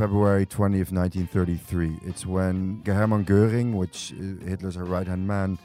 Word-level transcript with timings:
February 0.00 0.46
20th, 0.46 0.92
1933. 0.92 1.98
It's 2.06 2.24
when 2.24 2.82
Hermann 2.86 3.22
Goering, 3.22 3.76
which 3.76 4.14
uh, 4.14 4.46
Hitler's 4.46 4.78
right 4.78 5.06
hand 5.06 5.28
man, 5.28 5.58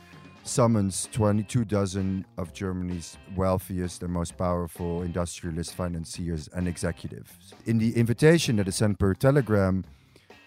summons 0.44 1.08
22 1.14 1.64
dozen 1.64 2.26
of 2.38 2.52
Germany's 2.52 3.18
wealthiest 3.38 4.04
and 4.04 4.12
most 4.12 4.38
powerful 4.38 5.04
industrialist 5.04 5.74
financiers 5.74 6.50
and 6.50 6.68
executives. 6.68 7.54
In 7.66 7.78
the 7.78 7.96
invitation 7.96 8.58
that 8.58 8.68
is 8.68 8.76
sent 8.76 9.00
per 9.00 9.14
telegram, 9.14 9.86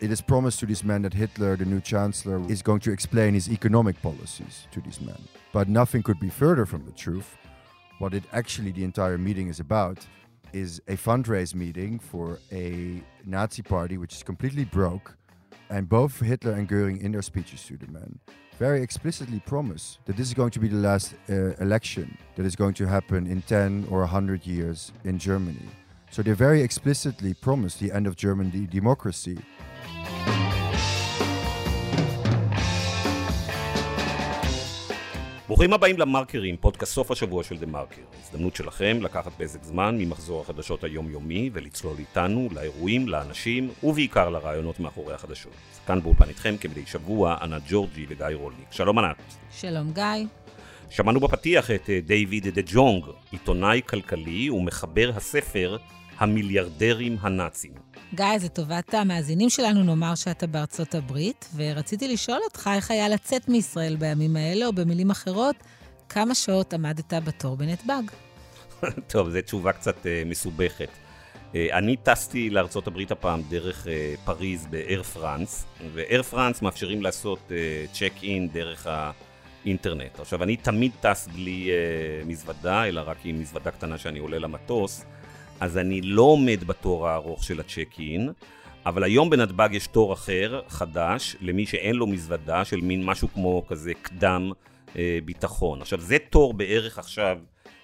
it 0.00 0.12
is 0.12 0.20
promised 0.20 0.60
to 0.60 0.66
these 0.66 0.84
men 0.84 1.00
that 1.00 1.14
Hitler, 1.14 1.56
the 1.56 1.64
new 1.64 1.80
chancellor, 1.80 2.42
is 2.46 2.60
going 2.60 2.80
to 2.80 2.92
explain 2.92 3.32
his 3.32 3.48
economic 3.48 4.02
policies 4.02 4.68
to 4.70 4.82
these 4.82 5.00
men. 5.00 5.18
But 5.50 5.70
nothing 5.70 6.02
could 6.02 6.20
be 6.20 6.28
further 6.28 6.66
from 6.66 6.84
the 6.84 6.92
truth. 6.92 7.38
What 8.00 8.12
it 8.12 8.24
actually 8.34 8.72
the 8.72 8.84
entire 8.84 9.16
meeting 9.16 9.48
is 9.48 9.60
about 9.60 10.06
is 10.52 10.80
a 10.88 10.96
fundraise 10.96 11.54
meeting 11.54 11.98
for 11.98 12.38
a 12.52 13.02
Nazi 13.24 13.62
party 13.62 13.98
which 13.98 14.14
is 14.14 14.22
completely 14.22 14.64
broke. 14.64 15.16
And 15.70 15.88
both 15.88 16.20
Hitler 16.20 16.52
and 16.52 16.66
Goering, 16.66 17.00
in 17.00 17.12
their 17.12 17.22
speeches 17.22 17.62
to 17.66 17.76
the 17.76 17.86
men, 17.88 18.18
very 18.58 18.82
explicitly 18.82 19.40
promise 19.40 19.98
that 20.06 20.16
this 20.16 20.26
is 20.26 20.34
going 20.34 20.50
to 20.50 20.58
be 20.58 20.68
the 20.68 20.76
last 20.76 21.14
uh, 21.28 21.54
election 21.60 22.16
that 22.36 22.44
is 22.44 22.56
going 22.56 22.74
to 22.74 22.86
happen 22.86 23.26
in 23.26 23.42
10 23.42 23.86
or 23.90 24.00
100 24.00 24.46
years 24.46 24.92
in 25.04 25.18
Germany. 25.18 25.68
So 26.10 26.22
they 26.22 26.32
very 26.32 26.62
explicitly 26.62 27.34
promise 27.34 27.76
the 27.76 27.92
end 27.92 28.06
of 28.06 28.16
German 28.16 28.50
de- 28.50 28.66
democracy. 28.66 29.38
ברוכים 35.48 35.72
הבאים 35.72 35.98
למרקרים, 35.98 36.56
פודקאסט 36.56 36.92
סוף 36.92 37.10
השבוע 37.10 37.44
של 37.44 37.58
דה 37.58 37.66
מרקר. 37.66 38.02
הזדמנות 38.22 38.56
שלכם 38.56 38.98
לקחת 39.02 39.32
פסק 39.36 39.62
זמן 39.62 39.98
ממחזור 39.98 40.40
החדשות 40.40 40.84
היומיומי 40.84 41.50
ולצלול 41.52 41.96
איתנו 41.98 42.48
לאירועים, 42.52 43.08
לאנשים 43.08 43.70
ובעיקר 43.82 44.28
לרעיונות 44.28 44.80
מאחורי 44.80 45.14
החדשות. 45.14 45.52
כאן 45.86 46.00
באולפן 46.02 46.28
איתכם 46.28 46.56
כמדי 46.60 46.86
שבוע 46.86 47.36
ענת 47.42 47.62
ג'ורג'י 47.68 48.06
וגיא 48.08 48.26
רולניק. 48.32 48.66
שלום 48.70 48.98
ענת. 48.98 49.16
שלום 49.50 49.92
גיא. 49.92 50.26
שמענו 50.90 51.20
בפתיח 51.20 51.70
את 51.70 51.90
אה, 51.90 52.00
דיוויד 52.06 52.48
דה 52.48 52.62
ג'ונג, 52.66 53.04
עיתונאי 53.30 53.80
כלכלי 53.86 54.50
ומחבר 54.50 55.10
הספר 55.16 55.76
המיליארדרים 56.18 57.16
הנאצים. 57.20 57.72
גיא, 58.14 58.38
זה 58.38 58.48
טובת 58.48 58.94
המאזינים 58.94 59.50
שלנו, 59.50 59.82
נאמר 59.82 60.14
שאתה 60.14 60.46
בארצות 60.46 60.94
הברית, 60.94 61.48
ורציתי 61.56 62.08
לשאול 62.08 62.38
אותך 62.44 62.70
איך 62.74 62.90
היה 62.90 63.08
לצאת 63.08 63.48
מישראל 63.48 63.96
בימים 63.96 64.36
האלה, 64.36 64.66
או 64.66 64.72
במילים 64.72 65.10
אחרות, 65.10 65.56
כמה 66.08 66.34
שעות 66.34 66.74
עמדת 66.74 67.12
בתור 67.24 67.56
בנתב"ג? 67.56 68.02
טוב, 69.12 69.30
זו 69.30 69.38
תשובה 69.44 69.72
קצת 69.72 69.96
uh, 69.96 70.08
מסובכת. 70.26 70.88
Uh, 71.52 71.56
אני 71.72 71.96
טסתי 71.96 72.50
לארצות 72.50 72.86
הברית 72.86 73.10
הפעם 73.10 73.42
דרך 73.48 73.86
uh, 73.86 73.88
פריז 74.24 74.66
באייר 74.70 75.02
פרנס, 75.02 75.66
ואייר 75.94 76.22
פרנס 76.22 76.62
מאפשרים 76.62 77.02
לעשות 77.02 77.52
צ'ק 77.92 78.12
uh, 78.16 78.22
אין 78.22 78.48
דרך 78.48 78.86
האינטרנט. 79.64 80.20
עכשיו, 80.20 80.42
אני 80.42 80.56
תמיד 80.56 80.92
טס 81.00 81.28
בלי 81.34 81.70
uh, 81.70 82.28
מזוודה, 82.28 82.84
אלא 82.84 83.02
רק 83.06 83.16
עם 83.24 83.40
מזוודה 83.40 83.70
קטנה 83.70 83.98
שאני 83.98 84.18
עולה 84.18 84.38
למטוס. 84.38 85.04
אז 85.60 85.78
אני 85.78 86.00
לא 86.02 86.22
עומד 86.22 86.64
בתור 86.66 87.08
הארוך 87.08 87.44
של 87.44 87.60
הצ'ק 87.60 87.94
אין, 87.98 88.32
אבל 88.86 89.04
היום 89.04 89.30
בנתב"ג 89.30 89.68
יש 89.72 89.86
תור 89.86 90.12
אחר, 90.12 90.60
חדש, 90.68 91.36
למי 91.40 91.66
שאין 91.66 91.96
לו 91.96 92.06
מזוודה, 92.06 92.64
של 92.64 92.80
מין 92.80 93.04
משהו 93.04 93.28
כמו 93.34 93.66
כזה 93.66 93.92
קדם 94.02 94.52
אה, 94.96 95.18
ביטחון. 95.24 95.82
עכשיו, 95.82 96.00
זה 96.00 96.16
תור 96.30 96.54
בערך 96.54 96.98
עכשיו 96.98 97.38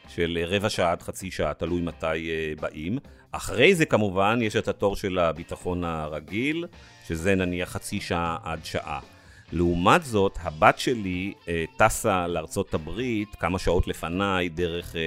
של 0.09 0.39
רבע 0.47 0.69
שעה 0.71 0.93
עד 0.93 1.03
חצי 1.03 1.31
שעה, 1.31 1.55
תלוי 1.55 1.81
מתי 1.81 2.07
אה, 2.07 2.53
באים. 2.61 2.99
אחרי 3.33 3.75
זה 3.75 3.87
כמובן 3.87 4.39
יש 4.43 4.57
את 4.57 4.69
התור 4.69 4.97
של 4.97 5.19
הביטחון 5.19 5.85
הרגיל, 5.85 6.67
שזה 7.07 7.35
נניח 7.35 7.69
חצי 7.69 8.01
שעה 8.01 8.37
עד 8.43 8.65
שעה. 8.65 9.01
לעומת 9.53 10.05
זאת, 10.05 10.39
הבת 10.43 10.79
שלי 10.79 11.33
אה, 11.49 11.65
טסה 11.77 12.27
לארצות 12.27 12.75
הברית 12.75 13.35
כמה 13.35 13.59
שעות 13.59 13.89
לפניי 13.89 14.49
דרך 14.49 14.97
אה, 14.97 15.01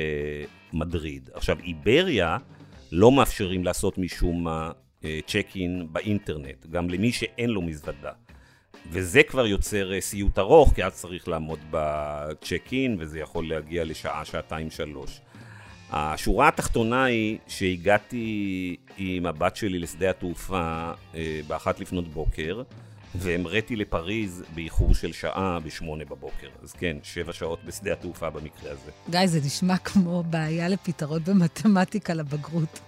מדריד. 0.73 1.29
עכשיו, 1.33 1.57
איבריה 1.63 2.37
לא 2.91 3.11
מאפשרים 3.11 3.63
לעשות 3.63 3.97
משום 3.97 4.43
מה 4.43 4.71
צ'ק 5.27 5.47
אין 5.55 5.87
באינטרנט, 5.91 6.65
גם 6.65 6.89
למי 6.89 7.11
שאין 7.11 7.49
לו 7.49 7.61
מזוודה. 7.61 8.11
וזה 8.91 9.23
כבר 9.23 9.47
יוצר 9.47 9.93
אה, 9.93 10.01
סיוט 10.01 10.39
ארוך, 10.39 10.73
כי 10.75 10.83
אז 10.83 10.93
צריך 10.93 11.27
לעמוד 11.27 11.59
בצ'ק 11.71 12.63
אין, 12.71 12.95
וזה 12.99 13.19
יכול 13.19 13.49
להגיע 13.49 13.85
לשעה, 13.85 14.25
שעתיים, 14.25 14.71
שלוש. 14.71 15.21
השורה 15.91 16.47
התחתונה 16.47 17.03
היא 17.03 17.37
שהגעתי 17.47 18.75
עם 18.97 19.25
הבת 19.25 19.55
שלי 19.55 19.79
לשדה 19.79 20.09
התעופה 20.09 20.91
אה, 21.15 21.39
באחת 21.47 21.79
לפנות 21.79 22.07
בוקר, 22.07 22.61
והמראתי 23.15 23.75
לפריז 23.75 24.43
באיחור 24.55 24.95
של 24.95 25.13
שעה 25.13 25.59
בשמונה 25.59 26.05
בבוקר. 26.05 26.47
אז 26.63 26.73
כן, 26.73 26.97
שבע 27.03 27.33
שעות 27.33 27.59
בשדה 27.65 27.93
התעופה 27.93 28.29
במקרה 28.29 28.71
הזה. 28.71 28.91
גיא, 29.09 29.27
זה 29.27 29.39
נשמע 29.45 29.77
כמו 29.77 30.23
בעיה 30.23 30.67
לפתרון 30.67 31.23
במתמטיקה 31.23 32.13
לבגרות. 32.13 32.79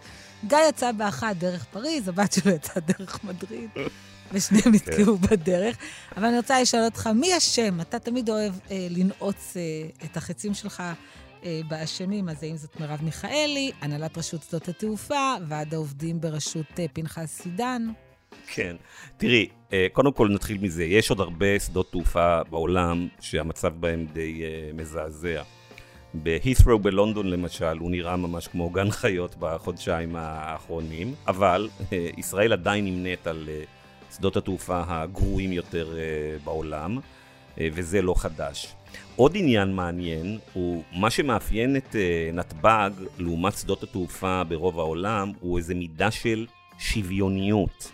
גיא 0.48 0.58
יצא 0.70 0.92
באחת 0.92 1.36
דרך 1.36 1.66
פריז, 1.66 2.08
הבת 2.08 2.32
שלו 2.32 2.52
יצאה 2.52 2.82
דרך 2.82 3.24
מדריד, 3.24 3.70
ושניהם 4.32 4.64
כן. 4.64 4.72
נתקעו 4.72 5.18
בדרך. 5.18 5.78
אבל 6.18 6.26
אני 6.26 6.38
רוצה 6.38 6.62
לשאול 6.62 6.84
אותך, 6.86 7.08
מי 7.16 7.38
אשם? 7.38 7.82
אתה 7.82 8.00
תמיד 8.00 8.30
אוהב 8.30 8.54
אה, 8.72 8.88
לנעוץ 8.90 9.58
אה, 9.58 10.06
את 10.06 10.18
החצים 10.18 10.54
שלך 10.54 10.84
אה, 11.44 11.62
באשמים, 11.68 12.30
אז 12.30 12.44
האם 12.44 12.58
זאת 12.58 12.80
מרב 12.80 13.00
מיכאלי, 13.04 13.72
הנהלת 13.82 14.18
רשות 14.18 14.44
שדות 14.44 14.68
התעופה, 14.68 15.34
ועד 15.48 15.74
העובדים 15.74 16.22
בראשות 16.22 16.80
אה, 16.80 16.86
פנחס 16.94 17.42
סידן? 17.42 17.88
כן. 18.48 18.76
תראי, 19.18 19.48
אה, 19.74 19.88
קודם 19.94 20.12
כל 20.12 20.28
נתחיל 20.28 20.58
מזה, 20.62 20.84
יש 20.84 21.10
עוד 21.10 21.20
הרבה 21.20 21.60
שדות 21.60 21.92
תעופה 21.92 22.44
בעולם 22.44 23.08
שהמצב 23.22 23.74
בהם 23.80 24.06
די 24.14 24.42
uh, 24.42 24.78
מזעזע. 24.78 25.42
בהית'רו 26.14 26.80
בלונדון 26.80 27.28
למשל, 27.28 27.78
הוא 27.78 27.92
נראה 27.92 28.16
ממש 28.16 28.48
כמו 28.48 28.70
גן 28.70 28.92
חיות 28.92 29.36
בחודשיים 29.40 30.16
האחרונים, 30.16 31.16
אבל 31.28 31.70
uh, 31.80 31.94
ישראל 32.18 32.54
עדיין 32.54 32.86
נמנית 32.86 33.28
על 33.28 33.50
שדות 34.16 34.38
התעופה 34.38 34.84
הגרועים 34.88 35.52
יותר 35.52 35.96
בעולם, 36.44 37.00
וזה 37.58 38.02
לא 38.02 38.14
חדש. 38.18 38.76
עוד 39.16 39.32
עניין 39.36 39.74
מעניין 39.76 40.40
הוא 40.54 40.84
מה 40.92 41.10
שמאפיין 41.10 41.76
את 41.76 41.96
נתב"ג 42.34 42.92
לעומת 43.18 43.54
שדות 43.58 43.84
התעופה 43.84 44.44
ברוב 44.44 44.80
העולם 44.80 45.32
הוא 45.40 45.58
איזה 45.58 45.76
מידה 45.76 46.12
של 46.12 46.46
שוויוניות. 46.80 47.92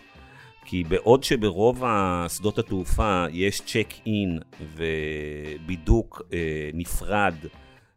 כי 0.68 0.84
בעוד 0.84 1.24
שברוב 1.24 1.82
השדות 1.86 2.58
התעופה 2.58 3.24
יש 3.32 3.60
צ'ק 3.60 3.94
אין 4.06 4.38
ובידוק 4.76 6.22
אה, 6.32 6.70
נפרד 6.74 7.34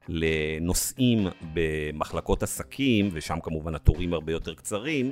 לנוסעים 0.08 1.28
במחלקות 1.54 2.44
עסקים, 2.44 3.10
ושם 3.14 3.40
כמובן 3.44 3.76
התורים 3.76 4.14
הרבה 4.14 4.32
יותר 4.32 4.54
קצרים, 4.54 5.12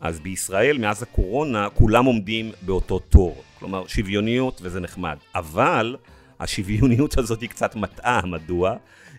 אז 0.00 0.20
בישראל 0.20 0.78
מאז 0.78 1.02
הקורונה 1.02 1.68
כולם 1.70 2.04
עומדים 2.04 2.52
באותו 2.62 2.98
תור. 2.98 3.42
כלומר, 3.58 3.86
שוויוניות 3.86 4.60
וזה 4.62 4.80
נחמד. 4.80 5.16
אבל 5.34 5.96
השוויוניות 6.40 7.18
הזאת 7.20 7.40
היא 7.40 7.48
קצת 7.48 7.76
מטעה, 7.76 8.26
מדוע? 8.26 8.76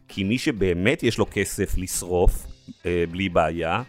כי 0.08 0.24
מי 0.24 0.38
שבאמת 0.38 1.04
יש 1.04 1.18
לו 1.18 1.26
כסף 1.32 1.78
לשרוף 1.78 2.46
אה, 2.86 3.04
בלי 3.12 3.30
בעיה, 3.30 3.84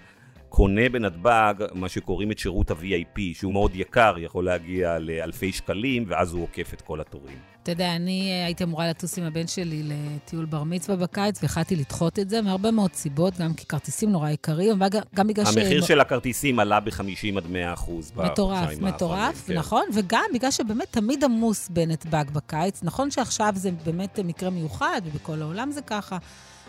קונה 0.48 0.88
בנתב"ג 0.88 1.54
מה 1.74 1.88
שקוראים 1.88 2.30
את 2.30 2.38
שירות 2.38 2.70
ה-VIP, 2.70 3.20
שהוא 3.32 3.52
מאוד 3.52 3.70
יקר, 3.74 4.14
יכול 4.18 4.44
להגיע 4.44 4.98
לאלפי 4.98 5.52
שקלים, 5.52 6.04
ואז 6.08 6.32
הוא 6.32 6.42
עוקף 6.42 6.74
את 6.74 6.80
כל 6.80 7.00
התורים. 7.00 7.38
אתה 7.62 7.72
יודע, 7.72 7.96
אני 7.96 8.30
אה, 8.30 8.44
הייתי 8.44 8.64
אמורה 8.64 8.90
לטוס 8.90 9.18
עם 9.18 9.24
הבן 9.24 9.46
שלי 9.46 9.82
לטיול 9.82 10.44
בר 10.44 10.62
מצווה 10.62 10.96
בקיץ, 10.96 11.42
והחלטתי 11.42 11.76
לדחות 11.76 12.18
את 12.18 12.30
זה 12.30 12.42
מהרבה 12.42 12.70
מאוד 12.70 12.94
סיבות, 12.94 13.38
גם 13.38 13.54
כי 13.54 13.66
כרטיסים 13.66 14.12
נורא 14.12 14.30
יקרים, 14.30 14.74
וגם 14.82 15.26
בגלל 15.26 15.44
ש... 15.44 15.56
המחיר 15.56 15.82
של 15.82 16.00
הכרטיסים 16.00 16.58
עלה 16.60 16.80
ב-50 16.80 17.36
עד 17.36 17.46
100 17.50 17.72
אחוז 17.72 18.12
מטורף, 18.16 18.78
מטורף, 18.80 19.46
כן. 19.46 19.54
נכון, 19.58 19.84
וגם 19.94 20.24
בגלל 20.34 20.50
שבאמת 20.50 20.86
תמיד 20.90 21.24
עמוס 21.24 21.68
בנתב"ג 21.68 22.24
בקיץ. 22.32 22.80
נכון 22.82 23.10
שעכשיו 23.10 23.52
זה 23.56 23.70
באמת 23.84 24.18
מקרה 24.24 24.50
מיוחד, 24.50 25.00
ובכל 25.04 25.42
העולם 25.42 25.70
זה 25.70 25.82
ככה. 25.82 26.18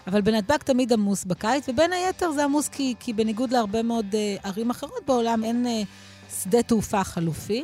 אבל 0.07 0.22
בנתב"ג 0.22 0.57
תמיד 0.57 0.94
עמוס 0.94 1.25
בקיץ, 1.25 1.69
ובין 1.69 1.94
היתר 1.94 2.31
זה 2.31 2.44
עמוס 2.44 2.68
כי, 2.68 2.96
כי 3.00 3.13
בניגוד 3.13 3.51
להרבה 3.51 3.84
מאוד 3.84 4.06
uh, 4.12 4.48
ערים 4.48 4.69
אחרות 4.69 5.06
בעולם, 5.07 5.44
אין 5.44 5.66
uh, 5.66 6.34
שדה 6.44 6.63
תעופה 6.63 7.04
חלופי. 7.04 7.63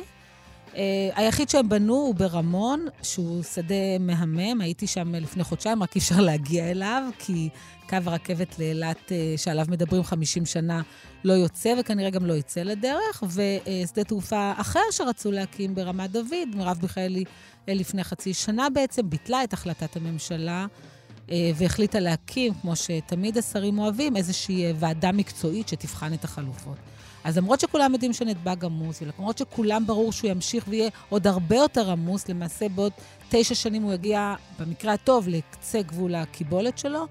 Uh, 0.72 0.76
היחיד 1.14 1.48
שהם 1.48 1.68
בנו 1.68 1.94
הוא 1.94 2.14
ברמון, 2.14 2.86
שהוא 3.02 3.42
שדה 3.42 3.98
מהמם. 4.00 4.60
הייתי 4.60 4.86
שם 4.86 5.14
לפני 5.14 5.44
חודשיים, 5.44 5.82
רק 5.82 5.96
אי 5.96 6.00
אפשר 6.00 6.20
להגיע 6.20 6.70
אליו, 6.70 7.02
כי 7.18 7.48
קו 7.88 7.96
הרכבת 8.06 8.58
לאילת, 8.58 8.98
uh, 9.08 9.40
שעליו 9.40 9.66
מדברים 9.68 10.04
50 10.04 10.46
שנה, 10.46 10.82
לא 11.24 11.32
יוצא, 11.32 11.74
וכנראה 11.78 12.10
גם 12.10 12.26
לא 12.26 12.34
יצא 12.34 12.62
לדרך. 12.62 13.22
ושדה 13.22 14.04
תעופה 14.04 14.52
אחר 14.56 14.80
שרצו 14.90 15.32
להקים 15.32 15.74
ברמת 15.74 16.10
דוד, 16.10 16.48
מרב 16.54 16.78
מיכאלי 16.82 17.24
לפני 17.68 18.04
חצי 18.04 18.34
שנה 18.34 18.70
בעצם, 18.70 19.10
ביטלה 19.10 19.44
את 19.44 19.52
החלטת 19.52 19.96
הממשלה. 19.96 20.66
אה, 21.30 21.50
והחליטה 21.54 22.00
להקים, 22.00 22.54
כמו 22.54 22.76
שתמיד 22.76 23.38
השרים 23.38 23.78
אוהבים, 23.78 24.16
איזושהי 24.16 24.64
אה, 24.64 24.72
ועדה 24.78 25.12
מקצועית 25.12 25.68
שתבחן 25.68 26.14
את 26.14 26.24
החלופות. 26.24 26.76
אז 27.24 27.38
למרות 27.38 27.60
שכולם 27.60 27.92
יודעים 27.92 28.12
שנתב"ג 28.12 28.64
עמוס, 28.64 29.02
ולמרות 29.02 29.38
שכולם 29.38 29.86
ברור 29.86 30.12
שהוא 30.12 30.30
ימשיך 30.30 30.64
ויהיה 30.68 30.90
עוד 31.08 31.26
הרבה 31.26 31.56
יותר 31.56 31.90
עמוס, 31.90 32.28
למעשה 32.28 32.68
בעוד 32.68 32.92
תשע 33.28 33.54
שנים 33.54 33.82
הוא 33.82 33.92
יגיע, 33.92 34.34
במקרה 34.58 34.92
הטוב, 34.92 35.28
לקצה 35.28 35.82
גבול 35.82 36.14
הקיבולת 36.14 36.78
שלו, 36.78 37.06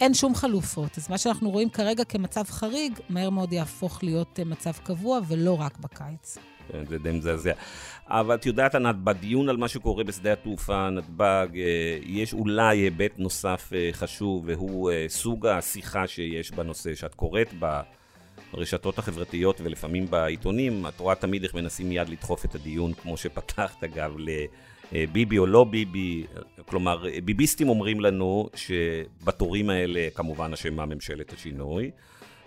אין 0.00 0.14
שום 0.14 0.34
חלופות. 0.34 0.98
אז 0.98 1.10
מה 1.10 1.18
שאנחנו 1.18 1.50
רואים 1.50 1.70
כרגע 1.70 2.04
כמצב 2.04 2.44
חריג, 2.44 2.92
מהר 3.08 3.30
מאוד 3.30 3.52
יהפוך 3.52 4.02
להיות 4.04 4.38
אה, 4.38 4.44
מצב 4.44 4.72
קבוע, 4.84 5.20
ולא 5.28 5.60
רק 5.60 5.78
בקיץ. 5.78 6.49
זה 6.88 6.98
די 6.98 7.12
מזעזע. 7.12 7.52
אבל 8.06 8.34
את 8.34 8.46
יודעת, 8.46 8.74
ענת, 8.74 8.96
בדיון 8.96 9.48
על 9.48 9.56
מה 9.56 9.68
שקורה 9.68 10.04
בשדה 10.04 10.32
התעופה 10.32 10.90
נתב"ג, 10.90 11.48
אה, 11.54 11.98
יש 12.06 12.32
אולי 12.34 12.78
היבט 12.78 13.18
נוסף 13.18 13.70
אה, 13.74 13.88
חשוב, 13.92 14.44
והוא 14.46 14.90
סוג 15.08 15.46
השיחה 15.46 16.06
שיש 16.06 16.50
בנושא, 16.50 16.94
שאת 16.94 17.14
קוראת 17.14 17.54
ברשתות 18.52 18.98
החברתיות 18.98 19.60
ולפעמים 19.60 20.06
בעיתונים, 20.10 20.86
את 20.86 21.00
רואה 21.00 21.14
תמיד 21.14 21.42
איך 21.42 21.54
מנסים 21.54 21.88
מיד 21.88 22.08
לדחוף 22.08 22.44
את 22.44 22.54
הדיון, 22.54 22.92
כמו 22.92 23.16
שפתחת, 23.16 23.84
אגב, 23.84 24.16
ביבי 25.12 25.38
או 25.38 25.46
לא 25.46 25.64
ביבי, 25.64 26.24
כלומר, 26.66 27.04
ביביסטים 27.24 27.68
אומרים 27.68 28.00
לנו 28.00 28.48
שבתורים 28.54 29.70
האלה 29.70 30.08
כמובן 30.14 30.52
אשמה 30.52 30.86
ממשלת 30.86 31.32
השינוי, 31.32 31.90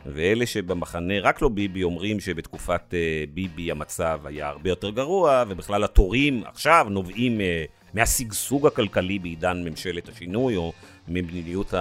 ואלה 0.05 0.45
שבמחנה, 0.45 1.19
רק 1.21 1.41
לא 1.41 1.49
ביבי, 1.49 1.83
אומרים 1.83 2.19
שבתקופת 2.19 2.93
אה, 2.93 3.23
ביבי 3.33 3.71
המצב 3.71 4.21
היה 4.25 4.47
הרבה 4.47 4.69
יותר 4.69 4.89
גרוע, 4.89 5.43
ובכלל 5.49 5.83
התורים 5.83 6.43
עכשיו 6.45 6.87
נובעים 6.89 7.41
אה, 7.41 7.65
מהשגשוג 7.93 8.67
הכלכלי 8.67 9.19
בעידן 9.19 9.63
ממשלת 9.65 10.09
השינוי, 10.09 10.55
או 10.55 10.73
ממדיניות 11.07 11.73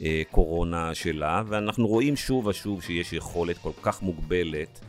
הקורונה 0.00 0.94
שלה, 0.94 1.42
ואנחנו 1.46 1.86
רואים 1.86 2.16
שוב 2.16 2.46
ושוב 2.46 2.82
שיש 2.82 3.12
יכולת 3.12 3.58
כל 3.58 3.72
כך 3.82 4.02
מוגבלת 4.02 4.80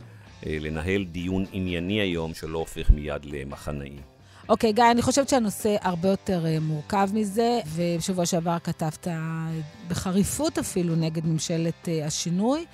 אה, 0.46 0.56
לנהל 0.60 1.04
דיון 1.04 1.44
ענייני 1.52 2.00
היום, 2.00 2.34
שלא 2.34 2.58
הופך 2.58 2.90
מיד 2.90 3.24
למחנאי. 3.24 4.15
אוקיי, 4.48 4.72
גיא, 4.72 4.84
אני 4.90 5.02
חושבת 5.02 5.28
שהנושא 5.28 5.76
הרבה 5.80 6.08
יותר 6.08 6.44
uh, 6.44 6.60
מורכב 6.60 7.08
מזה, 7.14 7.60
ובשבוע 7.74 8.26
שעבר 8.26 8.58
כתבת 8.58 9.08
בחריפות 9.88 10.58
אפילו 10.58 10.96
נגד 10.96 11.26
ממשלת 11.26 11.74
uh, 11.84 12.06
השינוי, 12.06 12.64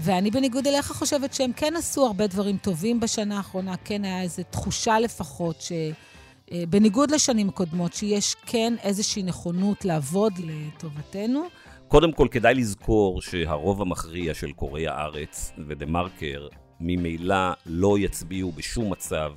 ואני 0.00 0.30
בניגוד 0.30 0.66
אליך 0.66 0.92
חושבת 0.92 1.34
שהם 1.34 1.52
כן 1.52 1.74
עשו 1.76 2.06
הרבה 2.06 2.26
דברים 2.26 2.56
טובים 2.56 3.00
בשנה 3.00 3.36
האחרונה, 3.36 3.74
כן 3.84 4.04
היה 4.04 4.22
איזו 4.22 4.42
תחושה 4.50 5.00
לפחות 5.00 5.60
ש... 5.60 5.72
Uh, 5.72 6.52
בניגוד 6.68 7.10
לשנים 7.10 7.50
קודמות, 7.50 7.94
שיש 7.94 8.34
כן 8.46 8.74
איזושהי 8.82 9.22
נכונות 9.22 9.84
לעבוד 9.84 10.32
לטובתנו. 10.38 11.44
קודם 11.88 12.12
כל, 12.12 12.28
כדאי 12.30 12.54
לזכור 12.54 13.22
שהרוב 13.22 13.82
המכריע 13.82 14.34
של 14.34 14.52
קוראי 14.52 14.88
הארץ 14.88 15.52
ודה 15.68 15.86
מרקר 15.86 16.48
ממילא 16.80 17.50
לא 17.66 17.98
יצביעו 17.98 18.52
בשום 18.52 18.92
מצב 18.92 19.32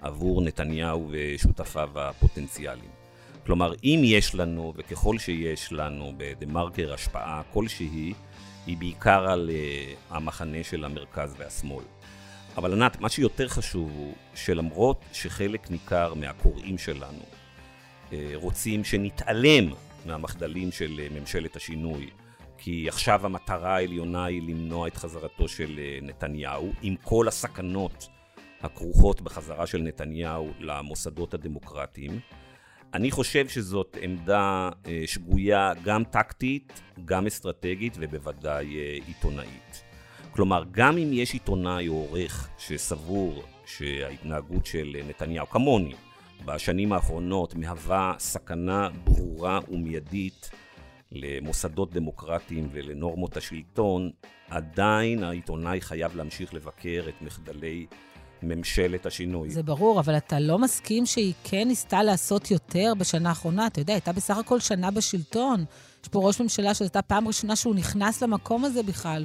עבור 0.00 0.42
נתניהו 0.42 1.08
ושותפיו 1.10 1.90
הפוטנציאליים. 1.94 2.90
כלומר, 3.46 3.72
אם 3.84 4.00
יש 4.04 4.34
לנו, 4.34 4.72
וככל 4.76 5.18
שיש 5.18 5.72
לנו 5.72 6.12
בדה-מרקר 6.16 6.92
השפעה 6.94 7.42
כלשהי, 7.52 8.12
היא 8.66 8.76
בעיקר 8.76 9.30
על 9.30 9.50
uh, 9.50 10.14
המחנה 10.14 10.64
של 10.64 10.84
המרכז 10.84 11.34
והשמאל. 11.38 11.84
אבל 12.56 12.72
ענת, 12.72 13.00
מה 13.00 13.08
שיותר 13.08 13.48
חשוב 13.48 13.90
הוא 13.96 14.14
שלמרות 14.34 15.04
שחלק 15.12 15.70
ניכר 15.70 16.14
מהקוראים 16.14 16.78
שלנו 16.78 17.22
uh, 17.22 18.12
רוצים 18.34 18.84
שנתעלם 18.84 19.72
מהמחדלים 20.06 20.72
של 20.72 21.00
uh, 21.06 21.20
ממשלת 21.20 21.56
השינוי, 21.56 22.10
כי 22.58 22.88
עכשיו 22.88 23.26
המטרה 23.26 23.76
העליונה 23.76 24.24
היא 24.24 24.42
למנוע 24.42 24.88
את 24.88 24.96
חזרתו 24.96 25.48
של 25.48 25.78
uh, 25.78 26.04
נתניהו, 26.04 26.72
עם 26.82 26.94
כל 27.02 27.28
הסכנות 27.28 28.08
הכרוכות 28.62 29.20
בחזרה 29.20 29.66
של 29.66 29.78
נתניהו 29.78 30.50
למוסדות 30.60 31.34
הדמוקרטיים. 31.34 32.20
אני 32.94 33.10
חושב 33.10 33.48
שזאת 33.48 33.96
עמדה 34.00 34.70
אה, 34.86 35.02
שגויה 35.06 35.72
גם 35.84 36.04
טקטית, 36.04 36.80
גם 37.04 37.26
אסטרטגית 37.26 37.96
ובוודאי 38.00 38.76
אה, 38.76 38.98
עיתונאית. 39.06 39.84
כלומר, 40.30 40.64
גם 40.70 40.98
אם 40.98 41.08
יש 41.12 41.32
עיתונאי 41.32 41.88
או 41.88 41.94
עורך 41.94 42.48
שסבור 42.58 43.42
שההתנהגות 43.66 44.66
של 44.66 44.96
נתניהו, 45.08 45.50
כמוני, 45.50 45.94
בשנים 46.44 46.92
האחרונות 46.92 47.54
מהווה 47.54 48.14
סכנה 48.18 48.88
ברורה 49.04 49.60
ומיידית 49.68 50.50
למוסדות 51.12 51.94
דמוקרטיים 51.94 52.68
ולנורמות 52.72 53.36
השלטון, 53.36 54.10
עדיין 54.50 55.24
העיתונאי 55.24 55.80
חייב 55.80 56.16
להמשיך 56.16 56.54
לבקר 56.54 57.04
את 57.08 57.22
מחדלי 57.22 57.86
ממשלת 58.42 59.06
השינוי. 59.06 59.50
זה 59.50 59.62
ברור, 59.62 60.00
אבל 60.00 60.16
אתה 60.16 60.40
לא 60.40 60.58
מסכים 60.58 61.06
שהיא 61.06 61.34
כן 61.44 61.68
ניסתה 61.68 62.02
לעשות 62.02 62.50
יותר 62.50 62.92
בשנה 62.98 63.28
האחרונה? 63.28 63.66
אתה 63.66 63.80
יודע, 63.80 63.92
הייתה 63.92 64.12
בסך 64.12 64.36
הכל 64.36 64.60
שנה 64.60 64.90
בשלטון. 64.90 65.64
יש 66.02 66.08
פה 66.08 66.18
ראש 66.26 66.40
ממשלה 66.40 66.74
שזו 66.74 66.84
הייתה 66.84 67.02
פעם 67.02 67.28
ראשונה 67.28 67.56
שהוא 67.56 67.74
נכנס 67.74 68.22
למקום 68.22 68.64
הזה 68.64 68.82
בכלל, 68.82 69.24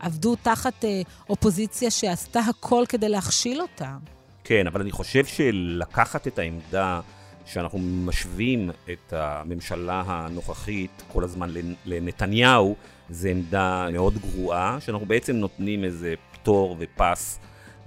ועבדו 0.00 0.36
תחת 0.36 0.84
אה, 0.84 1.02
אופוזיציה 1.28 1.90
שעשתה 1.90 2.40
הכל 2.40 2.84
כדי 2.88 3.08
להכשיל 3.08 3.60
אותה. 3.60 3.96
כן, 4.44 4.66
אבל 4.66 4.80
אני 4.80 4.90
חושב 4.90 5.24
שלקחת 5.24 6.26
את 6.26 6.38
העמדה 6.38 7.00
שאנחנו 7.46 7.78
משווים 7.78 8.70
את 8.92 9.12
הממשלה 9.12 10.02
הנוכחית 10.06 11.02
כל 11.12 11.24
הזמן 11.24 11.50
לנתניהו, 11.86 12.76
זו 13.10 13.28
עמדה 13.28 13.88
מאוד 13.92 14.18
גרועה, 14.18 14.78
שאנחנו 14.80 15.06
בעצם 15.06 15.36
נותנים 15.36 15.84
איזה 15.84 16.14
פטור 16.32 16.76
ופס 16.78 17.38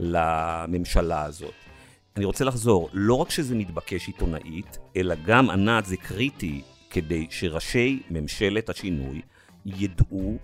לממשלה 0.02 1.24
הזאת. 1.24 1.54
אני 2.16 2.26
רוצה 2.26 2.46
לחזור, 2.46 2.90
לא 2.94 3.14
רק 3.14 3.30
שזה 3.30 3.56
מתבקש 3.56 4.08
עיתונאית, 4.08 4.78
אלא 4.98 5.16
גם 5.26 5.50
ענת 5.50 5.86
זה 5.86 5.98
קריטי 5.98 6.62
כדי 6.90 7.28
שראשי 7.30 8.02
ממשלת 8.10 8.70
השינוי 8.70 9.22
ידעו 9.66 10.38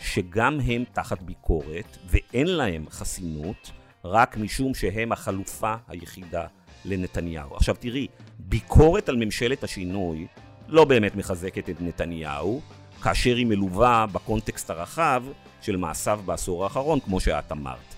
שגם 0.00 0.60
הם 0.60 0.84
תחת 0.92 1.22
ביקורת 1.22 1.98
ואין 2.06 2.46
להם 2.46 2.84
חסינות 2.90 3.70
רק 4.04 4.36
משום 4.36 4.74
שהם 4.74 5.12
החלופה 5.12 5.74
היחידה 5.88 6.46
לנתניהו. 6.84 7.56
עכשיו 7.56 7.74
תראי, 7.78 8.06
ביקורת 8.38 9.08
על 9.08 9.16
ממשלת 9.16 9.64
השינוי 9.64 10.26
לא 10.68 10.84
באמת 10.84 11.16
מחזקת 11.16 11.70
את 11.70 11.76
נתניהו, 11.80 12.60
כאשר 13.02 13.36
היא 13.36 13.46
מלווה 13.46 14.06
בקונטקסט 14.12 14.70
הרחב 14.70 15.24
של 15.60 15.76
מעשיו 15.76 16.20
בעשור 16.24 16.64
האחרון, 16.64 17.00
כמו 17.00 17.20
שאת 17.20 17.52
אמרת. 17.52 17.91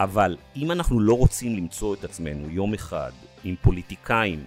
אבל 0.00 0.36
אם 0.56 0.70
אנחנו 0.70 1.00
לא 1.00 1.14
רוצים 1.14 1.56
למצוא 1.56 1.94
את 1.94 2.04
עצמנו 2.04 2.50
יום 2.50 2.74
אחד 2.74 3.12
עם 3.44 3.54
פוליטיקאים 3.62 4.44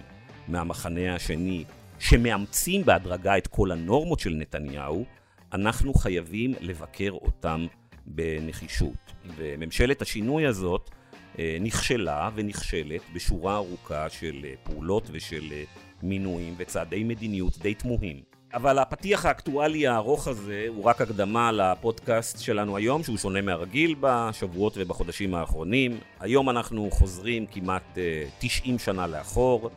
מהמחנה 0.48 1.14
השני 1.14 1.64
שמאמצים 1.98 2.84
בהדרגה 2.84 3.38
את 3.38 3.46
כל 3.46 3.72
הנורמות 3.72 4.20
של 4.20 4.30
נתניהו, 4.30 5.04
אנחנו 5.52 5.94
חייבים 5.94 6.54
לבקר 6.60 7.10
אותם 7.12 7.66
בנחישות. 8.06 9.12
וממשלת 9.36 10.02
השינוי 10.02 10.46
הזאת 10.46 10.90
אה, 11.38 11.56
נכשלה 11.60 12.30
ונכשלת 12.34 13.00
בשורה 13.14 13.56
ארוכה 13.56 14.10
של 14.10 14.40
אה, 14.44 14.54
פעולות 14.62 15.08
ושל 15.12 15.52
אה, 15.52 15.64
מינויים 16.02 16.54
וצעדי 16.56 17.04
מדיניות 17.04 17.58
די 17.58 17.74
תמוהים. 17.74 18.31
אבל 18.54 18.78
הפתיח 18.78 19.26
האקטואלי 19.26 19.86
הארוך 19.86 20.28
הזה 20.28 20.64
הוא 20.68 20.84
רק 20.84 21.00
הקדמה 21.00 21.52
לפודקאסט 21.52 22.40
שלנו 22.40 22.76
היום, 22.76 23.02
שהוא 23.02 23.16
שונה 23.16 23.40
מהרגיל 23.40 23.94
בשבועות 24.00 24.72
ובחודשים 24.76 25.34
האחרונים. 25.34 25.98
היום 26.20 26.50
אנחנו 26.50 26.88
חוזרים 26.90 27.46
כמעט 27.46 27.82
uh, 27.94 27.98
אה, 27.98 28.24
90 28.38 28.78
שנה 28.78 29.06
לאחור. 29.06 29.70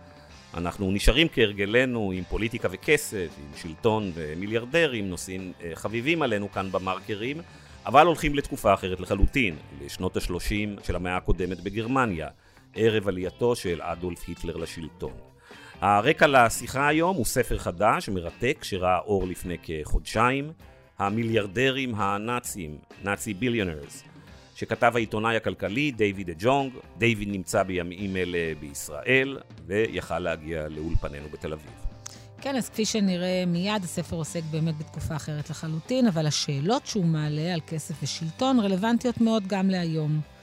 אנחנו 0.53 0.91
נשארים 0.91 1.27
כהרגלנו 1.33 2.11
עם 2.15 2.23
פוליטיקה 2.23 2.67
וכסף, 2.71 3.29
עם 3.37 3.57
שלטון 3.57 4.11
ומיליארדרים, 4.15 5.09
נושאים 5.09 5.53
uh, 5.59 5.63
חביבים 5.75 6.21
עלינו 6.21 6.51
כאן 6.51 6.71
במרקרים, 6.71 7.41
אבל 7.85 8.05
הולכים 8.05 8.35
לתקופה 8.35 8.73
אחרת 8.73 8.99
לחלוטין, 8.99 9.55
לשנות 9.85 10.17
ה-30 10.17 10.83
של 10.83 10.95
המאה 10.95 11.17
הקודמת 11.17 11.61
בגרמניה, 11.61 12.27
ערב 12.75 13.07
עלייתו 13.07 13.55
של 13.55 13.81
אדולף 13.81 14.23
היטלר 14.27 14.57
לשלטון. 14.57 15.24
הרקע 15.87 16.27
לשיחה 16.27 16.87
היום 16.87 17.15
הוא 17.15 17.25
ספר 17.25 17.57
חדש, 17.57 18.09
מרתק, 18.09 18.63
שראה 18.63 18.97
אור 18.97 19.27
לפני 19.27 19.55
כחודשיים, 19.63 20.51
המיליארדרים 20.99 21.95
הנאצים, 21.95 22.77
נאצי 23.03 23.33
ביליונרס, 23.33 24.03
שכתב 24.55 24.91
העיתונאי 24.95 25.35
הכלכלי 25.35 25.91
דיוויד 25.91 26.29
ג'ונג. 26.39 26.73
דיוויד 26.97 27.29
נמצא 27.31 27.63
בימים 27.63 28.17
אלה 28.17 28.53
בישראל, 28.59 29.39
ויכל 29.65 30.19
להגיע 30.19 30.67
לאולפנינו 30.67 31.29
בתל 31.29 31.53
אביב. 31.53 31.71
כן, 32.41 32.55
אז 32.55 32.69
כפי 32.69 32.85
שנראה 32.85 33.43
מיד, 33.47 33.83
הספר 33.83 34.15
עוסק 34.15 34.41
באמת 34.51 34.77
בתקופה 34.77 35.15
אחרת 35.15 35.49
לחלוטין, 35.49 36.07
אבל 36.07 36.27
השאלות 36.27 36.85
שהוא 36.85 37.05
מעלה 37.05 37.53
על 37.53 37.59
כסף 37.67 38.03
ושלטון 38.03 38.59
רלוונטיות 38.59 39.21
מאוד 39.21 39.47
גם 39.47 39.69
להיום. 39.69 40.34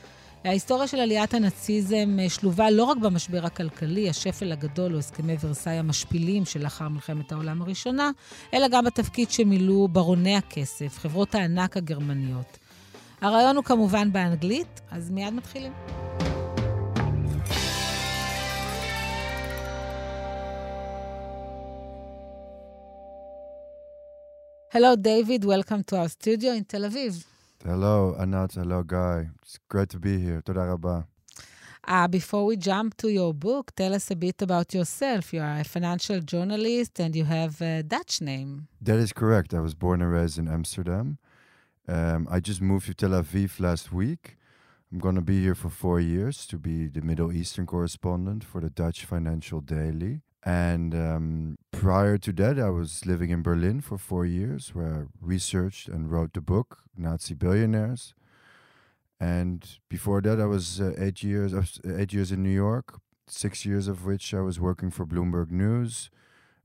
ההיסטוריה 0.44 0.86
של 0.86 1.00
עליית 1.00 1.34
הנאציזם 1.34 2.18
אה, 2.20 2.28
שלובה 2.30 2.70
לא 2.70 2.84
רק 2.84 2.96
במשבר 2.96 3.46
הכלכלי, 3.46 4.10
השפל 4.10 4.52
הגדול 4.52 4.94
או 4.94 4.98
הסכמי 4.98 5.36
ורסאי 5.40 5.72
המשפילים 5.72 6.44
שלאחר 6.44 6.88
מלחמת 6.88 7.32
העולם 7.32 7.62
הראשונה, 7.62 8.10
אלא 8.54 8.68
גם 8.68 8.84
בתפקיד 8.84 9.30
שמילאו 9.30 9.88
ברוני 9.88 10.36
הכסף, 10.36 10.98
חברות 10.98 11.34
הענק 11.34 11.76
הגרמניות. 11.76 12.58
הרעיון 13.20 13.56
הוא 13.56 13.64
כמובן 13.64 14.12
באנגלית, 14.12 14.80
אז 14.90 15.10
מיד 15.10 15.34
מתחילים. 15.34 15.72
Hello, 24.74 24.96
David. 24.96 25.44
Welcome 25.44 25.82
to 25.88 25.94
our 26.00 26.08
studio 26.08 26.50
in 26.58 26.64
Tel 26.64 26.84
Aviv. 26.88 27.31
Hello, 27.64 28.16
Anat. 28.18 28.54
Hello, 28.54 28.82
Guy. 28.82 29.28
It's 29.40 29.60
great 29.68 29.88
to 29.90 30.00
be 30.00 30.18
here. 30.18 30.42
Toda 30.42 30.66
rabba. 30.66 31.06
Uh, 31.86 32.08
before 32.08 32.44
we 32.44 32.56
jump 32.56 32.96
to 32.96 33.08
your 33.08 33.32
book, 33.32 33.72
tell 33.76 33.94
us 33.94 34.10
a 34.10 34.16
bit 34.16 34.42
about 34.42 34.74
yourself. 34.74 35.32
You 35.32 35.42
are 35.42 35.60
a 35.60 35.64
financial 35.64 36.18
journalist 36.20 36.98
and 36.98 37.14
you 37.14 37.24
have 37.24 37.62
a 37.62 37.84
Dutch 37.84 38.20
name. 38.20 38.66
That 38.80 38.98
is 38.98 39.12
correct. 39.12 39.54
I 39.54 39.60
was 39.60 39.74
born 39.74 40.02
and 40.02 40.10
raised 40.10 40.38
in 40.38 40.48
Amsterdam. 40.48 41.18
Um, 41.86 42.26
I 42.28 42.40
just 42.40 42.60
moved 42.60 42.86
to 42.86 42.94
Tel 42.94 43.10
Aviv 43.10 43.60
last 43.60 43.92
week. 43.92 44.38
I'm 44.92 44.98
going 44.98 45.14
to 45.14 45.20
be 45.20 45.40
here 45.40 45.54
for 45.54 45.68
four 45.68 46.00
years 46.00 46.46
to 46.46 46.58
be 46.58 46.88
the 46.88 47.00
Middle 47.00 47.32
Eastern 47.32 47.66
correspondent 47.66 48.42
for 48.42 48.60
the 48.60 48.70
Dutch 48.70 49.04
Financial 49.04 49.60
Daily. 49.60 50.22
And 50.44 50.94
um, 50.94 51.58
prior 51.70 52.18
to 52.18 52.32
that, 52.32 52.58
I 52.58 52.70
was 52.70 53.06
living 53.06 53.30
in 53.30 53.42
Berlin 53.42 53.80
for 53.80 53.96
four 53.96 54.26
years, 54.26 54.74
where 54.74 54.94
I 54.94 55.02
researched 55.20 55.88
and 55.88 56.10
wrote 56.10 56.32
the 56.32 56.40
book 56.40 56.78
Nazi 56.96 57.34
Billionaires. 57.34 58.14
And 59.20 59.78
before 59.88 60.20
that, 60.22 60.40
I 60.40 60.46
was 60.46 60.80
uh, 60.80 60.94
eight 60.98 61.22
years 61.22 61.54
eight 61.86 62.12
years 62.12 62.32
in 62.32 62.42
New 62.42 62.50
York, 62.50 62.98
six 63.28 63.64
years 63.64 63.86
of 63.86 64.04
which 64.04 64.34
I 64.34 64.40
was 64.40 64.58
working 64.58 64.90
for 64.90 65.06
Bloomberg 65.06 65.52
News, 65.52 66.10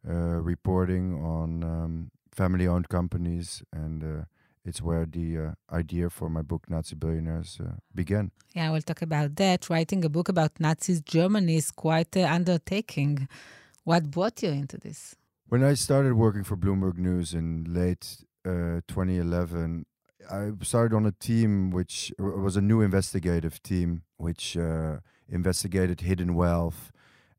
uh, 0.10 0.42
reporting 0.42 1.24
on 1.24 1.64
um, 1.64 2.12
family-owned 2.32 2.90
companies 2.90 3.64
and 3.72 4.04
uh, 4.04 4.26
it's 4.68 4.82
where 4.82 5.06
the 5.06 5.38
uh, 5.38 5.76
idea 5.76 6.10
for 6.10 6.30
my 6.30 6.42
book 6.42 6.70
Nazi 6.70 6.96
Billionaires 6.96 7.58
uh, 7.62 7.76
began. 7.96 8.32
Yeah, 8.54 8.70
we'll 8.72 8.82
talk 8.82 9.02
about 9.02 9.36
that. 9.38 9.70
Writing 9.70 10.04
a 10.04 10.10
book 10.10 10.28
about 10.28 10.60
Nazi 10.60 11.00
Germany 11.06 11.56
is 11.56 11.72
quite 11.72 12.16
an 12.18 12.26
undertaking. 12.26 13.30
What 13.88 14.12
brought 14.12 14.44
you 14.44 14.50
into 14.50 14.78
this? 14.78 15.16
When 15.48 15.64
I 15.64 15.74
started 15.74 16.16
working 16.16 16.44
for 16.44 16.58
Bloomberg 16.58 16.98
News 16.98 17.34
in 17.34 17.64
late 17.70 18.18
uh, 18.46 18.82
2011, 18.86 19.86
I 20.30 20.52
started 20.62 20.94
on 20.94 21.06
a 21.06 21.14
team 21.14 21.72
which 21.72 22.12
was 22.20 22.58
a 22.58 22.62
new 22.62 22.82
investigative 22.82 23.64
team, 23.64 24.02
which 24.18 24.58
uh, 24.58 24.98
investigated 25.30 26.02
hidden 26.02 26.36
wealth 26.36 26.92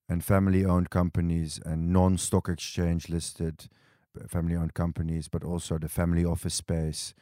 and 0.09 0.25
family 0.25 0.65
owned 0.65 0.89
companies 0.89 1.61
and 1.67 1.93
non 1.93 2.17
stock 2.17 2.49
exchange 2.49 3.11
listed 3.11 3.69
uh, 4.19 4.27
family 4.27 4.57
owned 4.57 4.73
companies, 4.73 5.29
but 5.29 5.45
also 5.45 5.77
the 5.77 5.91
family 5.91 6.25
office 6.25 6.55
space. 6.55 7.13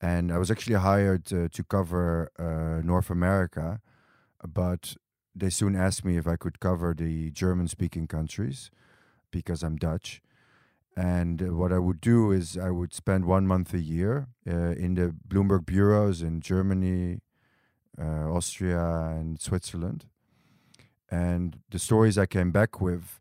And 0.00 0.32
I 0.32 0.38
was 0.38 0.50
actually 0.50 0.76
hired 0.76 1.30
uh, 1.30 1.48
to 1.52 1.62
cover 1.62 2.30
uh, 2.38 2.80
North 2.82 3.10
America, 3.10 3.82
but 4.42 4.94
they 5.34 5.50
soon 5.50 5.76
asked 5.76 6.04
me 6.04 6.16
if 6.16 6.26
I 6.26 6.36
could 6.36 6.60
cover 6.60 6.94
the 6.94 7.30
German 7.30 7.68
speaking 7.68 8.06
countries 8.06 8.70
because 9.30 9.62
I'm 9.62 9.76
Dutch. 9.76 10.22
And 10.96 11.56
what 11.56 11.72
I 11.72 11.78
would 11.78 12.00
do 12.00 12.32
is 12.32 12.58
I 12.58 12.70
would 12.70 12.92
spend 12.92 13.24
one 13.24 13.46
month 13.46 13.72
a 13.72 13.78
year 13.78 14.28
uh, 14.46 14.72
in 14.72 14.94
the 14.94 15.14
Bloomberg 15.28 15.64
bureaus 15.64 16.20
in 16.20 16.40
Germany, 16.40 17.20
uh, 17.98 18.28
Austria, 18.30 19.14
and 19.18 19.40
Switzerland. 19.40 20.06
And 21.10 21.60
the 21.70 21.78
stories 21.78 22.18
I 22.18 22.26
came 22.26 22.50
back 22.50 22.80
with 22.80 23.20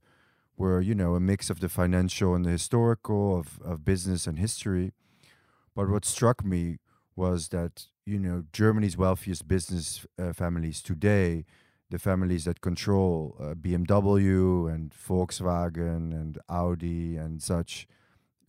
were, 0.58 0.82
you 0.82 0.94
know, 0.94 1.16
a 1.16 1.20
mix 1.20 1.50
of 1.50 1.60
the 1.60 1.70
financial 1.70 2.36
and 2.36 2.44
the 2.44 2.52
historical, 2.52 3.38
of, 3.40 3.60
of 3.64 3.86
business 3.86 4.28
and 4.28 4.38
history. 4.38 4.92
But 5.76 5.90
what 5.90 6.06
struck 6.06 6.44
me 6.44 6.80
was 7.16 7.50
that, 7.50 7.86
you 8.06 8.20
know, 8.20 8.44
Germany's 8.52 8.98
wealthiest 8.98 9.48
business 9.48 10.06
uh, 10.18 10.34
families 10.34 10.82
today 10.82 11.46
the 11.90 12.00
families 12.00 12.46
that 12.46 12.62
control 12.62 13.36
uh, 13.40 13.56
BMW 13.56 14.74
and 14.74 14.92
Volkswagen 14.92 16.14
and 16.14 16.38
Audi 16.48 17.18
and 17.18 17.42
such 17.42 17.88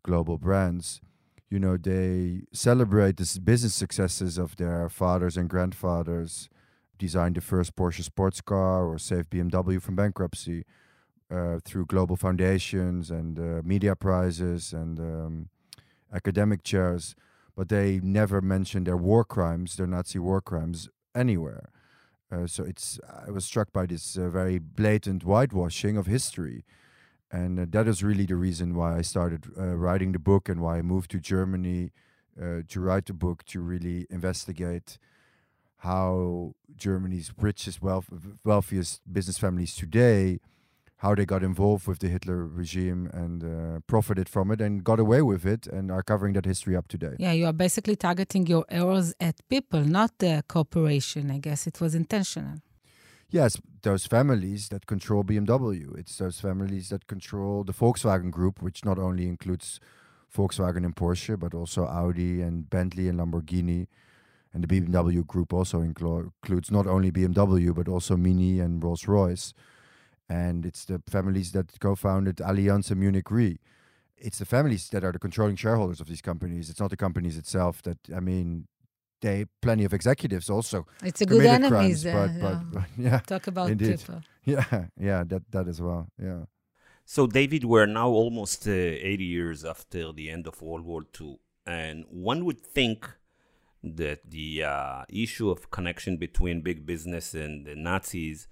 global 0.03 0.39
brands, 0.39 1.01
you 1.49 1.59
know, 1.59 1.77
they 1.77 2.43
celebrate 2.53 3.17
the 3.17 3.41
business 3.43 3.75
successes 3.75 4.39
of 4.39 4.57
their 4.57 4.89
fathers 4.89 5.37
and 5.37 5.49
grandfathers, 5.49 6.49
designed 6.99 7.35
the 7.35 7.41
first 7.41 7.75
Porsche 7.75 8.05
sports 8.05 8.41
car 8.41 8.85
or 8.87 8.99
saved 8.99 9.31
BMW 9.31 9.81
from 9.81 9.97
bankruptcy 9.97 10.65
uh, 11.31 11.59
through 11.65 11.87
global 11.87 12.17
foundations 12.17 13.11
and 13.11 13.39
uh, 13.39 13.63
media 13.65 13.97
prizes 13.97 14.73
and 14.73 15.01
um, 15.01 15.49
academic 16.15 16.63
chairs. 16.63 17.15
But 17.57 17.69
they 17.69 18.01
never 18.03 18.41
mention 18.41 18.85
their 18.85 18.97
war 18.97 19.25
crimes, 19.25 19.77
their 19.77 19.87
Nazi 19.87 20.19
war 20.19 20.41
crimes, 20.41 20.89
anywhere. 21.15 21.71
Uh, 22.33 22.47
so 22.47 22.65
it's 22.65 23.01
I 23.27 23.31
was 23.31 23.45
struck 23.45 23.73
by 23.73 23.87
this 23.87 24.17
uh, 24.17 24.29
very 24.29 24.59
blatant 24.59 25.25
whitewashing 25.25 25.97
of 25.97 26.07
history, 26.07 26.65
and 27.31 27.59
uh, 27.59 27.67
that 27.71 27.89
is 27.89 28.03
really 28.03 28.27
the 28.27 28.37
reason 28.37 28.75
why 28.75 28.99
I 28.99 29.03
started 29.03 29.47
uh, 29.59 29.75
writing 29.77 30.13
the 30.13 30.19
book 30.19 30.49
and 30.49 30.61
why 30.61 30.79
I 30.79 30.83
moved 30.83 31.11
to 31.13 31.19
Germany 31.19 31.93
uh, 32.41 32.63
to 32.69 32.81
write 32.81 33.07
the 33.07 33.15
book 33.15 33.45
to 33.47 33.61
really 33.61 34.07
investigate 34.11 34.99
how 35.79 36.55
Germany's 36.77 37.33
richest, 37.39 37.83
wealth, 37.83 38.11
wealthiest 38.45 39.01
business 39.11 39.39
families 39.39 39.75
today 39.75 40.39
how 41.01 41.15
they 41.15 41.25
got 41.25 41.43
involved 41.43 41.87
with 41.87 41.99
the 42.01 42.09
Hitler 42.09 42.47
regime 42.47 43.09
and 43.15 43.43
uh, 43.43 43.81
profited 43.87 44.29
from 44.29 44.51
it 44.51 44.61
and 44.61 44.85
got 44.85 45.01
away 45.01 45.23
with 45.23 45.47
it 45.47 45.67
and 45.67 45.91
are 45.91 46.03
covering 46.03 46.35
that 46.35 46.45
history 46.45 46.77
up 46.77 46.89
today. 46.89 47.15
Yeah, 47.19 47.33
you 47.33 47.47
are 47.47 47.55
basically 47.55 47.97
targeting 47.97 48.47
your 48.47 48.67
errors 48.69 49.15
at 49.19 49.37
people, 49.49 49.81
not 49.81 50.19
the 50.19 50.45
corporation. 50.47 51.31
I 51.31 51.39
guess 51.39 51.67
it 51.67 51.81
was 51.81 51.95
intentional. 51.95 52.59
Yes, 53.31 53.59
those 53.81 54.05
families 54.05 54.69
that 54.69 54.87
control 54.87 55.25
BMW. 55.25 55.99
It's 55.99 56.19
those 56.19 56.39
families 56.39 56.91
that 56.91 57.07
control 57.07 57.65
the 57.65 57.73
Volkswagen 57.73 58.31
Group, 58.31 58.61
which 58.61 58.85
not 58.85 58.99
only 58.99 59.27
includes 59.27 59.81
Volkswagen 60.37 60.85
and 60.85 60.95
Porsche, 60.95 61.39
but 61.39 61.55
also 61.55 61.87
Audi 61.87 62.43
and 62.43 62.69
Bentley 62.69 63.09
and 63.09 63.19
Lamborghini. 63.19 63.87
And 64.53 64.65
the 64.65 64.69
BMW 64.69 65.27
Group 65.27 65.55
also 65.55 65.81
includes 65.81 66.71
not 66.71 66.87
only 66.87 67.11
BMW, 67.11 67.75
but 67.75 67.89
also 67.89 68.19
Mini 68.19 68.61
and 68.61 68.85
Rolls 68.85 69.09
Royce 69.09 69.55
and 70.31 70.65
it's 70.65 70.85
the 70.85 71.03
families 71.09 71.51
that 71.53 71.79
co-founded 71.81 72.37
Allianz 72.37 72.91
and 72.91 73.01
Munich 73.01 73.31
Re. 73.31 73.59
It's 74.17 74.39
the 74.39 74.45
families 74.45 74.89
that 74.91 75.03
are 75.03 75.13
the 75.13 75.19
controlling 75.19 75.57
shareholders 75.57 76.01
of 76.01 76.07
these 76.07 76.23
companies. 76.23 76.71
It's 76.71 76.79
not 76.79 76.91
the 76.91 76.97
companies 76.97 77.37
itself. 77.37 77.83
That 77.83 77.99
I 78.15 78.21
mean, 78.21 78.69
they 79.21 79.47
plenty 79.61 79.85
of 79.85 79.93
executives 79.93 80.49
also. 80.49 80.87
It's 81.03 81.21
a 81.21 81.27
good 81.27 81.45
enemies. 81.45 82.05
Crimes, 82.05 82.43
uh, 82.43 82.43
but, 82.43 82.49
yeah. 82.49 82.61
But, 82.73 82.73
but, 82.73 82.85
yeah, 82.99 83.19
talk 83.19 83.47
about 83.49 83.71
indeed. 83.71 83.99
people. 83.99 84.23
Yeah, 84.47 84.87
yeah, 84.99 85.23
that 85.25 85.43
that 85.51 85.69
as 85.69 85.83
well. 85.83 86.09
Yeah. 86.19 86.45
So 87.05 87.27
David, 87.27 87.65
we're 87.65 87.87
now 87.87 88.09
almost 88.09 88.67
uh, 88.67 88.71
80 88.71 89.25
years 89.25 89.65
after 89.65 90.13
the 90.13 90.31
end 90.31 90.47
of 90.47 90.63
World 90.63 90.87
War 90.87 91.03
II, 91.21 91.39
and 91.67 92.07
one 92.09 92.45
would 92.47 92.65
think 92.65 93.07
that 93.83 94.31
the 94.31 94.65
uh, 94.65 95.05
issue 95.11 95.51
of 95.51 95.71
connection 95.71 96.17
between 96.17 96.63
big 96.63 96.87
business 96.87 97.35
and 97.35 97.67
the 97.67 97.75
Nazis 97.75 98.49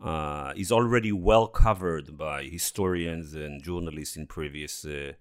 uh, 0.00 0.52
is 0.56 0.70
already 0.70 1.12
well 1.12 1.46
covered 1.48 2.16
by 2.16 2.44
historians 2.44 3.34
and 3.34 3.62
journalists 3.62 4.16
in 4.16 4.26
previous 4.26 4.84
uh, 4.84 5.12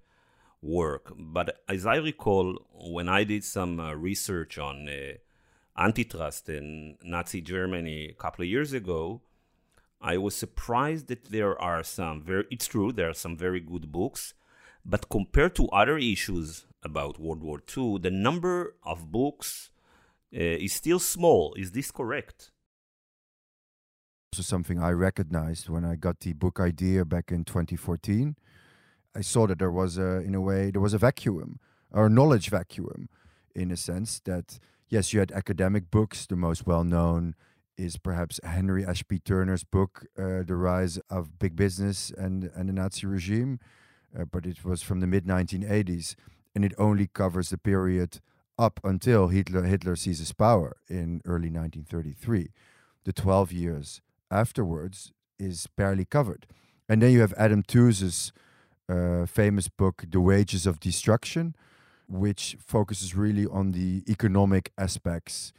work. 0.61 1.13
But 1.17 1.63
as 1.67 1.85
I 1.85 1.95
recall, 1.95 2.59
when 2.73 3.09
I 3.09 3.23
did 3.23 3.43
some 3.43 3.79
uh, 3.79 3.93
research 3.93 4.57
on 4.57 4.87
uh, 4.87 5.13
antitrust 5.77 6.49
in 6.49 6.97
Nazi 7.03 7.41
Germany 7.41 8.09
a 8.09 8.13
couple 8.13 8.43
of 8.43 8.49
years 8.49 8.73
ago, 8.73 9.21
I 9.99 10.17
was 10.17 10.35
surprised 10.35 11.07
that 11.07 11.25
there 11.25 11.59
are 11.59 11.83
some 11.83 12.21
very, 12.21 12.45
it's 12.51 12.67
true, 12.67 12.91
there 12.91 13.09
are 13.09 13.15
some 13.15 13.35
very 13.35 13.59
good 13.59 13.91
books, 13.91 14.33
but 14.85 15.09
compared 15.09 15.55
to 15.55 15.67
other 15.69 15.97
issues 15.97 16.65
about 16.83 17.19
World 17.19 17.41
War 17.43 17.61
II, 17.75 17.97
the 17.99 18.11
number 18.11 18.75
of 18.83 19.11
books 19.11 19.71
uh, 20.33 20.39
is 20.39 20.73
still 20.73 20.99
small. 20.99 21.55
Is 21.55 21.71
this 21.71 21.89
correct? 21.89 22.51
Also 24.33 24.43
something 24.43 24.83
I 24.83 24.91
recognized 24.91 25.69
when 25.69 25.85
I 25.85 25.95
got 25.95 26.19
the 26.19 26.33
book 26.33 26.59
idea 26.59 27.05
back 27.05 27.31
in 27.31 27.45
2014. 27.45 28.35
I 29.15 29.21
saw 29.21 29.47
that 29.47 29.57
there 29.57 29.71
was 29.71 29.97
a, 29.97 30.19
in 30.19 30.35
a 30.35 30.41
way, 30.41 30.69
there 30.69 30.81
was 30.81 30.93
a 30.93 30.97
vacuum 30.97 31.59
or 31.91 32.07
a 32.07 32.09
knowledge 32.09 32.49
vacuum, 32.49 33.07
in 33.55 33.71
a 33.71 33.77
sense 33.77 34.19
that 34.25 34.59
yes, 34.89 35.13
you 35.13 35.21
had 35.21 35.31
academic 35.31 35.89
books. 35.89 36.25
The 36.25 36.35
most 36.35 36.67
well 36.67 36.83
known 36.83 37.35
is 37.77 37.95
perhaps 37.95 38.39
Henry 38.43 38.85
Ashby 38.85 39.19
Turner's 39.19 39.63
book, 39.63 40.05
uh, 40.17 40.43
The 40.43 40.55
Rise 40.55 40.97
of 41.09 41.39
Big 41.39 41.55
Business 41.55 42.11
and 42.11 42.51
and 42.53 42.67
the 42.67 42.73
Nazi 42.73 43.07
Regime, 43.07 43.59
uh, 44.17 44.25
but 44.25 44.45
it 44.45 44.65
was 44.65 44.81
from 44.81 44.99
the 44.99 45.07
mid 45.07 45.25
1980s, 45.25 46.15
and 46.53 46.65
it 46.65 46.73
only 46.77 47.07
covers 47.07 47.49
the 47.49 47.57
period 47.57 48.19
up 48.59 48.81
until 48.83 49.29
Hitler 49.29 49.63
Hitler 49.63 49.95
seizes 49.95 50.33
power 50.33 50.75
in 50.89 51.21
early 51.23 51.49
1933, 51.49 52.51
the 53.05 53.13
12 53.13 53.53
years 53.53 54.01
afterwards 54.31 55.13
is 55.39 55.67
barely 55.75 56.05
covered. 56.05 56.47
And 56.89 57.01
then 57.01 57.11
you 57.11 57.21
have 57.21 57.33
Adam 57.37 57.63
Tooze's 57.63 58.31
uh, 58.89 59.25
famous 59.25 59.67
book, 59.67 60.05
The 60.09 60.21
Wages 60.21 60.65
of 60.65 60.79
Destruction, 60.79 61.55
which 62.07 62.57
focuses 62.59 63.15
really 63.15 63.45
on 63.45 63.71
the 63.71 64.03
economic 64.07 64.71
aspects, 64.77 65.51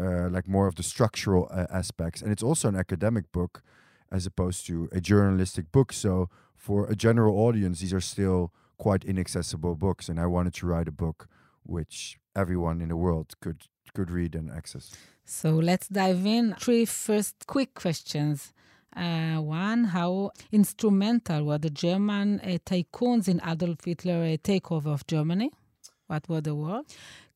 uh, 0.00 0.28
like 0.28 0.46
more 0.46 0.68
of 0.68 0.76
the 0.76 0.82
structural 0.82 1.48
uh, 1.50 1.66
aspects. 1.70 2.22
And 2.22 2.30
it's 2.30 2.42
also 2.42 2.68
an 2.68 2.76
academic 2.76 3.32
book 3.32 3.62
as 4.10 4.26
opposed 4.26 4.66
to 4.66 4.88
a 4.92 5.00
journalistic 5.00 5.70
book. 5.72 5.92
So 5.92 6.30
for 6.56 6.86
a 6.86 6.94
general 6.94 7.36
audience, 7.38 7.80
these 7.80 7.92
are 7.92 8.00
still 8.00 8.52
quite 8.78 9.04
inaccessible 9.04 9.74
books. 9.74 10.08
And 10.08 10.20
I 10.20 10.26
wanted 10.26 10.54
to 10.54 10.66
write 10.66 10.88
a 10.88 10.92
book 10.92 11.28
which 11.64 12.18
everyone 12.36 12.80
in 12.80 12.88
the 12.88 12.96
world 12.96 13.34
could 13.40 13.66
could 13.94 14.10
read 14.10 14.34
and 14.34 14.50
access. 14.50 14.92
So 15.24 15.50
let's 15.56 15.88
dive 15.88 16.24
in. 16.24 16.54
Three 16.58 16.84
first 16.84 17.46
quick 17.46 17.74
questions. 17.74 18.52
Uh, 18.96 19.36
one, 19.36 19.84
how 19.84 20.30
instrumental 20.50 21.44
were 21.44 21.58
the 21.58 21.70
German 21.70 22.40
uh, 22.40 22.58
tycoons 22.64 23.28
in 23.28 23.40
Adolf 23.46 23.84
Hitler's 23.84 24.34
uh, 24.34 24.36
takeover 24.42 24.86
of 24.86 25.06
Germany? 25.06 25.50
What 26.06 26.28
were 26.28 26.40
the 26.40 26.54
were? 26.54 26.82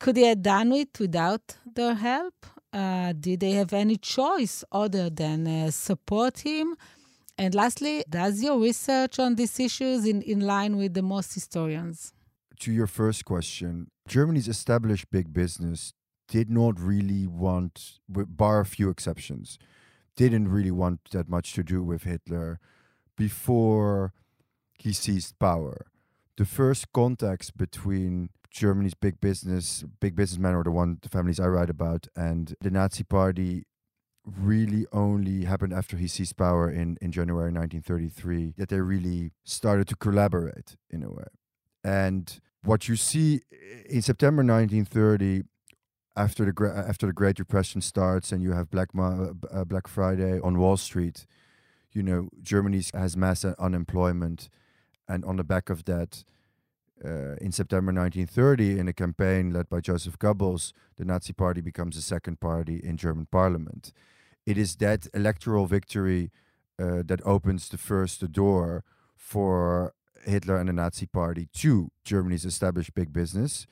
Could 0.01 0.17
he 0.17 0.25
have 0.25 0.43
done 0.43 0.73
it 0.73 0.99
without 0.99 1.57
their 1.75 1.95
help? 1.95 2.47
Uh, 2.73 3.13
did 3.13 3.41
they 3.41 3.53
have 3.53 3.73
any 3.75 3.97
choice 3.97 4.65
other 4.73 5.11
than 5.11 5.47
uh, 5.47 5.71
support 5.71 6.39
him? 6.39 6.75
And 7.37 7.55
lastly, 7.55 8.03
does 8.09 8.43
your 8.43 8.59
research 8.59 9.19
on 9.19 9.35
these 9.35 9.61
issues 9.61 10.07
in, 10.07 10.23
in 10.23 10.41
line 10.41 10.77
with 10.77 10.95
the 10.95 11.03
most 11.03 11.35
historians? 11.35 12.13
To 12.61 12.73
your 12.73 12.87
first 12.87 13.25
question, 13.25 13.91
Germany's 14.09 14.49
established 14.49 15.11
big 15.11 15.33
business 15.33 15.93
did 16.29 16.51
not 16.51 16.79
really 16.81 17.27
want, 17.27 18.01
bar 18.09 18.61
a 18.61 18.67
few 18.67 18.89
exceptions, 18.89 19.59
didn't 20.17 20.49
really 20.49 20.71
want 20.71 21.11
that 21.11 21.29
much 21.29 21.53
to 21.55 21.63
do 21.63 21.83
with 21.83 22.05
Hitler 22.05 22.61
before 23.17 24.13
he 24.79 24.93
seized 24.93 25.39
power. 25.39 25.87
The 26.37 26.45
first 26.45 26.93
contacts 26.93 27.51
between 27.51 28.31
Germany's 28.51 28.95
big 28.95 29.21
business, 29.21 29.85
big 30.01 30.15
businessmen, 30.15 30.55
or 30.55 30.65
the 30.65 30.71
one 30.71 30.99
the 31.03 31.09
families 31.09 31.41
I 31.41 31.47
write 31.47 31.71
about, 31.71 32.07
and 32.17 32.55
the 32.61 32.71
Nazi 32.71 33.05
Party 33.05 33.67
really 34.25 34.87
only 34.93 35.45
happened 35.45 35.73
after 35.73 35.97
he 35.97 36.07
seized 36.07 36.37
power 36.37 36.71
in, 36.71 36.97
in 37.01 37.11
January 37.11 37.53
1933, 37.53 38.55
that 38.57 38.69
they 38.69 38.81
really 38.81 39.33
started 39.45 39.89
to 39.89 39.97
collaborate 39.97 40.77
in 40.91 41.03
a 41.03 41.11
way. 41.11 41.25
And 41.83 42.41
what 42.63 42.89
you 42.89 42.97
see 42.97 43.41
in 43.89 44.03
September 44.03 44.43
1930, 44.43 45.43
after 46.17 46.45
the 46.45 46.85
after 46.89 47.07
the 47.07 47.13
Great 47.13 47.37
Depression 47.37 47.81
starts 47.81 48.33
and 48.33 48.43
you 48.43 48.53
have 48.53 48.71
Black 48.71 48.89
uh, 48.99 49.29
uh, 49.51 49.65
Black 49.65 49.89
Friday 49.89 50.41
on 50.41 50.59
Wall 50.59 50.77
Street, 50.77 51.27
you 51.93 52.03
know 52.03 52.29
Germany 52.43 52.83
has 52.95 53.17
mass 53.17 53.45
unemployment, 53.45 54.49
and 55.09 55.25
on 55.25 55.37
the 55.37 55.45
back 55.45 55.71
of 55.71 55.85
that, 55.85 56.25
uh, 57.05 57.37
in 57.41 57.53
September 57.53 57.93
1930, 57.93 58.79
in 58.79 58.89
a 58.89 58.93
campaign 58.93 59.53
led 59.53 59.69
by 59.69 59.81
Joseph 59.81 60.19
Goebbels, 60.19 60.73
the 60.97 61.05
Nazi 61.05 61.33
Party 61.33 61.61
becomes 61.61 61.97
the 61.97 62.03
second 62.03 62.41
party 62.41 62.81
in 62.83 62.97
German 62.97 63.27
Parliament. 63.31 63.93
It 64.45 64.59
is 64.59 64.77
that 64.77 65.07
electoral 65.15 65.67
victory 65.67 66.31
uh, 66.79 67.03
that 67.07 67.21
opens 67.25 67.69
the 67.69 67.79
first 67.79 68.21
the 68.21 68.29
door 68.29 68.85
for 69.17 69.95
Hitler 70.25 70.57
and 70.59 70.69
the 70.69 70.73
Nazi 70.73 71.07
Party 71.07 71.49
to 71.55 71.91
Germany's 72.05 72.45
established 72.45 72.95
big 72.95 73.13
business 73.13 73.67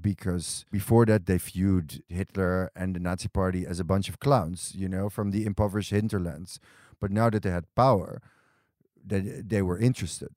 because 0.00 0.64
before 0.70 1.06
that 1.06 1.26
they 1.26 1.38
viewed 1.38 2.02
Hitler 2.08 2.70
and 2.74 2.94
the 2.94 3.00
Nazi 3.00 3.28
Party 3.28 3.66
as 3.66 3.80
a 3.80 3.84
bunch 3.84 4.08
of 4.08 4.20
clowns, 4.20 4.72
you 4.74 4.88
know, 4.88 5.08
from 5.08 5.30
the 5.30 5.46
impoverished 5.46 5.90
hinterlands. 5.90 6.58
But 7.00 7.10
now 7.10 7.30
that 7.30 7.42
they 7.42 7.50
had 7.50 7.72
power, 7.74 8.20
they, 9.04 9.20
they 9.20 9.62
were 9.62 9.78
interested. 9.78 10.30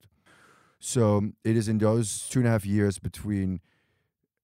So 0.78 1.32
it 1.44 1.56
is 1.56 1.68
in 1.68 1.78
those 1.78 2.28
two 2.28 2.40
and 2.40 2.48
a 2.48 2.52
half 2.52 2.64
years 2.64 2.98
between 2.98 3.60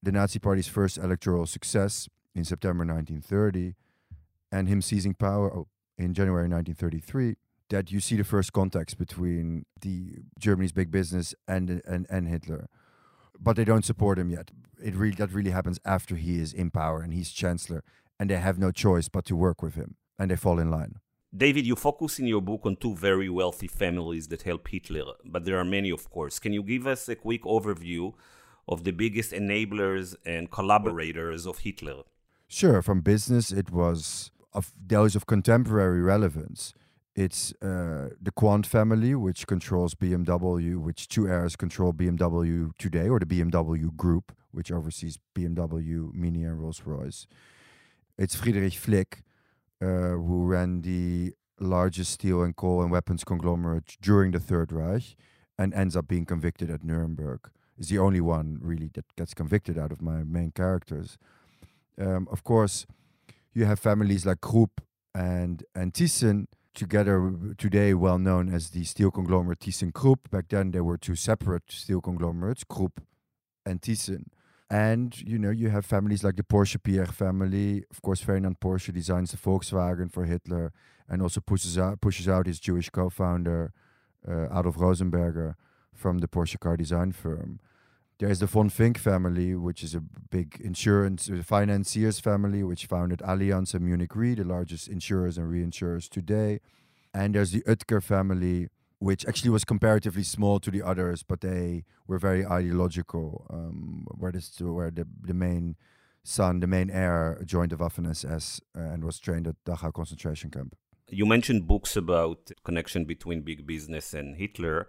the 0.03 0.13
Nazi 0.13 0.39
Party's 0.39 0.69
first 0.69 0.99
electoral 0.99 1.47
success 1.47 2.09
in 2.35 2.45
September 2.45 2.85
1930 2.85 3.75
and 4.51 4.69
him 4.69 4.83
seizing 4.83 5.15
power 5.15 5.53
oh, 5.53 5.69
in 5.97 6.13
January 6.13 6.49
1933 6.49 7.37
that 7.71 7.91
you 7.91 8.01
see 8.01 8.17
the 8.17 8.25
first 8.25 8.53
contacts 8.53 8.95
between 8.95 9.65
the 9.81 10.17
Germany's 10.39 10.73
big 10.73 10.91
business 10.91 11.35
and 11.49 11.81
and, 11.87 12.07
and 12.11 12.29
Hitler 12.29 12.69
but 13.39 13.57
they 13.57 13.65
don't 13.65 13.85
support 13.85 14.19
him 14.19 14.31
yet. 14.31 14.51
It 14.83 14.95
really 14.95 15.17
that 15.17 15.33
really 15.33 15.51
happens 15.51 15.79
after 15.85 16.17
he 16.17 16.39
is 16.41 16.53
in 16.53 16.71
power 16.71 17.01
and 17.01 17.13
he's 17.13 17.31
chancellor, 17.31 17.83
and 18.19 18.31
they 18.31 18.37
have 18.37 18.59
no 18.59 18.71
choice 18.71 19.09
but 19.09 19.25
to 19.27 19.37
work 19.37 19.63
with 19.63 19.75
him, 19.75 19.97
and 20.19 20.31
they 20.31 20.37
fall 20.37 20.59
in 20.59 20.71
line. 20.71 20.97
David, 21.37 21.67
you 21.67 21.75
focus 21.75 22.21
in 22.21 22.27
your 22.29 22.41
book 22.41 22.61
on 22.65 22.77
two 22.77 22.95
very 22.95 23.29
wealthy 23.29 23.67
families 23.67 24.29
that 24.29 24.43
help 24.43 24.69
Hitler, 24.69 25.15
but 25.25 25.45
there 25.45 25.59
are 25.59 25.65
many, 25.65 25.91
of 25.91 26.09
course. 26.09 26.39
Can 26.39 26.53
you 26.53 26.63
give 26.63 26.87
us 26.87 27.09
a 27.09 27.17
quick 27.17 27.43
overview 27.43 28.13
of 28.69 28.85
the 28.85 28.93
biggest 28.93 29.33
enablers 29.33 30.15
and 30.25 30.51
collaborators 30.51 31.45
of 31.45 31.59
Hitler? 31.59 32.03
Sure. 32.47 32.83
From 32.83 33.01
business, 33.01 33.51
it 33.51 33.71
was 33.73 34.31
of 34.53 34.73
those 34.87 35.17
of 35.17 35.27
contemporary 35.27 36.03
relevance. 36.03 36.73
It's 37.17 37.53
uh, 37.63 38.11
the 38.21 38.33
Quandt 38.35 38.67
family, 38.67 39.15
which 39.15 39.47
controls 39.47 39.95
BMW, 39.95 40.77
which 40.77 41.07
two 41.07 41.29
heirs 41.29 41.55
control 41.55 41.93
BMW 41.93 42.73
today, 42.77 43.09
or 43.09 43.21
the 43.21 43.27
BMW 43.27 43.95
Group, 43.97 44.33
which 44.51 44.73
oversees 44.73 45.19
BMW, 45.37 46.13
Mini, 46.13 46.43
and 46.43 46.61
Rolls 46.61 46.83
Royce. 46.85 47.29
It's 48.19 48.35
Friedrich 48.35 48.75
Flick, 48.75 49.23
uh, 49.81 50.17
who 50.19 50.45
ran 50.45 50.81
the 50.81 51.35
largest 51.61 52.13
steel 52.13 52.43
and 52.43 52.57
coal 52.57 52.83
and 52.83 52.91
weapons 52.91 53.23
conglomerate 53.23 53.97
during 54.01 54.33
the 54.33 54.41
Third 54.41 54.73
Reich 54.73 55.15
and 55.57 55.73
ends 55.73 55.97
up 55.97 56.09
being 56.09 56.25
convicted 56.25 56.69
at 56.69 56.83
Nuremberg. 56.83 57.49
Is 57.79 57.89
the 57.89 57.99
only 57.99 58.21
one 58.21 58.59
really 58.61 58.91
that 58.95 59.05
gets 59.17 59.35
convicted 59.35 59.79
out 59.79 59.93
of 59.93 60.03
my 60.03 60.25
main 60.25 60.51
characters. 60.51 61.17
Um, 61.99 62.29
of 62.31 62.43
course, 62.43 62.87
you 63.53 63.65
have 63.67 63.79
families 63.79 64.27
like 64.27 64.41
Krupp 64.41 64.81
and 65.15 65.65
and 65.75 65.93
Thyssen, 65.93 66.47
together 66.75 67.33
today 67.57 67.95
well 67.95 68.19
known 68.19 68.53
as 68.53 68.71
the 68.71 68.85
steel 68.85 69.11
conglomerate 69.11 69.61
ThyssenKrupp. 69.61 70.31
Back 70.31 70.49
then, 70.49 70.71
there 70.73 70.85
were 70.85 70.99
two 70.99 71.15
separate 71.15 71.71
steel 71.71 72.01
conglomerates, 72.01 72.65
Krupp 72.65 73.01
and 73.65 73.81
Thyssen. 73.81 74.27
And 74.71 75.21
you 75.21 75.39
know, 75.39 75.51
you 75.51 75.71
have 75.71 75.85
families 75.87 76.25
like 76.25 76.37
the 76.37 76.43
Porsche 76.43 76.79
Piëch 76.79 77.13
family. 77.13 77.85
Of 77.91 78.03
course, 78.03 78.21
Ferdinand 78.21 78.61
Porsche 78.61 78.93
designs 78.93 79.31
the 79.31 79.37
Volkswagen 79.37 80.11
for 80.11 80.25
Hitler, 80.25 80.73
and 81.09 81.23
also 81.23 81.41
pushes 81.41 81.79
out 81.79 82.01
pushes 82.01 82.29
out 82.29 82.47
his 82.47 82.59
Jewish 82.59 82.91
co-founder 82.91 83.73
uh, 84.27 84.59
Adolf 84.59 84.77
Rosenberger 84.77 85.55
from 85.95 86.19
the 86.19 86.29
Porsche 86.29 86.59
car 86.59 86.77
design 86.77 87.13
firm. 87.13 87.61
There 88.19 88.31
is 88.31 88.39
the 88.39 88.47
von 88.47 88.71
Finck 88.71 88.97
family, 88.97 89.57
which 89.57 89.83
is 89.83 89.95
a 89.95 90.01
big 90.01 90.61
insurance 90.63 91.29
uh, 91.29 91.43
financiers 91.43 92.21
family, 92.21 92.63
which 92.63 92.87
founded 92.87 93.19
Allianz 93.21 93.75
and 93.75 93.85
Munich 93.85 94.15
Re, 94.15 94.35
the 94.35 94.45
largest 94.45 94.87
insurers 94.87 95.37
and 95.37 95.53
reinsurers 95.53 96.09
today. 96.09 96.61
And 97.13 97.35
there's 97.35 97.51
the 97.51 97.63
Oetker 97.63 98.03
family, 98.03 98.69
which 99.01 99.27
actually 99.27 99.51
was 99.51 99.65
comparatively 99.65 100.23
small 100.23 100.61
to 100.61 100.71
the 100.71 100.83
others, 100.83 101.25
but 101.25 101.41
they 101.41 101.85
were 102.07 102.19
very 102.19 102.47
ideological. 102.47 103.47
Um, 103.51 104.07
where 104.17 104.31
this, 104.31 104.61
where 104.61 104.93
the 104.93 105.07
the 105.21 105.35
main 105.35 105.77
son, 106.23 106.61
the 106.61 106.69
main 106.69 106.91
heir, 106.91 107.41
joined 107.45 107.73
the 107.73 107.77
Waffen 107.77 108.09
SS 108.09 108.61
uh, 108.77 108.81
and 108.81 109.05
was 109.05 109.19
trained 109.19 109.49
at 109.49 109.57
Dachau 109.65 109.93
concentration 109.93 110.51
camp. 110.51 110.77
You 111.11 111.27
mentioned 111.27 111.67
books 111.67 111.97
about 111.97 112.51
connection 112.65 113.05
between 113.05 113.43
big 113.43 113.67
business 113.67 114.15
and 114.15 114.37
Hitler. 114.37 114.89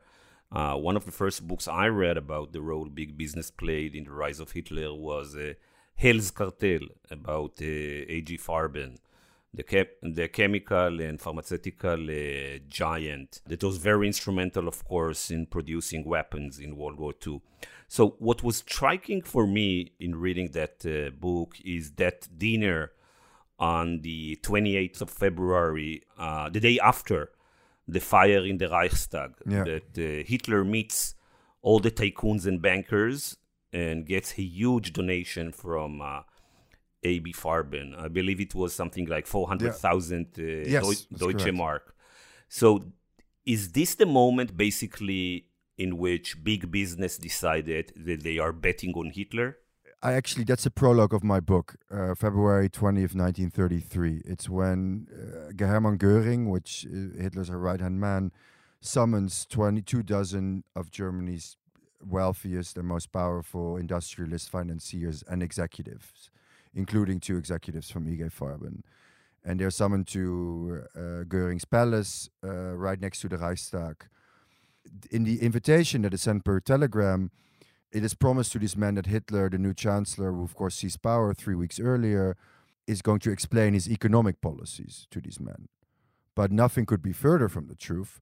Uh, 0.52 0.76
one 0.76 0.96
of 0.96 1.06
the 1.06 1.12
first 1.12 1.48
books 1.48 1.68
I 1.68 1.88
read 1.88 2.18
about 2.18 2.54
the 2.54 2.62
role 2.62 2.86
big 2.86 3.18
business 3.18 3.52
played 3.52 3.96
in 3.96 4.06
the 4.06 4.12
rise 4.12 4.40
of 4.40 4.52
Hitler 4.52 4.94
was 4.94 5.36
uh, 5.36 5.54
Hell's 5.96 6.32
Cartel 6.32 6.88
about 7.10 7.54
uh, 7.62 7.66
A.G. 7.66 8.38
Farben, 8.38 8.98
the, 9.54 9.88
the 10.02 10.28
chemical 10.28 11.00
and 11.02 11.20
pharmaceutical 11.20 12.10
uh, 12.10 12.60
giant 12.68 13.42
that 13.48 13.64
was 13.64 13.78
very 13.78 14.08
instrumental, 14.08 14.68
of 14.68 14.84
course, 14.86 15.32
in 15.32 15.46
producing 15.46 16.04
weapons 16.04 16.60
in 16.60 16.78
World 16.78 17.00
War 17.00 17.14
II. 17.26 17.42
So, 17.88 18.16
what 18.20 18.44
was 18.44 18.58
striking 18.58 19.22
for 19.22 19.48
me 19.48 19.94
in 20.00 20.16
reading 20.16 20.52
that 20.52 20.86
uh, 20.86 21.12
book 21.12 21.56
is 21.64 21.92
that 21.94 22.28
dinner 22.38 22.92
on 23.58 24.02
the 24.02 24.38
28th 24.44 25.02
of 25.02 25.10
February, 25.10 26.04
uh, 26.18 26.50
the 26.50 26.60
day 26.60 26.80
after 26.80 27.32
the 27.88 28.00
fire 28.00 28.46
in 28.46 28.58
the 28.58 28.68
Reichstag. 28.68 29.32
Yeah. 29.48 29.64
That 29.64 29.98
uh, 29.98 30.24
Hitler 30.28 30.64
meets 30.64 31.16
all 31.62 31.80
the 31.80 31.92
tycoons 31.92 32.46
and 32.46 32.62
bankers 32.62 33.38
and 33.74 34.06
gets 34.06 34.34
a 34.38 34.42
huge 34.42 34.94
donation 34.94 35.52
from 35.52 36.02
uh, 36.02 36.22
AB 37.04 37.34
Farben. 37.34 37.98
I 37.98 38.08
believe 38.08 38.40
it 38.40 38.56
was 38.56 38.74
something 38.74 39.06
like 39.06 39.28
400,000 39.28 40.28
yeah. 40.38 40.44
uh, 40.44 40.48
yes, 40.48 41.06
Deutsche 41.06 41.40
correct. 41.40 41.58
Mark. 41.58 41.96
So, 42.48 42.86
is 43.46 43.72
this 43.72 43.96
the 43.96 44.06
moment 44.06 44.58
basically 44.58 45.48
in 45.78 45.98
which 45.98 46.44
big 46.44 46.72
business 46.72 47.18
decided 47.18 47.94
that 47.96 48.24
they 48.24 48.40
are 48.40 48.54
betting 48.54 48.94
on 48.94 49.12
Hitler? 49.12 49.58
I 50.04 50.14
actually, 50.14 50.44
that's 50.44 50.66
a 50.66 50.72
prologue 50.72 51.14
of 51.14 51.24
my 51.24 51.40
book, 51.40 51.76
uh, 51.90 52.14
February 52.16 52.70
20th, 52.70 53.16
1933. 53.16 54.22
It's 54.26 54.48
when 54.48 55.08
uh, 55.12 55.66
Hermann 55.66 55.98
Goering, 55.98 56.50
which 56.50 56.86
uh, 56.86 57.20
Hitler's 57.22 57.50
right 57.50 57.80
hand 57.80 58.00
man, 58.00 58.32
summons 58.82 59.46
22 59.50 60.04
dozen 60.04 60.64
of 60.76 60.92
Germany's 60.92 61.58
wealthiest 62.08 62.78
and 62.78 62.88
most 62.88 63.12
powerful 63.12 63.78
industrialist 63.78 64.50
financiers 64.50 65.24
and 65.28 65.42
executives, 65.42 66.30
including 66.74 67.20
two 67.20 67.38
executives 67.38 67.90
from 67.90 68.08
IG 68.08 68.30
Farben. 68.32 68.82
And 69.44 69.60
they're 69.60 69.72
summoned 69.72 70.08
to 70.08 70.84
uh, 70.96 71.24
Goering's 71.28 71.66
palace 71.66 72.30
uh, 72.44 72.76
right 72.76 73.00
next 73.00 73.22
to 73.22 73.30
the 73.30 73.38
Reichstag. 73.38 74.06
In 75.10 75.24
the 75.24 75.42
invitation 75.42 76.04
that 76.04 76.14
is 76.14 76.22
sent 76.22 76.44
per 76.44 76.60
telegram, 76.60 77.32
it 77.96 78.04
is 78.04 78.14
promised 78.14 78.52
to 78.52 78.60
these 78.60 78.76
men 78.76 78.96
that 78.96 79.06
Hitler, 79.06 79.50
the 79.50 79.58
new 79.58 79.74
chancellor, 79.74 80.34
who 80.34 80.44
of 80.44 80.54
course 80.54 80.76
seized 80.76 81.02
power 81.02 81.34
three 81.34 81.56
weeks 81.56 81.80
earlier, 81.80 82.36
is 82.88 83.02
going 83.02 83.20
to 83.20 83.32
explain 83.32 83.74
his 83.74 83.90
economic 83.90 84.42
policies 84.42 85.08
to 85.12 85.22
these 85.22 85.40
men. 85.40 85.70
But 86.36 86.52
nothing 86.52 86.86
could 86.86 87.02
be 87.02 87.14
further 87.14 87.48
from 87.48 87.68
the 87.68 87.76
truth. 87.76 88.20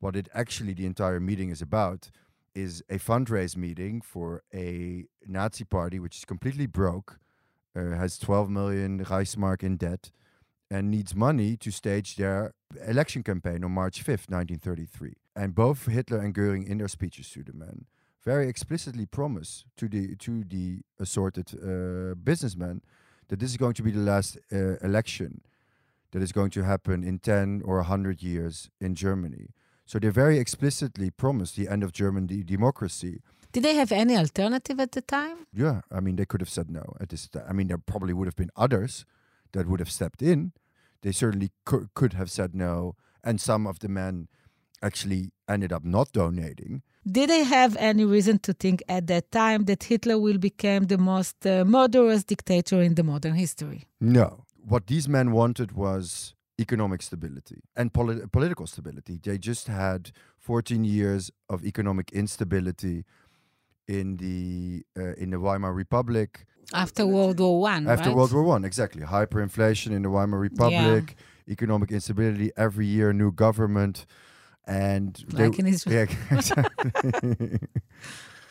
What 0.00 0.16
it 0.16 0.28
actually, 0.34 0.74
the 0.74 0.84
entire 0.84 1.20
meeting 1.20 1.50
is 1.50 1.62
about, 1.62 2.10
is 2.56 2.82
a 2.90 2.98
fundraise 2.98 3.56
meeting 3.56 4.00
for 4.00 4.42
a 4.52 5.04
Nazi 5.28 5.62
party 5.62 6.00
which 6.00 6.16
is 6.16 6.24
completely 6.24 6.66
broke, 6.66 7.20
uh, 7.76 7.90
has 7.90 8.18
12 8.18 8.50
million 8.50 9.04
Reichsmark 9.04 9.62
in 9.62 9.76
debt, 9.76 10.10
and 10.68 10.90
needs 10.90 11.14
money 11.14 11.56
to 11.58 11.70
stage 11.70 12.16
their 12.16 12.52
election 12.84 13.22
campaign 13.22 13.62
on 13.62 13.70
March 13.70 14.00
5th, 14.00 14.28
1933. 14.28 15.14
And 15.36 15.54
both 15.54 15.86
Hitler 15.86 16.18
and 16.18 16.34
Goering, 16.34 16.66
in 16.66 16.78
their 16.78 16.88
speeches 16.88 17.30
to 17.30 17.44
the 17.44 17.52
men, 17.52 17.86
very 18.24 18.48
explicitly 18.48 19.06
promise 19.06 19.64
to 19.76 19.88
the 19.88 20.16
to 20.16 20.44
the 20.44 20.80
assorted 20.98 21.46
uh, 21.54 22.14
businessmen 22.14 22.80
that 23.28 23.38
this 23.38 23.50
is 23.50 23.56
going 23.56 23.74
to 23.74 23.82
be 23.82 23.90
the 23.90 24.00
last 24.00 24.38
uh, 24.52 24.76
election 24.82 25.40
that 26.12 26.22
is 26.22 26.32
going 26.32 26.50
to 26.50 26.62
happen 26.62 27.02
in 27.02 27.18
10 27.18 27.62
or 27.64 27.76
100 27.76 28.22
years 28.22 28.70
in 28.80 28.94
Germany. 28.94 29.48
So 29.86 29.98
they 29.98 30.08
very 30.10 30.38
explicitly 30.38 31.10
promised 31.10 31.56
the 31.56 31.68
end 31.68 31.82
of 31.82 31.92
German 31.92 32.26
de- 32.26 32.42
democracy. 32.44 33.20
Did 33.52 33.64
they 33.64 33.74
have 33.74 33.92
any 33.92 34.16
alternative 34.16 34.80
at 34.80 34.92
the 34.92 35.02
time? 35.02 35.46
Yeah, 35.52 35.80
I 35.90 36.00
mean, 36.00 36.16
they 36.16 36.24
could 36.24 36.40
have 36.40 36.48
said 36.50 36.70
no 36.70 36.94
at 37.00 37.08
this 37.08 37.28
time. 37.28 37.44
I 37.48 37.52
mean, 37.52 37.68
there 37.68 37.78
probably 37.78 38.12
would 38.12 38.26
have 38.28 38.36
been 38.36 38.50
others 38.56 39.04
that 39.52 39.66
would 39.66 39.80
have 39.80 39.90
stepped 39.90 40.22
in. 40.22 40.52
They 41.02 41.12
certainly 41.12 41.50
co- 41.64 41.88
could 41.94 42.12
have 42.14 42.30
said 42.30 42.54
no. 42.54 42.96
And 43.22 43.40
some 43.40 43.66
of 43.66 43.80
the 43.80 43.88
men 43.88 44.28
actually 44.82 45.32
ended 45.48 45.72
up 45.72 45.84
not 45.84 46.12
donating. 46.12 46.82
Did 47.06 47.28
they 47.30 47.44
have 47.44 47.76
any 47.76 48.04
reason 48.04 48.38
to 48.40 48.54
think 48.54 48.82
at 48.88 49.06
that 49.08 49.30
time 49.30 49.64
that 49.64 49.84
Hitler 49.84 50.18
will 50.18 50.38
become 50.38 50.84
the 50.84 50.98
most 50.98 51.46
uh, 51.46 51.64
murderous 51.64 52.24
dictator 52.24 52.80
in 52.80 52.94
the 52.94 53.02
modern 53.02 53.34
history? 53.34 53.84
No. 54.00 54.44
What 54.66 54.86
these 54.86 55.08
men 55.08 55.32
wanted 55.32 55.72
was 55.72 56.34
economic 56.58 57.02
stability 57.02 57.62
and 57.76 57.92
polit- 57.92 58.32
political 58.32 58.66
stability. 58.66 59.20
They 59.22 59.36
just 59.36 59.66
had 59.66 60.12
14 60.38 60.84
years 60.84 61.30
of 61.48 61.64
economic 61.64 62.10
instability 62.12 63.04
in 63.86 64.16
the 64.16 64.84
uh, 64.98 65.12
in 65.14 65.30
the 65.30 65.38
Weimar 65.38 65.74
Republic 65.74 66.46
after 66.72 67.06
World 67.06 67.40
War 67.40 67.60
One. 67.60 67.86
After 67.86 68.08
right? 68.08 68.16
World 68.16 68.32
War 68.32 68.42
One, 68.42 68.64
exactly. 68.64 69.02
Hyperinflation 69.02 69.92
in 69.92 70.02
the 70.02 70.10
Weimar 70.10 70.38
Republic, 70.38 71.16
yeah. 71.18 71.52
economic 71.52 71.90
instability. 71.90 72.50
Every 72.56 72.86
year, 72.86 73.12
new 73.12 73.30
government 73.32 74.06
and 74.66 75.24
like 75.32 75.52
they, 75.52 75.58
in 75.58 75.66
Israel. 75.66 76.06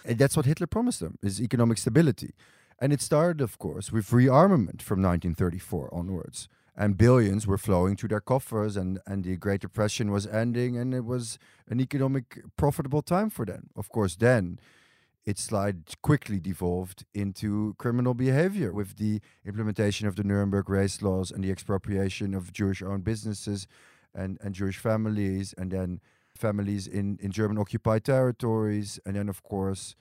Yeah, 0.06 0.14
that's 0.16 0.36
what 0.36 0.46
Hitler 0.46 0.68
promised 0.68 1.00
them: 1.00 1.18
is 1.22 1.42
economic 1.42 1.78
stability. 1.78 2.34
And 2.80 2.92
it 2.92 3.02
started, 3.02 3.40
of 3.42 3.58
course, 3.60 3.92
with 3.92 4.10
rearmament 4.10 4.82
from 4.82 5.02
1934 5.02 5.94
onwards. 5.94 6.50
And 6.76 6.98
billions 6.98 7.46
were 7.46 7.60
flowing 7.60 7.96
to 7.98 8.08
their 8.08 8.20
coffers, 8.20 8.76
and, 8.76 9.00
and 9.06 9.24
the 9.24 9.38
Great 9.38 9.62
Depression 9.62 10.12
was 10.12 10.26
ending, 10.26 10.76
and 10.76 10.94
it 10.94 11.06
was 11.06 11.38
an 11.70 11.80
economic 11.80 12.42
profitable 12.58 13.04
time 13.04 13.30
for 13.30 13.46
them. 13.46 13.70
Of 13.76 13.90
course, 13.90 14.16
then 14.16 14.60
it 15.24 15.38
slide 15.38 16.02
quickly 16.02 16.40
devolved 16.40 17.06
into 17.14 17.76
criminal 17.78 18.14
behavior 18.14 18.74
with 18.74 18.98
the 18.98 19.22
implementation 19.46 20.08
of 20.08 20.16
the 20.16 20.24
Nuremberg 20.24 20.68
race 20.68 21.02
laws 21.02 21.32
and 21.32 21.44
the 21.44 21.52
expropriation 21.52 22.34
of 22.34 22.52
Jewish 22.52 22.82
owned 22.82 23.04
businesses 23.04 23.68
and, 24.16 24.38
and 24.42 24.54
Jewish 24.54 24.78
families, 24.78 25.54
and 25.58 25.72
then 25.72 26.00
families 26.36 26.88
in, 26.88 27.18
in 27.22 27.32
German 27.32 27.58
occupied 27.58 28.04
territories, 28.04 29.00
and 29.06 29.16
then, 29.16 29.30
of 29.30 29.44
course, 29.44 29.96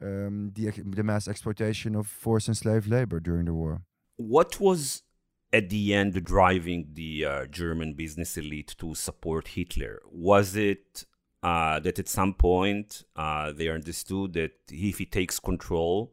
um, 0.00 0.52
the, 0.54 0.70
the 0.70 1.02
mass 1.02 1.28
exploitation 1.28 1.94
of 1.94 2.06
forced 2.06 2.48
and 2.48 2.56
slave 2.56 2.86
labor 2.86 3.20
during 3.20 3.46
the 3.46 3.54
war. 3.54 3.82
What 4.16 4.60
was 4.60 5.02
at 5.52 5.70
the 5.70 5.94
end 5.94 6.22
driving 6.24 6.88
the 6.92 7.24
uh, 7.24 7.46
German 7.46 7.94
business 7.94 8.36
elite 8.36 8.74
to 8.78 8.94
support 8.94 9.48
Hitler? 9.48 10.00
Was 10.10 10.56
it 10.56 11.04
uh, 11.42 11.80
that 11.80 11.98
at 11.98 12.08
some 12.08 12.34
point 12.34 13.04
uh, 13.16 13.52
they 13.52 13.68
understood 13.68 14.34
that 14.34 14.52
if 14.70 14.98
he 14.98 15.06
takes 15.06 15.38
control, 15.38 16.12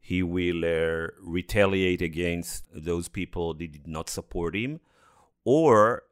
he 0.00 0.22
will 0.22 0.64
uh, 0.64 1.08
retaliate 1.20 2.00
against 2.02 2.68
those 2.72 3.08
people 3.08 3.52
that 3.54 3.72
did 3.72 3.86
not 3.86 4.08
support 4.08 4.54
him? 4.54 4.80
Or 5.44 6.04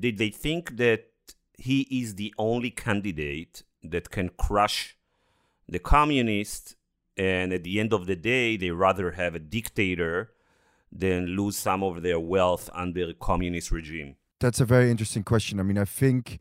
did 0.00 0.18
they 0.18 0.30
think 0.30 0.76
that 0.76 1.06
he 1.56 1.82
is 1.90 2.14
the 2.14 2.32
only 2.38 2.70
candidate 2.70 3.62
that 3.82 4.10
can 4.10 4.30
crush 4.30 4.96
the 5.68 5.78
communists 5.78 6.76
and 7.16 7.52
at 7.52 7.64
the 7.64 7.80
end 7.80 7.92
of 7.92 8.06
the 8.06 8.16
day 8.16 8.56
they 8.56 8.70
rather 8.70 9.12
have 9.12 9.34
a 9.34 9.38
dictator 9.38 10.30
than 10.90 11.26
lose 11.26 11.56
some 11.56 11.82
of 11.82 12.02
their 12.02 12.20
wealth 12.20 12.70
under 12.72 13.10
a 13.10 13.14
communist 13.14 13.70
regime. 13.70 14.16
That's 14.40 14.60
a 14.60 14.64
very 14.64 14.90
interesting 14.90 15.24
question. 15.24 15.60
I 15.60 15.62
mean 15.62 15.78
i 15.78 15.84
think 15.84 16.38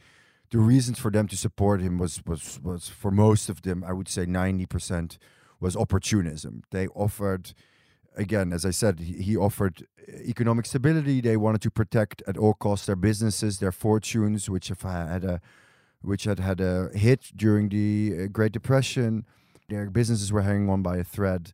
the 0.50 0.60
reasons 0.60 0.98
for 1.00 1.12
them 1.12 1.28
to 1.28 1.36
support 1.36 1.82
him 1.82 1.98
was 1.98 2.22
was 2.26 2.60
was 2.64 2.88
for 2.88 3.12
most 3.12 3.50
of 3.50 3.64
them 3.64 3.84
i 3.84 3.92
would 3.92 4.08
say 4.08 4.26
90% 4.26 5.18
was 5.60 5.76
opportunism. 5.76 6.64
They 6.72 6.88
offered 6.90 7.54
again, 8.18 8.52
as 8.52 8.66
I 8.66 8.72
said, 8.72 9.00
he, 9.00 9.38
offered 9.38 9.86
economic 10.26 10.66
stability. 10.66 11.22
They 11.22 11.38
wanted 11.38 11.62
to 11.62 11.72
protect 11.72 12.22
at 12.28 12.38
all 12.38 12.54
costs 12.54 12.88
their 12.88 12.96
businesses, 12.96 13.60
their 13.60 13.72
fortunes, 13.72 14.50
which 14.50 14.68
have 14.70 14.82
had 14.82 15.24
a 15.24 15.42
which 16.02 16.26
had 16.26 16.40
had 16.40 16.62
a 16.62 16.90
hit 16.94 17.32
during 17.36 17.70
the 17.70 18.14
uh, 18.16 18.28
Great 18.28 18.52
Depression. 18.52 19.26
Their 19.68 19.90
businesses 19.90 20.32
were 20.32 20.44
hanging 20.44 20.70
on 20.70 20.82
by 20.82 20.98
a 20.98 21.04
thread, 21.04 21.52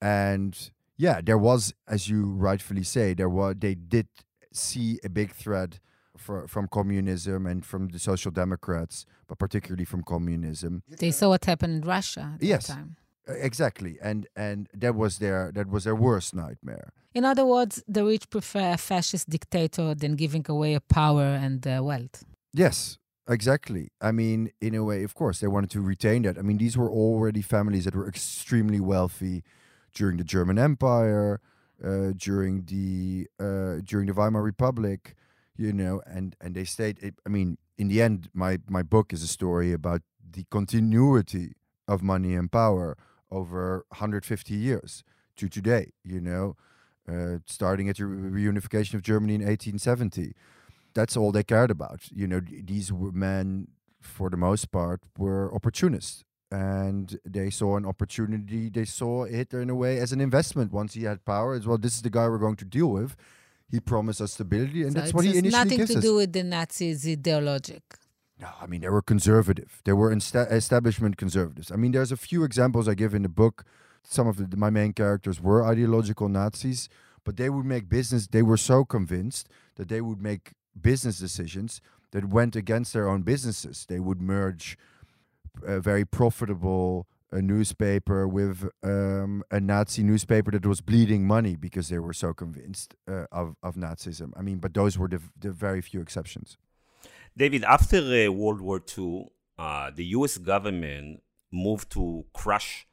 and 0.00 0.70
yeah, 0.96 1.20
there 1.22 1.38
was, 1.38 1.74
as 1.88 2.08
you 2.08 2.26
rightfully 2.26 2.82
say, 2.82 3.14
there 3.14 3.28
was 3.28 3.56
they 3.58 3.74
did 3.74 4.08
see 4.52 4.98
a 5.04 5.08
big 5.08 5.32
threat 5.32 5.80
for, 6.16 6.48
from 6.48 6.68
communism 6.68 7.46
and 7.46 7.64
from 7.64 7.88
the 7.88 7.98
social 7.98 8.30
democrats, 8.30 9.06
but 9.28 9.38
particularly 9.38 9.84
from 9.84 10.02
communism. 10.02 10.82
They 10.88 11.10
saw 11.10 11.28
what 11.28 11.44
happened 11.44 11.82
in 11.82 11.88
Russia 11.88 12.32
at 12.36 12.42
yes. 12.42 12.66
that 12.66 12.74
time. 12.74 12.96
Exactly, 13.26 13.98
and 14.00 14.26
and 14.36 14.68
that 14.72 14.94
was 14.94 15.18
their 15.18 15.50
that 15.52 15.68
was 15.68 15.84
their 15.84 15.96
worst 15.96 16.34
nightmare. 16.34 16.92
In 17.14 17.24
other 17.24 17.44
words, 17.44 17.82
the 17.88 18.04
rich 18.04 18.28
prefer 18.30 18.72
a 18.72 18.76
fascist 18.76 19.28
dictator 19.28 19.94
than 19.94 20.16
giving 20.16 20.44
away 20.48 20.78
power 20.78 21.24
and 21.24 21.66
uh, 21.66 21.80
wealth. 21.82 22.24
Yes, 22.52 22.98
exactly. 23.28 23.88
I 24.00 24.12
mean, 24.12 24.50
in 24.60 24.74
a 24.74 24.84
way, 24.84 25.02
of 25.02 25.14
course, 25.14 25.40
they 25.40 25.46
wanted 25.46 25.70
to 25.70 25.80
retain 25.80 26.22
that. 26.22 26.38
I 26.38 26.42
mean, 26.42 26.58
these 26.58 26.76
were 26.76 26.90
already 26.90 27.42
families 27.42 27.84
that 27.86 27.94
were 27.94 28.06
extremely 28.06 28.80
wealthy 28.80 29.42
during 29.94 30.18
the 30.18 30.24
German 30.24 30.58
Empire, 30.58 31.40
uh, 31.82 32.12
during 32.16 32.64
the 32.66 33.26
uh, 33.40 33.80
during 33.82 34.06
the 34.06 34.14
Weimar 34.14 34.42
Republic, 34.42 35.16
you 35.56 35.72
know, 35.72 36.02
and 36.06 36.36
and 36.40 36.54
they 36.54 36.64
stayed. 36.64 37.14
I 37.26 37.28
mean, 37.28 37.58
in 37.76 37.88
the 37.88 38.02
end, 38.02 38.28
my 38.34 38.60
my 38.68 38.82
book 38.82 39.12
is 39.12 39.22
a 39.22 39.28
story 39.28 39.72
about 39.72 40.02
the 40.30 40.44
continuity 40.50 41.54
of 41.88 42.02
money 42.02 42.34
and 42.34 42.52
power 42.52 42.96
over 43.30 43.84
150 43.88 44.54
years 44.54 45.04
to 45.36 45.48
today, 45.48 45.92
you 46.04 46.20
know, 46.20 46.56
uh, 47.08 47.38
starting 47.46 47.88
at 47.88 47.96
the 47.96 48.04
reunification 48.04 48.94
of 48.94 49.02
Germany 49.02 49.34
in 49.34 49.40
1870. 49.40 50.34
That's 50.94 51.16
all 51.16 51.30
they 51.32 51.42
cared 51.42 51.70
about. 51.70 52.10
You 52.10 52.26
know, 52.26 52.40
these 52.40 52.90
men, 52.92 53.68
for 54.00 54.30
the 54.30 54.36
most 54.36 54.72
part, 54.72 55.00
were 55.18 55.54
opportunists. 55.54 56.24
And 56.50 57.18
they 57.24 57.50
saw 57.50 57.76
an 57.76 57.84
opportunity. 57.84 58.70
They 58.70 58.84
saw 58.84 59.24
Hitler 59.24 59.60
in 59.60 59.68
a 59.68 59.74
way 59.74 59.98
as 59.98 60.12
an 60.12 60.20
investment. 60.20 60.72
Once 60.72 60.94
he 60.94 61.02
had 61.02 61.24
power, 61.24 61.54
as 61.54 61.66
well, 61.66 61.76
this 61.76 61.96
is 61.96 62.02
the 62.02 62.10
guy 62.10 62.28
we're 62.28 62.38
going 62.38 62.56
to 62.56 62.64
deal 62.64 62.86
with. 62.86 63.16
He 63.68 63.80
promised 63.80 64.20
us 64.20 64.34
stability, 64.34 64.82
and 64.84 64.92
so 64.92 65.00
that's 65.00 65.12
what 65.12 65.24
he 65.24 65.30
initially 65.30 65.50
nothing 65.50 65.78
gives 65.78 65.90
to 65.90 65.98
us. 65.98 66.04
do 66.04 66.14
with 66.14 66.32
the 66.32 66.44
Nazis' 66.44 67.04
ideologic. 67.04 67.82
No, 68.38 68.48
I 68.60 68.66
mean 68.66 68.82
they 68.82 68.88
were 68.90 69.02
conservative. 69.02 69.80
They 69.84 69.92
were 69.92 70.14
insta- 70.14 70.50
establishment 70.50 71.16
conservatives. 71.16 71.72
I 71.72 71.76
mean, 71.76 71.92
there's 71.92 72.12
a 72.12 72.16
few 72.16 72.44
examples 72.44 72.88
I 72.88 72.94
give 72.94 73.14
in 73.14 73.22
the 73.22 73.28
book. 73.28 73.64
Some 74.02 74.28
of 74.28 74.50
the, 74.50 74.56
my 74.56 74.70
main 74.70 74.92
characters 74.92 75.40
were 75.40 75.64
ideological 75.64 76.28
Nazis, 76.28 76.88
but 77.24 77.36
they 77.36 77.48
would 77.48 77.64
make 77.64 77.88
business. 77.88 78.26
They 78.26 78.42
were 78.42 78.58
so 78.58 78.84
convinced 78.84 79.48
that 79.76 79.88
they 79.88 80.00
would 80.00 80.20
make 80.20 80.52
business 80.80 81.18
decisions 81.18 81.80
that 82.12 82.26
went 82.26 82.54
against 82.54 82.92
their 82.92 83.08
own 83.08 83.22
businesses. 83.22 83.86
They 83.88 84.00
would 84.00 84.20
merge 84.20 84.76
a 85.62 85.80
very 85.80 86.04
profitable 86.04 87.06
a 87.32 87.42
newspaper 87.42 88.28
with 88.28 88.68
um, 88.84 89.42
a 89.50 89.58
Nazi 89.60 90.02
newspaper 90.02 90.52
that 90.52 90.64
was 90.64 90.80
bleeding 90.80 91.26
money 91.26 91.56
because 91.56 91.88
they 91.88 91.98
were 91.98 92.12
so 92.12 92.32
convinced 92.32 92.94
uh, 93.08 93.26
of 93.32 93.56
of 93.62 93.74
Nazism. 93.74 94.32
I 94.36 94.42
mean, 94.42 94.58
but 94.58 94.74
those 94.74 94.96
were 94.96 95.08
the, 95.08 95.20
the 95.38 95.50
very 95.50 95.80
few 95.80 96.00
exceptions. 96.00 96.56
David, 97.36 97.64
after 97.64 97.98
uh, 97.98 98.32
World 98.32 98.62
War 98.62 98.80
II, 98.96 99.26
uh, 99.58 99.90
the 99.94 100.06
US 100.06 100.38
government 100.38 101.22
moved 101.52 101.90
to 101.92 102.24
crush 102.32 102.86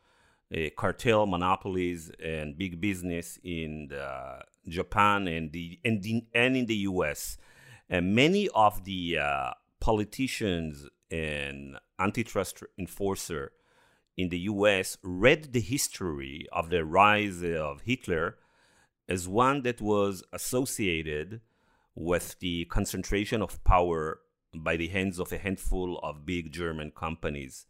uh, 0.53 0.69
cartel 0.77 1.25
monopolies 1.25 2.11
and 2.21 2.57
big 2.57 2.81
business 2.81 3.39
in 3.43 3.89
Japan 4.67 5.27
and 5.27 5.51
the 5.51 5.79
and, 5.85 6.03
the, 6.03 6.25
and 6.33 6.57
in 6.57 6.65
the 6.65 6.75
U.S. 6.91 7.37
And 7.89 8.13
many 8.13 8.49
of 8.49 8.83
the 8.83 9.19
uh, 9.19 9.51
politicians 9.79 10.87
and 11.09 11.77
antitrust 11.99 12.63
enforcer 12.77 13.51
in 14.17 14.29
the 14.29 14.39
US 14.39 14.97
read 15.03 15.53
the 15.53 15.61
history 15.61 16.47
of 16.51 16.69
the 16.69 16.83
rise 16.83 17.43
of 17.43 17.81
Hitler 17.81 18.37
as 19.07 19.27
one 19.27 19.63
that 19.63 19.81
was 19.81 20.23
associated 20.33 21.41
with 21.95 22.39
the 22.39 22.65
concentration 22.65 23.41
of 23.41 23.63
power 23.63 24.19
by 24.55 24.75
the 24.75 24.87
hands 24.87 25.19
of 25.19 25.31
a 25.31 25.37
handful 25.37 25.99
of 25.99 26.25
big 26.25 26.51
German 26.51 26.91
companies. 26.91 27.65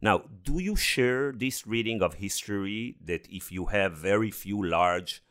Now, 0.00 0.24
do 0.42 0.58
you 0.58 0.74
share 0.74 1.32
this 1.32 1.66
reading 1.66 2.02
of 2.02 2.14
history 2.14 2.96
that 3.04 3.26
if 3.30 3.52
you 3.52 3.66
have 3.66 3.92
very 3.92 4.30
few 4.30 4.64
large 4.64 5.22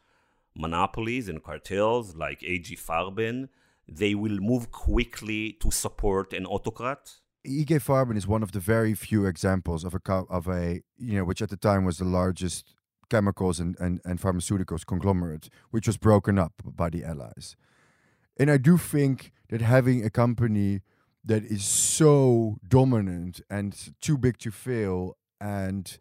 monopolies 0.55 1.27
and 1.27 1.43
cartels 1.43 2.15
like 2.15 2.41
AG 2.43 2.75
Farben, 2.77 3.49
they 3.87 4.15
will 4.15 4.39
move 4.39 4.71
quickly 4.71 5.53
to 5.61 5.71
support 5.71 6.31
an 6.33 6.45
autocrat? 6.45 7.15
IG 7.43 7.69
Farben 7.79 8.15
is 8.15 8.27
one 8.27 8.43
of 8.43 8.51
the 8.51 8.59
very 8.59 8.93
few 8.93 9.25
examples 9.25 9.83
of 9.83 9.95
a 9.95 10.11
of 10.29 10.47
a 10.47 10.81
you 10.97 11.15
know 11.17 11.25
which 11.25 11.41
at 11.41 11.49
the 11.49 11.57
time 11.57 11.83
was 11.83 11.97
the 11.97 12.05
largest 12.05 12.75
chemicals 13.09 13.59
and, 13.59 13.75
and, 13.79 13.99
and 14.05 14.21
pharmaceuticals 14.21 14.85
conglomerate, 14.85 15.49
which 15.69 15.85
was 15.85 15.97
broken 15.97 16.39
up 16.39 16.53
by 16.63 16.89
the 16.89 17.03
Allies. 17.03 17.57
And 18.37 18.49
I 18.49 18.57
do 18.57 18.77
think 18.77 19.31
that 19.49 19.61
having 19.61 20.03
a 20.05 20.09
company 20.09 20.81
that 21.23 21.43
is 21.43 21.63
so 21.63 22.57
dominant 22.67 23.41
and 23.49 23.75
too 24.01 24.17
big 24.17 24.37
to 24.39 24.51
fail 24.51 25.17
and 25.39 25.97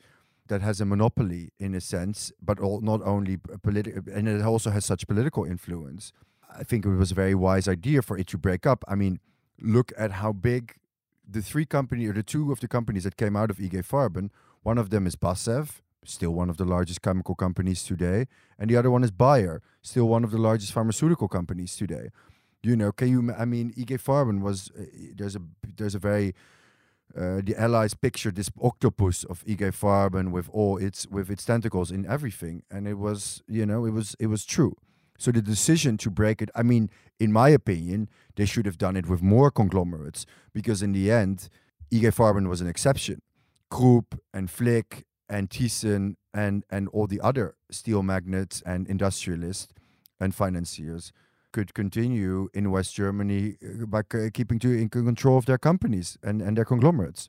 that 0.48 0.62
has 0.62 0.80
a 0.80 0.84
monopoly 0.84 1.52
in 1.58 1.74
a 1.74 1.80
sense, 1.80 2.32
but 2.42 2.58
all, 2.58 2.80
not 2.80 3.00
only 3.02 3.38
political, 3.62 4.02
and 4.12 4.28
it 4.28 4.42
also 4.42 4.70
has 4.70 4.84
such 4.84 5.06
political 5.06 5.44
influence. 5.44 6.12
I 6.54 6.64
think 6.64 6.84
it 6.84 6.90
was 6.90 7.12
a 7.12 7.14
very 7.14 7.34
wise 7.34 7.68
idea 7.68 8.02
for 8.02 8.18
it 8.18 8.26
to 8.28 8.38
break 8.38 8.66
up. 8.66 8.84
I 8.88 8.96
mean, 8.96 9.20
look 9.60 9.92
at 9.96 10.12
how 10.12 10.32
big 10.32 10.74
the 11.28 11.42
three 11.42 11.64
company 11.64 12.06
or 12.06 12.12
the 12.12 12.24
two 12.24 12.50
of 12.50 12.60
the 12.60 12.68
companies 12.68 13.04
that 13.04 13.16
came 13.16 13.36
out 13.36 13.50
of 13.50 13.60
IG 13.60 13.84
Farben. 13.84 14.30
One 14.62 14.78
of 14.78 14.90
them 14.90 15.06
is 15.06 15.14
BASF, 15.14 15.80
still 16.04 16.32
one 16.32 16.50
of 16.50 16.56
the 16.56 16.64
largest 16.64 17.02
chemical 17.02 17.34
companies 17.34 17.82
today, 17.82 18.26
and 18.58 18.70
the 18.70 18.76
other 18.76 18.90
one 18.90 19.04
is 19.04 19.10
Bayer, 19.10 19.62
still 19.82 20.08
one 20.08 20.24
of 20.24 20.30
the 20.30 20.38
largest 20.38 20.72
pharmaceutical 20.72 21.28
companies 21.28 21.76
today. 21.76 22.10
You 22.62 22.76
know, 22.76 22.92
can 22.92 23.08
you? 23.08 23.32
I 23.32 23.44
mean, 23.44 23.72
IG 23.76 24.00
Farben 24.00 24.40
was 24.40 24.70
uh, 24.78 24.84
there's 25.14 25.36
a 25.36 25.40
there's 25.76 25.94
a 25.94 25.98
very 25.98 26.34
uh, 27.16 27.40
the 27.42 27.54
Allies 27.58 27.94
pictured 27.94 28.36
this 28.36 28.50
octopus 28.62 29.24
of 29.24 29.42
IG 29.46 29.60
Farben 29.72 30.30
with 30.30 30.48
all 30.50 30.76
its 30.76 31.06
with 31.06 31.30
its 31.30 31.44
tentacles 31.44 31.90
in 31.90 32.06
everything, 32.06 32.62
and 32.70 32.86
it 32.86 32.98
was 32.98 33.42
you 33.48 33.64
know 33.66 33.84
it 33.84 33.90
was 33.90 34.14
it 34.20 34.26
was 34.26 34.44
true. 34.44 34.76
So 35.18 35.30
the 35.30 35.42
decision 35.42 35.98
to 35.98 36.10
break 36.10 36.40
it, 36.40 36.50
I 36.54 36.62
mean, 36.62 36.88
in 37.18 37.30
my 37.30 37.50
opinion, 37.50 38.08
they 38.36 38.46
should 38.46 38.64
have 38.64 38.78
done 38.78 38.96
it 38.96 39.06
with 39.06 39.20
more 39.22 39.50
conglomerates 39.50 40.24
because 40.54 40.82
in 40.82 40.92
the 40.92 41.10
end, 41.10 41.50
IG 41.90 42.04
Farben 42.04 42.48
was 42.48 42.62
an 42.62 42.66
exception. 42.66 43.20
Krupp 43.70 44.18
and 44.32 44.50
Flick 44.50 45.04
and 45.30 45.48
Thyssen 45.48 46.16
and 46.34 46.64
and 46.68 46.88
all 46.88 47.06
the 47.06 47.20
other 47.20 47.54
steel 47.70 48.02
magnates 48.02 48.62
and 48.66 48.86
industrialists 48.88 49.72
and 50.18 50.34
financiers 50.34 51.12
could 51.52 51.72
continue 51.74 52.48
in 52.52 52.70
West 52.70 52.94
Germany 52.94 53.56
uh, 53.62 53.86
by 53.86 54.02
keeping 54.32 54.58
to 54.58 54.70
in 54.70 54.88
control 54.88 55.38
of 55.38 55.46
their 55.46 55.58
companies 55.58 56.18
and, 56.22 56.42
and 56.42 56.56
their 56.56 56.64
conglomerates. 56.64 57.28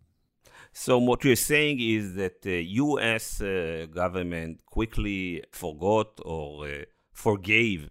So 0.73 0.97
what 0.97 1.23
you're 1.23 1.35
saying 1.35 1.79
is 1.79 2.15
that 2.15 2.43
the 2.43 2.63
U.S. 2.63 3.41
Uh, 3.41 3.87
government 3.91 4.63
quickly 4.65 5.43
forgot 5.51 6.19
or 6.23 6.67
uh, 6.67 6.71
forgave 7.11 7.89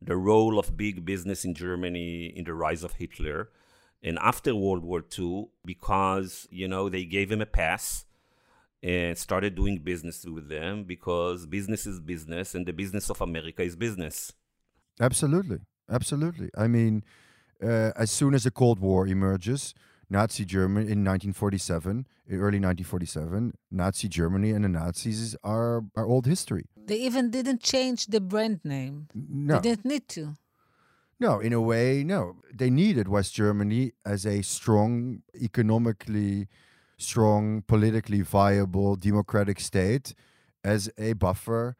the 0.00 0.16
role 0.16 0.58
of 0.58 0.76
big 0.76 1.04
business 1.04 1.44
in 1.44 1.54
Germany 1.54 2.26
in 2.26 2.44
the 2.44 2.54
rise 2.54 2.82
of 2.82 2.94
Hitler, 2.94 3.50
and 4.02 4.18
after 4.18 4.54
World 4.54 4.84
War 4.84 5.04
II, 5.18 5.48
because 5.64 6.48
you 6.50 6.68
know 6.68 6.88
they 6.88 7.04
gave 7.04 7.30
him 7.30 7.40
a 7.40 7.46
pass 7.46 8.04
and 8.82 9.16
started 9.16 9.54
doing 9.54 9.78
business 9.78 10.24
with 10.24 10.48
them 10.48 10.84
because 10.84 11.46
business 11.46 11.86
is 11.86 12.00
business 12.00 12.54
and 12.54 12.66
the 12.66 12.72
business 12.72 13.10
of 13.10 13.20
America 13.20 13.62
is 13.62 13.76
business. 13.76 14.32
Absolutely. 15.00 15.58
Absolutely. 15.90 16.50
I 16.56 16.66
mean, 16.66 17.04
uh, 17.62 17.92
as 17.96 18.10
soon 18.10 18.34
as 18.34 18.44
the 18.44 18.50
Cold 18.50 18.80
War 18.80 19.06
emerges, 19.06 19.74
Nazi 20.10 20.44
Germany 20.44 20.90
in 20.90 21.04
1947, 21.04 22.06
early 22.30 22.58
1947, 22.58 23.54
Nazi 23.70 24.08
Germany 24.08 24.50
and 24.50 24.64
the 24.64 24.68
Nazis 24.68 25.36
are, 25.44 25.84
are 25.96 26.06
old 26.06 26.26
history. 26.26 26.66
They 26.76 26.96
even 26.96 27.30
didn't 27.30 27.62
change 27.62 28.06
the 28.06 28.20
brand 28.20 28.60
name. 28.64 29.08
No. 29.14 29.54
They 29.54 29.70
didn't 29.70 29.84
need 29.84 30.08
to. 30.08 30.34
No, 31.20 31.38
in 31.38 31.52
a 31.52 31.60
way, 31.60 32.02
no. 32.02 32.36
They 32.52 32.68
needed 32.68 33.06
West 33.06 33.32
Germany 33.34 33.92
as 34.04 34.26
a 34.26 34.42
strong, 34.42 35.22
economically 35.40 36.48
strong, 37.02 37.62
politically 37.66 38.22
viable, 38.22 38.96
democratic 38.96 39.60
state 39.60 40.14
as 40.64 40.90
a 40.96 41.12
buffer 41.14 41.76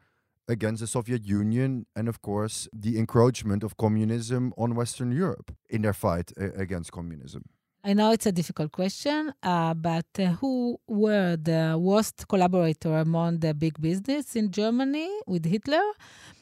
against 0.47 0.81
the 0.81 0.87
Soviet 0.87 1.25
Union 1.25 1.85
and, 1.95 2.07
of 2.07 2.21
course, 2.21 2.67
the 2.73 2.97
encroachment 2.97 3.63
of 3.63 3.77
communism 3.77 4.53
on 4.57 4.75
Western 4.75 5.11
Europe 5.11 5.55
in 5.69 5.81
their 5.81 5.93
fight 5.93 6.31
uh, 6.39 6.51
against 6.53 6.91
communism. 6.91 7.43
I 7.85 7.93
know 7.93 8.11
it's 8.11 8.25
a 8.25 8.31
difficult 8.31 8.71
question, 8.71 9.33
uh, 9.43 9.73
but 9.73 10.05
uh, 10.17 10.27
who 10.39 10.79
were 10.87 11.35
the 11.35 11.77
worst 11.77 12.27
collaborator 12.29 12.97
among 12.97 13.39
the 13.39 13.53
big 13.53 13.79
business 13.81 14.35
in 14.37 14.51
Germany 14.51 15.09
with 15.27 15.45
Hitler, 15.45 15.83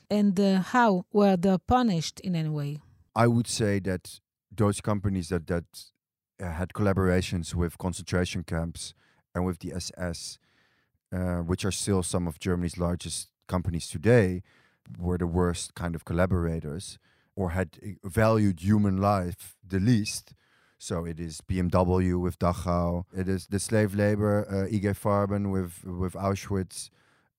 and 0.09 0.39
uh, 0.39 0.61
how 0.61 1.05
were 1.11 1.35
they 1.37 1.57
punished 1.65 2.19
in 2.19 2.35
any 2.35 2.49
way? 2.49 2.79
I 3.15 3.25
would 3.27 3.47
say 3.47 3.79
that 3.79 4.19
those 4.55 4.81
companies 4.81 5.29
that 5.29 5.47
that 5.47 5.65
had 6.49 6.73
collaborations 6.73 7.53
with 7.53 7.77
concentration 7.77 8.43
camps 8.43 8.93
and 9.33 9.45
with 9.45 9.59
the 9.59 9.73
SS, 9.73 10.39
uh, 11.13 11.37
which 11.37 11.65
are 11.65 11.71
still 11.71 12.03
some 12.03 12.27
of 12.27 12.39
Germany's 12.39 12.77
largest 12.77 13.29
companies 13.47 13.87
today 13.87 14.43
were 14.99 15.17
the 15.17 15.27
worst 15.27 15.75
kind 15.75 15.95
of 15.95 16.05
collaborators 16.05 16.97
or 17.35 17.51
had 17.51 17.77
eh, 17.83 17.93
valued 18.03 18.59
human 18.59 18.97
life 18.97 19.55
the 19.67 19.79
least. 19.79 20.33
So 20.77 21.05
it 21.05 21.19
is 21.19 21.41
BMW 21.41 22.19
with 22.19 22.39
Dachau. 22.39 23.05
It 23.15 23.27
is 23.27 23.47
the 23.47 23.59
slave 23.59 23.93
labor, 23.93 24.47
uh, 24.49 24.75
IG 24.75 24.95
Farben 24.95 25.51
with 25.51 25.83
with 25.85 26.13
Auschwitz. 26.13 26.89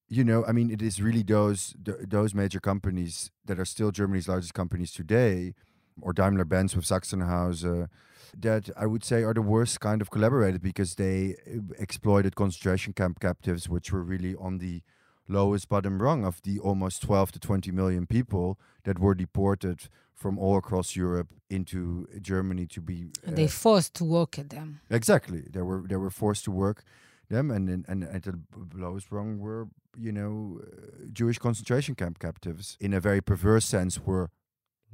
You 0.08 0.24
know, 0.24 0.44
I 0.46 0.52
mean, 0.52 0.70
it 0.70 0.82
is 0.82 1.02
really 1.02 1.24
those 1.24 1.74
th- 1.84 1.98
those 2.06 2.34
major 2.34 2.60
companies 2.60 3.30
that 3.46 3.58
are 3.58 3.64
still 3.64 3.90
Germany's 3.90 4.28
largest 4.28 4.54
companies 4.54 4.92
today, 4.92 5.54
or 6.00 6.12
Daimler 6.12 6.44
Benz 6.44 6.76
with 6.76 6.84
Sachsenhausen, 6.84 7.88
that 8.36 8.70
I 8.76 8.86
would 8.86 9.04
say 9.04 9.22
are 9.22 9.34
the 9.34 9.42
worst 9.42 9.80
kind 9.80 10.00
of 10.00 10.10
collaborators 10.10 10.60
because 10.60 10.94
they 10.94 11.36
eh, 11.46 11.58
exploited 11.78 12.34
concentration 12.34 12.92
camp 12.92 13.20
captives, 13.20 13.68
which 13.68 13.92
were 13.92 14.02
really 14.02 14.34
on 14.34 14.58
the 14.58 14.82
lowest 15.28 15.68
bottom 15.68 16.02
rung 16.02 16.24
of 16.24 16.42
the 16.42 16.58
almost 16.58 17.02
12 17.02 17.32
to 17.32 17.38
20 17.38 17.70
million 17.70 18.06
people 18.06 18.58
that 18.84 18.98
were 18.98 19.14
deported 19.14 19.88
from 20.14 20.38
all 20.38 20.56
across 20.56 20.94
Europe 20.96 21.28
into 21.50 22.06
Germany 22.20 22.66
to 22.66 22.80
be. 22.80 23.06
Uh, 23.26 23.32
they 23.32 23.48
forced 23.48 23.94
to 23.94 24.04
work 24.04 24.38
at 24.38 24.50
them. 24.50 24.80
Exactly, 24.90 25.42
they 25.50 25.62
were 25.62 25.82
they 25.86 25.96
were 25.96 26.10
forced 26.10 26.44
to 26.44 26.50
work 26.50 26.84
them, 27.28 27.50
and 27.50 27.68
and, 27.68 27.84
and 27.88 28.04
at 28.04 28.22
the 28.22 28.38
lowest 28.74 29.10
rung 29.10 29.38
were 29.38 29.68
you 29.98 30.12
know 30.12 30.60
uh, 30.62 31.06
Jewish 31.12 31.38
concentration 31.38 31.94
camp 31.94 32.18
captives. 32.18 32.76
In 32.80 32.92
a 32.94 33.00
very 33.00 33.20
perverse 33.20 33.64
sense, 33.64 34.00
were 34.06 34.30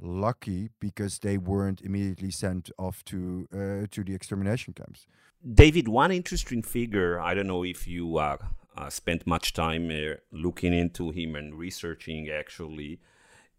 lucky 0.01 0.69
because 0.79 1.19
they 1.19 1.37
weren't 1.37 1.81
immediately 1.81 2.31
sent 2.31 2.71
off 2.77 3.03
to 3.05 3.47
uh, 3.53 3.87
to 3.91 4.03
the 4.03 4.13
extermination 4.13 4.73
camps. 4.73 5.07
David, 5.53 5.87
one 5.87 6.11
interesting 6.11 6.61
figure. 6.61 7.19
I 7.19 7.33
don't 7.33 7.47
know 7.47 7.63
if 7.63 7.87
you 7.87 8.17
uh, 8.17 8.37
uh, 8.75 8.89
spent 8.89 9.25
much 9.25 9.53
time 9.53 9.89
uh, 9.89 10.15
looking 10.31 10.73
into 10.73 11.11
him 11.11 11.35
and 11.35 11.55
researching 11.55 12.29
actually 12.29 12.99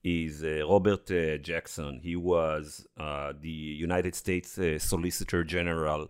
is 0.05 0.43
uh, 0.43 0.63
Robert 0.69 1.11
uh, 1.11 1.39
Jackson. 1.39 2.01
He 2.03 2.17
was 2.17 2.87
the 2.97 3.49
United 3.49 4.15
States 4.15 4.59
Solicitor 4.79 5.45
General 5.45 6.09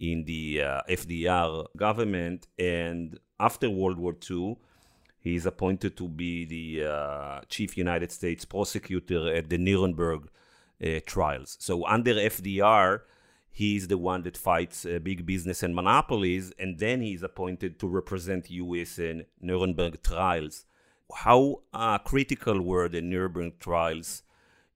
in 0.00 0.24
the 0.24 0.58
FDR 0.88 1.66
government, 1.76 2.48
and 2.58 3.18
after 3.38 3.70
World 3.70 3.98
War 3.98 4.16
II, 4.30 4.56
he 5.22 5.34
is 5.36 5.46
appointed 5.46 5.96
to 5.96 6.08
be 6.08 6.44
the 6.44 7.42
chief 7.48 7.78
United 7.78 8.10
States 8.12 8.44
prosecutor 8.44 9.32
at 9.32 9.48
the 9.48 9.56
Nuremberg 9.56 10.28
trials. 11.06 11.56
So 11.60 11.86
under 11.86 12.14
FDR, 12.14 13.02
he 13.54 13.76
is 13.76 13.88
the 13.88 13.98
one 13.98 14.22
that 14.22 14.38
fights 14.38 14.86
uh, 14.86 14.98
big 15.02 15.26
business 15.26 15.62
and 15.62 15.74
monopolies, 15.74 16.52
and 16.58 16.78
then 16.78 17.02
he 17.02 17.12
is 17.12 17.22
appointed 17.22 17.78
to 17.80 17.86
represent 17.86 18.50
U.S. 18.50 18.98
in 18.98 19.26
Nuremberg 19.42 20.02
trials. 20.02 20.64
How 21.14 21.60
uh, 21.74 21.98
critical 21.98 22.62
were 22.62 22.88
the 22.88 23.02
Nuremberg 23.02 23.58
trials 23.60 24.22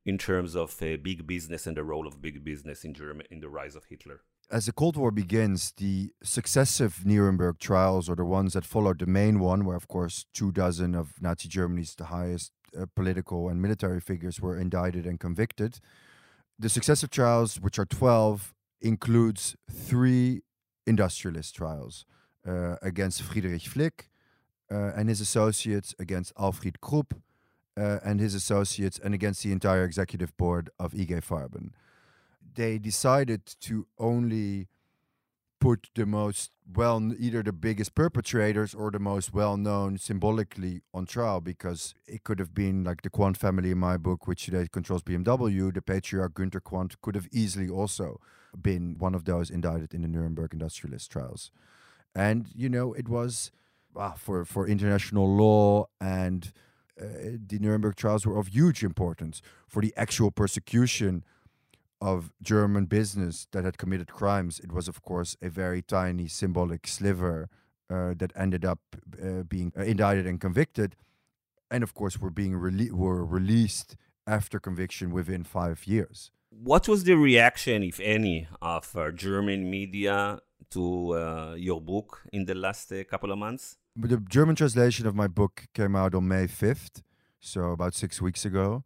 in 0.05 0.19
terms 0.19 0.55
of 0.55 0.77
uh, 0.83 0.99
big 1.03 1.27
business 1.27 1.67
and 1.67 1.75
the 1.75 1.85
role 1.85 2.07
of 2.07 2.21
big 2.21 2.45
business 2.45 2.85
in 2.85 2.93
Germany 2.93 3.27
in 3.31 3.41
the 3.41 3.49
rise 3.49 3.77
of 3.77 3.87
Hitler? 3.87 4.21
As 4.51 4.67
the 4.67 4.73
Cold 4.73 4.97
War 4.97 5.11
begins, 5.11 5.73
the 5.77 6.11
successive 6.23 7.05
Nuremberg 7.05 7.59
trials, 7.59 8.09
or 8.09 8.15
the 8.15 8.25
ones 8.25 8.53
that 8.53 8.65
followed 8.65 9.01
the 9.01 9.07
main 9.07 9.41
one, 9.41 9.65
where, 9.65 9.77
of 9.77 9.89
course, 9.89 10.27
two 10.33 10.53
dozen 10.53 10.95
of 10.95 11.21
Nazi 11.21 11.49
Germany's 11.49 11.95
the 11.95 12.07
highest 12.07 12.53
uh, 12.81 12.87
political 12.95 13.49
and 13.49 13.61
military 13.61 14.01
figures 14.01 14.41
were 14.41 14.57
indicted 14.57 15.07
and 15.07 15.19
convicted. 15.19 15.81
The 16.59 16.69
successive 16.69 17.11
trials, 17.11 17.61
which 17.61 17.79
are 17.79 17.85
12, 17.85 18.55
includes 18.81 19.57
three 19.71 20.43
industrialist 20.87 21.57
trials 21.57 22.05
uh, 22.47 22.77
against 22.83 23.23
Friedrich 23.23 23.63
Flick 23.63 24.11
uh, 24.71 24.93
and 24.97 25.09
his 25.09 25.21
associates, 25.21 25.95
against 25.99 26.33
Alfred 26.39 26.81
Krupp 26.81 27.15
uh, 27.77 27.99
and 28.05 28.21
his 28.21 28.35
associates, 28.35 29.01
and 29.03 29.13
against 29.13 29.43
the 29.43 29.51
entire 29.51 29.85
executive 29.85 30.37
board 30.37 30.71
of 30.79 30.95
IG 30.95 31.21
Farben 31.23 31.71
they 32.57 32.79
decided 32.79 33.47
to 33.61 33.87
only 33.99 34.69
put 35.61 35.89
the 35.95 36.05
most 36.05 36.51
well 36.75 37.13
either 37.19 37.43
the 37.43 37.53
biggest 37.53 37.95
perpetrators 37.95 38.75
or 38.75 38.91
the 38.91 38.99
most 38.99 39.33
well 39.33 39.57
known 39.57 39.97
symbolically 39.97 40.83
on 40.93 41.07
trial 41.07 41.41
because 41.41 41.95
it 42.07 42.25
could 42.25 42.39
have 42.39 42.53
been 42.53 42.85
like 42.85 43.03
the 43.03 43.11
Quandt 43.11 43.39
family 43.39 43.71
in 43.71 43.79
my 43.79 43.97
book 43.97 44.27
which 44.27 44.45
today 44.45 44.67
controls 44.71 45.03
BMW 45.03 45.73
the 45.73 45.81
patriarch 45.81 46.35
Günter 46.35 46.63
Quandt 46.63 47.01
could 47.01 47.15
have 47.15 47.29
easily 47.33 47.69
also 47.69 48.21
been 48.61 48.97
one 48.99 49.15
of 49.15 49.25
those 49.25 49.51
indicted 49.51 49.95
in 49.95 50.03
the 50.03 50.09
Nuremberg 50.09 50.53
industrialist 50.53 51.11
trials. 51.11 51.51
And 52.15 52.49
you 52.55 52.69
know 52.69 52.93
it 52.93 53.09
was 53.09 53.51
uh, 53.95 54.13
for 54.13 54.45
for 54.45 54.67
international 54.67 55.27
law 55.29 55.87
and 56.01 56.53
uh, 57.01 57.05
the 57.47 57.59
Nuremberg 57.59 57.97
trials 57.97 58.27
were 58.27 58.39
of 58.39 58.49
huge 58.49 58.83
importance 58.83 59.41
for 59.69 59.81
the 59.83 59.93
actual 59.97 60.31
persecution 60.31 61.25
of 62.01 62.31
German 62.43 62.87
business 62.87 63.47
that 63.53 63.65
had 63.65 63.79
committed 63.79 64.09
crimes, 64.09 64.61
it 64.61 64.73
was, 64.73 64.89
of 64.89 65.03
course, 65.03 65.37
a 65.43 65.49
very 65.49 65.83
tiny 65.83 66.29
symbolic 66.29 66.87
sliver 66.87 67.49
uh, 67.89 68.15
that 68.17 68.33
ended 68.37 68.65
up 68.65 68.81
uh, 69.23 69.43
being 69.43 69.73
uh, 69.79 69.83
indicted 69.83 70.27
and 70.27 70.41
convicted. 70.41 70.97
And 71.71 71.83
of 71.83 71.95
course, 71.95 72.19
were 72.19 72.31
being 72.31 72.53
rele- 72.53 72.93
were 72.93 73.25
released 73.25 73.97
after 74.27 74.59
conviction 74.59 75.11
within 75.11 75.45
five 75.45 75.87
years. 75.87 76.31
What 76.51 76.89
was 76.89 77.05
the 77.05 77.15
reaction, 77.17 77.83
if 77.83 78.01
any, 78.01 78.49
of 78.63 78.97
uh, 78.97 79.11
German 79.11 79.71
media 79.71 80.41
to 80.71 81.15
uh, 81.15 81.55
your 81.57 81.81
book 81.81 82.23
in 82.33 82.45
the 82.45 82.55
last 82.55 82.93
uh, 82.93 83.05
couple 83.05 83.31
of 83.31 83.39
months? 83.39 83.77
The 83.95 84.19
German 84.19 84.57
translation 84.57 85.07
of 85.07 85.15
my 85.15 85.27
book 85.27 85.67
came 85.75 85.97
out 85.97 86.15
on 86.15 86.29
May 86.29 86.47
5th, 86.47 87.03
so 87.41 87.71
about 87.71 87.95
six 87.95 88.21
weeks 88.21 88.45
ago. 88.45 88.85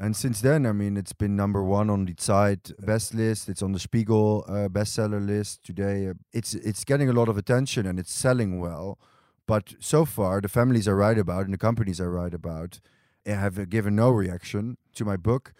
And 0.00 0.16
since 0.16 0.40
then, 0.40 0.64
I 0.64 0.72
mean, 0.72 0.96
it's 0.96 1.12
been 1.12 1.34
number 1.34 1.64
one 1.64 1.90
on 1.90 2.04
the 2.04 2.14
Zeit 2.16 2.70
best 2.78 3.14
list. 3.14 3.48
It's 3.48 3.62
on 3.62 3.72
the 3.72 3.80
Spiegel 3.80 4.44
uh, 4.46 4.68
bestseller 4.68 5.24
list 5.24 5.64
today. 5.64 6.12
It's 6.32 6.54
it's 6.54 6.84
getting 6.84 7.08
a 7.08 7.12
lot 7.12 7.28
of 7.28 7.36
attention 7.36 7.84
and 7.84 7.98
it's 7.98 8.12
selling 8.12 8.60
well. 8.60 8.98
But 9.46 9.74
so 9.80 10.04
far, 10.04 10.40
the 10.40 10.48
families 10.48 10.86
I 10.86 10.92
write 10.92 11.18
about 11.18 11.46
and 11.46 11.54
the 11.54 11.58
companies 11.58 12.00
I 12.00 12.04
write 12.04 12.34
about 12.34 12.80
have 13.26 13.68
given 13.68 13.96
no 13.96 14.10
reaction 14.10 14.76
to 14.94 15.04
my 15.04 15.16
book. 15.16 15.52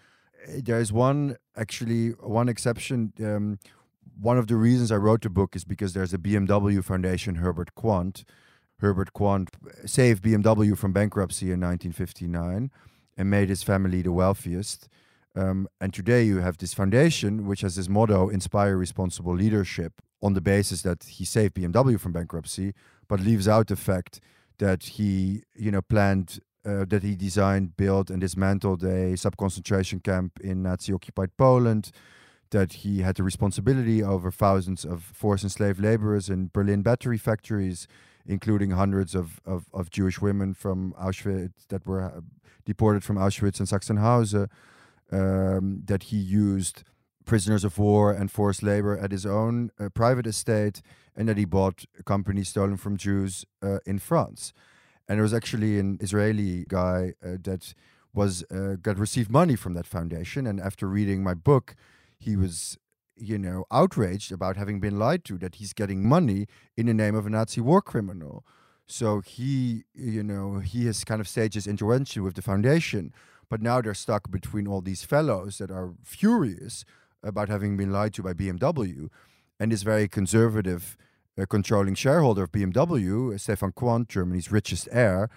There 0.47 0.79
is 0.79 0.93
one 0.93 1.35
actually 1.57 2.11
one 2.11 2.47
exception. 2.47 3.11
Um, 3.19 3.59
one 4.21 4.37
of 4.37 4.47
the 4.47 4.55
reasons 4.55 4.89
I 4.89 4.97
wrote 4.97 5.21
the 5.21 5.29
book 5.29 5.55
is 5.55 5.65
because 5.65 5.93
there's 5.93 6.13
a 6.13 6.17
BMW 6.17 6.81
Foundation, 6.83 7.35
Herbert 7.35 7.75
Quandt. 7.75 8.23
Herbert 8.79 9.11
Quandt 9.11 9.49
saved 9.85 10.23
BMW 10.23 10.77
from 10.77 10.93
bankruptcy 10.93 11.47
in 11.47 11.59
1959 11.59 12.71
and 13.19 13.29
made 13.29 13.49
his 13.49 13.61
family 13.61 14.01
the 14.01 14.13
wealthiest. 14.13 14.87
Um, 15.35 15.67
and 15.79 15.93
today 15.93 16.23
you 16.23 16.37
have 16.37 16.57
this 16.57 16.73
foundation 16.73 17.45
which 17.45 17.61
has 17.61 17.75
this 17.75 17.89
motto 17.89 18.29
inspire 18.29 18.77
responsible 18.77 19.35
leadership 19.35 20.01
on 20.23 20.33
the 20.33 20.41
basis 20.41 20.81
that 20.83 21.03
he 21.03 21.25
saved 21.25 21.53
BMW 21.53 21.99
from 21.99 22.13
bankruptcy, 22.13 22.73
but 23.09 23.19
leaves 23.19 23.47
out 23.47 23.67
the 23.67 23.75
fact 23.75 24.21
that 24.57 24.83
he, 24.83 25.43
you 25.53 25.69
know, 25.69 25.81
planned, 25.81 26.39
uh, 26.65 26.85
that 26.85 27.03
he 27.03 27.15
designed, 27.15 27.75
built, 27.75 28.09
and 28.09 28.21
dismantled 28.21 28.83
a 28.83 29.15
sub 29.17 29.35
concentration 29.35 29.99
camp 29.99 30.39
in 30.41 30.63
Nazi 30.63 30.93
occupied 30.93 31.35
Poland, 31.37 31.91
that 32.51 32.73
he 32.73 33.01
had 33.01 33.15
the 33.15 33.23
responsibility 33.23 34.01
over 34.01 34.31
thousands 34.31 34.85
of 34.85 35.03
forced 35.03 35.43
enslaved 35.43 35.79
laborers 35.79 36.29
in 36.29 36.49
Berlin 36.53 36.81
battery 36.81 37.17
factories, 37.17 37.87
including 38.25 38.71
hundreds 38.71 39.13
of, 39.13 39.39
of, 39.45 39.65
of 39.73 39.89
Jewish 39.89 40.21
women 40.21 40.53
from 40.53 40.93
Auschwitz 40.99 41.67
that 41.67 41.85
were 41.85 42.23
deported 42.71 43.03
from 43.03 43.17
Auschwitz 43.25 43.59
and 43.59 43.69
Sachsenhausen, 43.73 44.47
um, 45.19 45.65
that 45.91 46.03
he 46.09 46.17
used 46.17 46.77
prisoners 47.25 47.63
of 47.63 47.73
war 47.77 48.05
and 48.19 48.31
forced 48.39 48.61
labor 48.71 48.93
at 49.05 49.11
his 49.11 49.25
own 49.25 49.53
uh, 49.79 49.89
private 50.01 50.27
estate, 50.33 50.77
and 51.15 51.27
that 51.27 51.37
he 51.37 51.45
bought 51.45 51.77
companies 52.13 52.49
stolen 52.49 52.77
from 52.77 52.95
Jews 53.05 53.45
uh, 53.67 53.79
in 53.91 53.97
France. 53.99 54.41
And 55.07 55.13
there 55.17 55.27
was 55.29 55.37
actually 55.39 55.73
an 55.83 55.97
Israeli 55.99 56.65
guy 56.77 56.99
uh, 57.23 57.37
that 57.47 57.63
was 58.19 58.33
uh, 58.51 58.75
got 58.87 58.97
received 58.97 59.29
money 59.41 59.55
from 59.63 59.73
that 59.73 59.87
foundation, 59.97 60.41
and 60.47 60.57
after 60.69 60.85
reading 60.87 61.19
my 61.23 61.35
book, 61.49 61.75
he 62.17 62.35
was 62.43 62.77
you 63.21 63.37
know, 63.37 63.65
outraged 63.79 64.31
about 64.31 64.57
having 64.57 64.79
been 64.79 64.97
lied 64.97 65.23
to 65.25 65.37
that 65.37 65.55
he's 65.55 65.73
getting 65.73 66.07
money 66.07 66.41
in 66.77 66.85
the 66.85 66.93
name 66.93 67.15
of 67.15 67.25
a 67.25 67.29
Nazi 67.29 67.61
war 67.61 67.81
criminal. 67.81 68.45
So 68.91 69.21
he, 69.21 69.83
you 69.93 70.23
know, 70.23 70.57
he 70.57 70.87
has 70.87 71.03
kind 71.03 71.21
of 71.21 71.27
staged 71.27 71.53
his 71.53 71.67
intervention 71.67 72.23
with 72.23 72.33
the 72.33 72.41
foundation, 72.41 73.13
but 73.47 73.61
now 73.61 73.81
they're 73.81 73.93
stuck 73.93 74.31
between 74.31 74.67
all 74.67 74.81
these 74.81 75.03
fellows 75.03 75.59
that 75.59 75.69
are 75.69 75.93
furious 76.03 76.85
about 77.21 77.49
having 77.49 77.77
been 77.77 77.91
lied 77.91 78.15
to 78.15 78.23
by 78.23 78.33
BMW, 78.33 79.09
and 79.59 79.71
this 79.71 79.83
very 79.83 80.07
conservative, 80.07 80.97
uh, 81.39 81.45
controlling 81.45 81.93
shareholder 81.93 82.43
of 82.43 82.51
BMW, 82.51 83.39
Stefan 83.39 83.73
Quandt, 83.73 84.09
Germany's 84.09 84.51
richest 84.51 84.87
heir, 84.91 85.29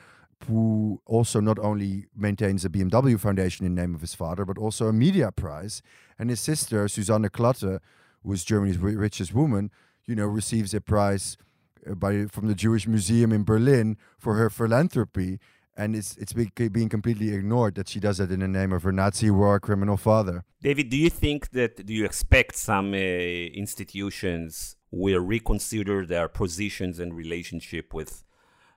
who 0.46 1.02
also 1.04 1.38
not 1.38 1.58
only 1.58 2.06
maintains 2.16 2.64
a 2.64 2.70
BMW 2.70 3.20
Foundation 3.20 3.66
in 3.66 3.74
name 3.74 3.94
of 3.94 4.00
his 4.00 4.14
father, 4.14 4.46
but 4.46 4.56
also 4.56 4.86
a 4.86 4.92
media 4.94 5.30
prize. 5.30 5.82
And 6.18 6.30
his 6.30 6.40
sister, 6.40 6.88
Susanne 6.88 7.28
Klatte, 7.28 7.80
who 8.22 8.32
is 8.32 8.44
Germany's 8.44 8.78
richest 8.78 9.34
woman, 9.34 9.70
you 10.06 10.14
know, 10.14 10.26
receives 10.26 10.72
a 10.72 10.80
prize 10.80 11.36
uh, 11.36 11.51
by 11.96 12.26
from 12.26 12.48
the 12.48 12.54
Jewish 12.54 12.86
Museum 12.86 13.32
in 13.32 13.44
Berlin 13.44 13.96
for 14.18 14.34
her 14.34 14.50
philanthropy. 14.50 15.38
And 15.74 15.96
it's 15.96 16.16
it's 16.18 16.34
being 16.34 16.90
completely 16.90 17.32
ignored 17.34 17.76
that 17.76 17.88
she 17.88 17.98
does 17.98 18.20
it 18.20 18.30
in 18.30 18.40
the 18.40 18.48
name 18.48 18.72
of 18.72 18.82
her 18.82 18.92
Nazi 18.92 19.30
war 19.30 19.58
criminal 19.58 19.96
father. 19.96 20.44
David, 20.60 20.90
do 20.90 20.98
you 20.98 21.08
think 21.08 21.50
that 21.50 21.86
do 21.86 21.94
you 21.94 22.04
expect 22.04 22.56
some 22.56 22.92
uh, 22.92 22.96
institutions 22.96 24.76
will 24.90 25.20
reconsider 25.20 26.04
their 26.04 26.28
positions 26.28 26.98
and 26.98 27.14
relationship 27.14 27.94
with 27.94 28.22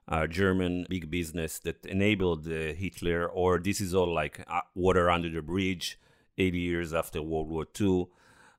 uh, 0.07 0.27
German 0.27 0.85
big 0.89 1.09
business 1.11 1.59
that 1.59 1.85
enabled 1.85 2.47
uh, 2.47 2.73
Hitler, 2.73 3.27
or 3.27 3.59
this 3.59 3.81
is 3.81 3.93
all 3.93 4.13
like 4.13 4.45
uh, 4.47 4.61
water 4.73 5.09
under 5.09 5.29
the 5.29 5.41
bridge 5.41 5.99
80 6.37 6.57
years 6.57 6.93
after 6.93 7.21
World 7.21 7.49
War 7.49 7.65
II? 7.79 8.07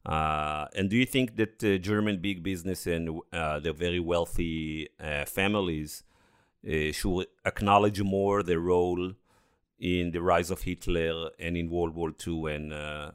Uh, 0.07 0.67
and 0.77 0.89
do 0.89 0.97
you 0.97 1.05
think 1.05 1.37
that 1.37 1.63
uh, 1.65 1.79
German 1.79 2.19
big 2.19 2.41
business 2.43 2.87
and 2.87 3.21
uh, 3.33 3.59
the 3.59 3.73
very 3.73 3.99
wealthy 3.99 4.89
families 5.27 6.05
should 6.93 7.27
acknowledge 7.45 8.01
more 8.03 8.43
their 8.43 8.61
role 8.61 9.13
in 9.79 10.13
the 10.13 10.23
rise 10.23 10.51
of 10.51 10.63
Hitler 10.63 11.31
and 11.39 11.57
in 11.57 11.69
World 11.71 11.95
War 11.95 12.13
II 12.27 12.55
and 12.55 13.13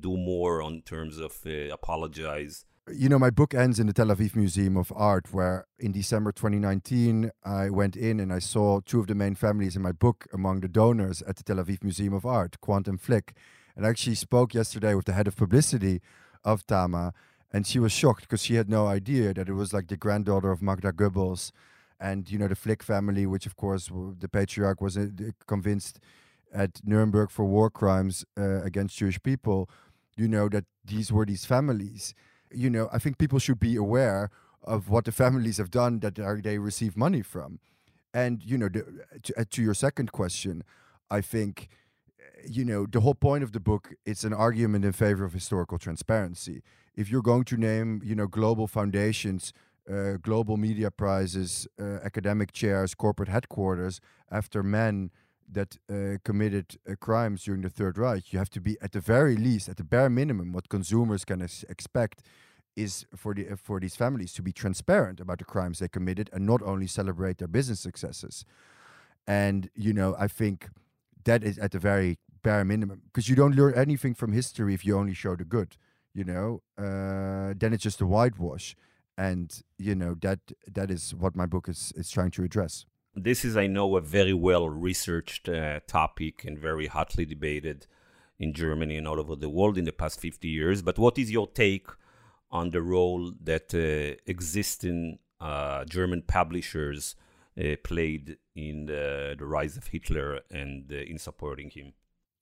do 0.00 0.16
more 0.16 0.62
on 0.62 0.82
terms 0.82 1.18
of 1.18 1.38
apologize 1.72 2.66
you 2.92 3.08
know, 3.08 3.18
my 3.18 3.30
book 3.30 3.52
ends 3.52 3.80
in 3.80 3.88
the 3.88 3.92
Tel 3.92 4.06
Aviv 4.06 4.36
Museum 4.36 4.76
of 4.76 4.92
Art, 4.94 5.32
where 5.32 5.66
in 5.78 5.90
December 5.90 6.30
2019, 6.30 7.32
I 7.44 7.68
went 7.68 7.96
in 7.96 8.20
and 8.20 8.32
I 8.32 8.38
saw 8.38 8.80
two 8.80 9.00
of 9.00 9.08
the 9.08 9.14
main 9.16 9.34
families 9.34 9.74
in 9.74 9.82
my 9.82 9.90
book 9.90 10.28
among 10.32 10.60
the 10.60 10.68
donors 10.68 11.20
at 11.22 11.34
the 11.34 11.42
Tel 11.42 11.56
Aviv 11.56 11.82
Museum 11.82 12.14
of 12.14 12.24
Art, 12.24 12.60
Quandt 12.60 12.86
and 12.86 13.00
Flick. 13.00 13.34
And 13.74 13.84
I 13.84 13.88
actually 13.90 14.14
spoke 14.14 14.54
yesterday 14.54 14.94
with 14.94 15.06
the 15.06 15.14
head 15.14 15.26
of 15.26 15.34
publicity 15.34 16.00
of 16.46 16.66
Tama, 16.66 17.12
and 17.52 17.66
she 17.66 17.78
was 17.78 17.92
shocked 17.92 18.22
because 18.22 18.42
she 18.42 18.54
had 18.54 18.70
no 18.70 18.86
idea 18.86 19.34
that 19.34 19.50
it 19.50 19.52
was 19.52 19.74
like 19.74 19.88
the 19.88 19.98
granddaughter 19.98 20.50
of 20.50 20.62
Magda 20.62 20.92
Goebbels 20.92 21.52
and, 22.00 22.30
you 22.30 22.38
know, 22.38 22.48
the 22.48 22.56
Flick 22.56 22.82
family, 22.82 23.26
which, 23.26 23.46
of 23.46 23.56
course, 23.56 23.90
the 24.18 24.28
patriarch 24.28 24.80
was 24.80 24.96
uh, 24.96 25.08
convinced 25.46 26.00
at 26.52 26.80
Nuremberg 26.84 27.30
for 27.30 27.44
war 27.44 27.68
crimes 27.68 28.24
uh, 28.38 28.62
against 28.62 28.96
Jewish 28.96 29.22
people, 29.22 29.68
you 30.16 30.28
know, 30.28 30.48
that 30.48 30.64
these 30.84 31.12
were 31.12 31.26
these 31.26 31.44
families 31.44 32.14
you 32.52 32.70
know, 32.70 32.88
I 32.92 32.98
think 32.98 33.18
people 33.18 33.38
should 33.38 33.60
be 33.60 33.76
aware 33.76 34.30
of 34.62 34.88
what 34.88 35.04
the 35.04 35.12
families 35.12 35.58
have 35.58 35.70
done 35.70 36.00
that 36.00 36.16
they 36.42 36.58
receive 36.58 36.96
money 36.96 37.22
from. 37.22 37.60
And, 38.12 38.42
you 38.42 38.58
know, 38.58 38.68
the, 38.68 38.84
to, 39.22 39.40
uh, 39.40 39.44
to 39.50 39.62
your 39.62 39.74
second 39.74 40.12
question, 40.12 40.64
I 41.10 41.20
think, 41.20 41.68
you 42.48 42.64
know, 42.64 42.86
the 42.86 43.00
whole 43.00 43.14
point 43.14 43.42
of 43.42 43.52
the 43.52 43.60
book, 43.60 43.94
it's 44.04 44.24
an 44.24 44.32
argument 44.32 44.84
in 44.84 44.92
favor 44.92 45.24
of 45.24 45.32
historical 45.32 45.78
transparency. 45.78 46.62
If 46.94 47.10
you're 47.10 47.22
going 47.22 47.44
to 47.44 47.56
name, 47.56 48.00
you 48.04 48.14
know, 48.14 48.26
global 48.26 48.66
foundations, 48.66 49.52
uh, 49.90 50.14
global 50.22 50.56
media 50.56 50.90
prizes, 50.90 51.66
uh, 51.80 51.98
academic 52.02 52.52
chairs, 52.52 52.94
corporate 52.94 53.28
headquarters 53.28 54.00
after 54.30 54.62
men 54.62 55.10
that 55.50 55.78
uh, 55.88 56.18
committed 56.24 56.76
uh, 56.90 56.94
crimes 56.98 57.44
during 57.44 57.62
the 57.62 57.68
Third 57.68 57.98
Reich, 57.98 58.32
you 58.32 58.38
have 58.38 58.50
to 58.50 58.60
be 58.60 58.76
at 58.82 58.92
the 58.92 59.00
very 59.00 59.36
least, 59.36 59.68
at 59.68 59.76
the 59.76 59.84
bare 59.84 60.10
minimum, 60.10 60.52
what 60.52 60.68
consumers 60.68 61.24
can 61.24 61.40
expect 61.40 62.22
is 62.74 63.06
for 63.14 63.32
the 63.32 63.56
for 63.56 63.80
these 63.80 63.96
families 63.96 64.32
to 64.34 64.42
be 64.42 64.52
transparent 64.52 65.20
about 65.20 65.38
the 65.38 65.44
crimes 65.44 65.78
they 65.78 65.88
committed 65.88 66.28
and 66.32 66.44
not 66.44 66.60
only 66.62 66.86
celebrate 66.86 67.38
their 67.38 67.48
business 67.48 67.80
successes. 67.80 68.44
And 69.26 69.70
you 69.74 69.92
know, 69.92 70.14
I 70.18 70.28
think 70.28 70.68
that 71.24 71.42
is 71.42 71.58
at 71.58 71.72
the 71.72 71.78
very 71.78 72.18
bare 72.46 72.64
minimum 72.64 73.02
because 73.06 73.28
you 73.28 73.36
don't 73.36 73.56
learn 73.56 73.74
anything 73.74 74.14
from 74.14 74.32
history 74.32 74.72
if 74.72 74.84
you 74.86 74.96
only 74.96 75.14
show 75.14 75.34
the 75.36 75.44
good. 75.44 75.76
You 76.14 76.24
know, 76.24 76.62
uh, 76.78 77.52
then 77.60 77.72
it's 77.74 77.82
just 77.82 78.00
a 78.00 78.06
whitewash, 78.06 78.74
and 79.18 79.48
you 79.78 79.94
know 79.94 80.14
that 80.26 80.40
that 80.78 80.90
is 80.90 81.14
what 81.14 81.36
my 81.36 81.46
book 81.46 81.68
is 81.68 81.92
is 81.96 82.08
trying 82.10 82.32
to 82.32 82.42
address. 82.44 82.86
This 83.18 83.44
is, 83.44 83.56
I 83.56 83.66
know, 83.66 83.96
a 83.96 84.00
very 84.00 84.34
well 84.34 84.68
researched 84.68 85.48
uh, 85.48 85.80
topic 85.86 86.44
and 86.44 86.58
very 86.58 86.86
hotly 86.86 87.24
debated 87.24 87.86
in 88.38 88.52
Germany 88.52 88.96
and 88.98 89.08
all 89.08 89.18
over 89.18 89.36
the 89.36 89.48
world 89.48 89.78
in 89.78 89.86
the 89.86 89.92
past 90.02 90.20
50 90.20 90.48
years. 90.48 90.82
But 90.82 90.98
what 90.98 91.18
is 91.18 91.30
your 91.30 91.48
take 91.48 91.88
on 92.50 92.70
the 92.70 92.82
role 92.82 93.32
that 93.42 93.74
uh, 93.74 94.20
existing 94.26 95.18
uh, 95.40 95.86
German 95.86 96.22
publishers 96.22 97.16
uh, 97.58 97.76
played 97.82 98.36
in 98.54 98.84
the, 98.86 99.34
the, 99.38 99.46
rise 99.46 99.78
of 99.78 99.86
Hitler 99.86 100.40
and 100.50 100.92
uh, 100.92 100.96
in 100.96 101.18
supporting 101.18 101.70
him? 101.70 101.94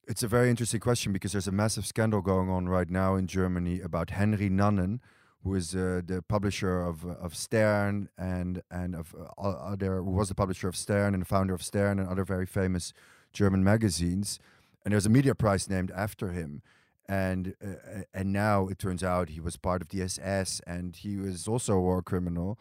It's 0.07 0.21
a 0.21 0.27
very 0.27 0.51
interesting 0.51 0.79
question 0.79 1.13
because 1.13 1.31
there's 1.31 1.47
a 1.47 1.51
massive 1.51 1.85
scandal 1.85 2.21
going 2.21 2.47
on 2.49 2.69
right 2.69 2.89
now 2.89 3.15
in 3.15 3.25
Germany 3.25 3.81
about 3.81 4.11
Henri 4.11 4.49
Nannen, 4.49 4.99
who 5.43 5.55
is 5.55 5.75
uh, 5.75 6.01
the 6.05 6.21
publisher 6.21 6.79
of 6.81 7.05
of 7.05 7.35
Stern 7.35 8.09
and 8.17 8.61
and 8.69 8.95
of 8.95 9.15
uh, 9.15 9.41
other 9.41 10.03
who 10.03 10.11
was 10.11 10.29
the 10.29 10.35
publisher 10.35 10.67
of 10.67 10.75
Stern 10.75 11.15
and 11.15 11.21
the 11.21 11.25
founder 11.25 11.55
of 11.55 11.63
Stern 11.63 11.97
and 11.97 12.07
other 12.07 12.23
very 12.23 12.45
famous 12.45 12.93
German 13.33 13.63
magazines. 13.63 14.39
And 14.83 14.93
there's 14.93 15.07
a 15.07 15.09
media 15.09 15.33
prize 15.33 15.67
named 15.69 15.91
after 15.95 16.29
him 16.29 16.61
and 17.07 17.55
uh, 17.63 18.03
and 18.13 18.31
now 18.31 18.67
it 18.67 18.77
turns 18.77 19.03
out 19.03 19.29
he 19.29 19.39
was 19.39 19.57
part 19.57 19.81
of 19.81 19.89
the 19.89 20.03
SS 20.03 20.61
and 20.67 20.95
he 20.95 21.17
was 21.17 21.47
also 21.47 21.73
a 21.73 21.81
war 21.81 22.01
criminal 22.03 22.59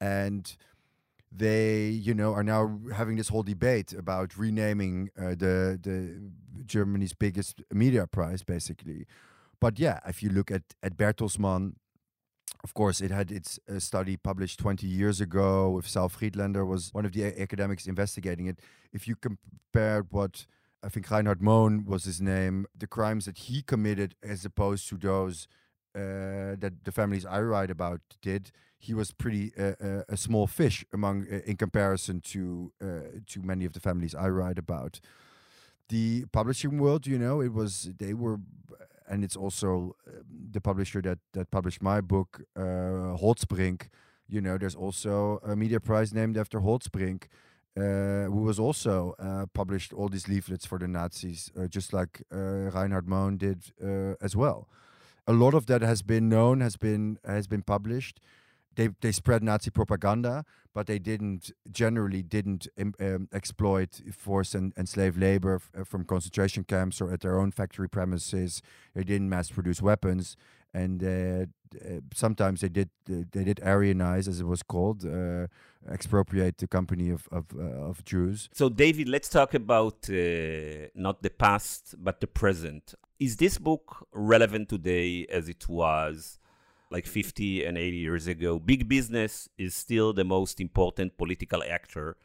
and 0.00 0.56
they 1.36 1.88
you 1.88 2.14
know 2.14 2.32
are 2.32 2.44
now 2.44 2.78
having 2.94 3.16
this 3.16 3.28
whole 3.28 3.42
debate 3.42 3.92
about 3.92 4.36
renaming 4.36 5.10
uh, 5.18 5.30
the 5.30 5.78
the 5.82 6.30
Germany's 6.64 7.12
biggest 7.12 7.62
media 7.72 8.06
prize 8.06 8.42
basically. 8.42 9.06
But 9.60 9.78
yeah 9.78 10.00
if 10.06 10.22
you 10.22 10.30
look 10.30 10.50
at 10.50 10.62
at 10.82 10.96
Bertelsmann 10.96 11.74
of 12.62 12.72
course 12.74 13.00
it 13.00 13.10
had 13.10 13.30
its 13.30 13.58
uh, 13.68 13.78
study 13.78 14.16
published 14.16 14.58
20 14.60 14.86
years 14.86 15.20
ago 15.20 15.70
with 15.70 15.86
Saul 15.86 16.08
Friedlander 16.08 16.64
was 16.64 16.92
one 16.92 17.04
of 17.04 17.12
the 17.12 17.24
academics 17.40 17.86
investigating 17.86 18.46
it. 18.46 18.60
If 18.92 19.08
you 19.08 19.16
compare 19.16 20.06
what 20.10 20.46
I 20.84 20.88
think 20.88 21.10
Reinhard 21.10 21.40
Mohn 21.40 21.84
was 21.86 22.04
his 22.04 22.20
name, 22.20 22.66
the 22.76 22.86
crimes 22.86 23.24
that 23.24 23.38
he 23.38 23.62
committed 23.62 24.14
as 24.22 24.44
opposed 24.44 24.88
to 24.90 24.96
those 24.96 25.48
uh, 25.94 26.56
that 26.58 26.84
the 26.84 26.92
families 26.92 27.24
I 27.24 27.40
write 27.40 27.70
about 27.70 28.00
did, 28.20 28.50
he 28.84 28.92
was 28.94 29.12
pretty 29.12 29.52
uh, 29.58 29.74
uh, 29.80 30.02
a 30.08 30.16
small 30.16 30.46
fish 30.46 30.84
among 30.92 31.26
uh, 31.32 31.40
in 31.46 31.56
comparison 31.56 32.20
to 32.20 32.72
to 33.26 33.42
many 33.42 33.64
of 33.64 33.72
the 33.72 33.80
families 33.80 34.14
I 34.14 34.28
write 34.28 34.58
about. 34.58 35.00
The 35.88 36.24
publishing 36.32 36.78
world, 36.78 37.06
you 37.06 37.18
know, 37.18 37.40
it 37.40 37.52
was 37.52 37.90
they 37.98 38.14
were, 38.14 38.38
and 39.08 39.24
it's 39.24 39.36
also 39.36 39.96
um, 40.06 40.24
the 40.52 40.60
publisher 40.60 41.00
that 41.02 41.18
that 41.32 41.50
published 41.50 41.82
my 41.82 42.00
book, 42.00 42.42
uh, 42.56 43.16
Holtzbrinck. 43.22 43.88
You 44.28 44.40
know, 44.40 44.58
there's 44.58 44.76
also 44.76 45.40
a 45.42 45.54
media 45.54 45.80
prize 45.80 46.12
named 46.14 46.36
after 46.36 46.60
Holtzbrinck 46.60 47.24
uh, 47.76 48.30
who 48.32 48.42
was 48.50 48.58
also 48.58 49.14
published 49.52 49.92
all 49.92 50.08
these 50.08 50.28
leaflets 50.28 50.66
for 50.66 50.78
the 50.78 50.88
Nazis, 50.88 51.50
just 51.68 51.92
like 51.92 52.22
Reinhard 52.30 53.06
Mohn 53.08 53.36
did 53.36 53.58
as 54.20 54.34
well. 54.36 54.68
A 55.26 55.32
lot 55.32 55.54
of 55.54 55.66
that 55.66 55.82
has 55.82 56.02
been 56.02 56.28
known, 56.28 56.60
has 56.60 56.76
been 56.76 57.18
has 57.24 57.46
been 57.46 57.62
published. 57.62 58.20
They 58.76 58.88
they 59.00 59.12
spread 59.12 59.42
Nazi 59.42 59.70
propaganda, 59.70 60.44
but 60.72 60.86
they 60.86 60.98
didn't 60.98 61.52
generally 61.70 62.22
didn't 62.22 62.68
um, 62.78 63.28
exploit 63.32 64.00
forced 64.16 64.54
and, 64.54 64.72
and 64.76 64.88
slave 64.88 65.16
labor 65.16 65.60
uh, 65.78 65.84
from 65.84 66.04
concentration 66.04 66.64
camps 66.64 67.00
or 67.00 67.12
at 67.12 67.20
their 67.20 67.38
own 67.38 67.52
factory 67.52 67.88
premises. 67.88 68.62
They 68.94 69.04
didn't 69.04 69.28
mass 69.28 69.50
produce 69.50 69.80
weapons, 69.80 70.36
and 70.72 71.02
uh, 71.02 71.46
uh, 71.80 72.00
sometimes 72.14 72.60
they 72.60 72.68
did 72.68 72.90
they 73.06 73.44
did 73.44 73.58
Aryanize, 73.58 74.28
as 74.28 74.40
it 74.40 74.46
was 74.46 74.62
called, 74.62 75.04
uh, 75.04 75.46
expropriate 75.90 76.58
the 76.58 76.66
company 76.66 77.10
of 77.10 77.28
of, 77.30 77.46
uh, 77.56 77.88
of, 77.88 78.04
Jews. 78.04 78.48
So, 78.52 78.68
David, 78.68 79.08
let's 79.08 79.28
talk 79.28 79.54
about 79.54 80.08
uh, 80.10 80.88
not 80.94 81.22
the 81.22 81.30
past 81.30 81.94
but 81.98 82.20
the 82.20 82.26
present. 82.26 82.94
Is 83.20 83.36
this 83.36 83.58
book 83.58 84.06
relevant 84.12 84.68
today 84.68 85.26
as 85.30 85.48
it 85.48 85.68
was? 85.68 86.38
Like 86.94 87.06
50 87.06 87.64
and 87.66 87.76
80 87.76 87.96
years 87.96 88.26
ago, 88.28 88.60
big 88.60 88.88
business 88.88 89.48
is 89.58 89.74
still 89.74 90.12
the 90.12 90.22
most 90.36 90.60
important 90.60 91.18
political 91.18 91.60
actor 91.78 92.16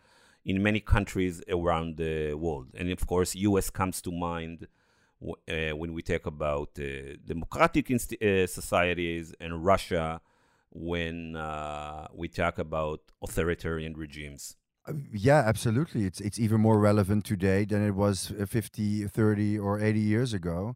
in 0.46 0.62
many 0.62 0.80
countries 0.80 1.42
around 1.50 1.98
the 1.98 2.36
world. 2.36 2.68
And 2.78 2.92
of 2.92 3.08
course, 3.08 3.36
US 3.36 3.72
comes 3.72 4.00
to 4.04 4.12
mind 4.12 4.68
uh, 5.22 5.76
when 5.82 5.92
we 5.94 6.02
talk 6.02 6.26
about 6.26 6.70
uh, 6.80 6.86
democratic 7.26 7.86
uh, 7.92 8.46
societies 8.60 9.34
and 9.40 9.66
Russia 9.66 10.22
when 10.72 11.36
uh, 11.36 12.08
we 12.14 12.28
talk 12.28 12.60
about 12.60 13.00
authoritarian 13.24 13.94
regimes. 13.98 14.56
Uh, 14.88 14.94
yeah, 15.12 15.42
absolutely. 15.46 16.06
It's 16.06 16.22
it's 16.22 16.40
even 16.40 16.62
more 16.62 16.80
relevant 16.80 17.26
today 17.26 17.66
than 17.66 17.82
it 17.86 17.96
was 17.96 18.32
uh, 18.40 18.46
50, 18.46 19.08
30, 19.08 19.60
or 19.60 19.80
80 19.80 20.00
years 20.00 20.34
ago. 20.34 20.76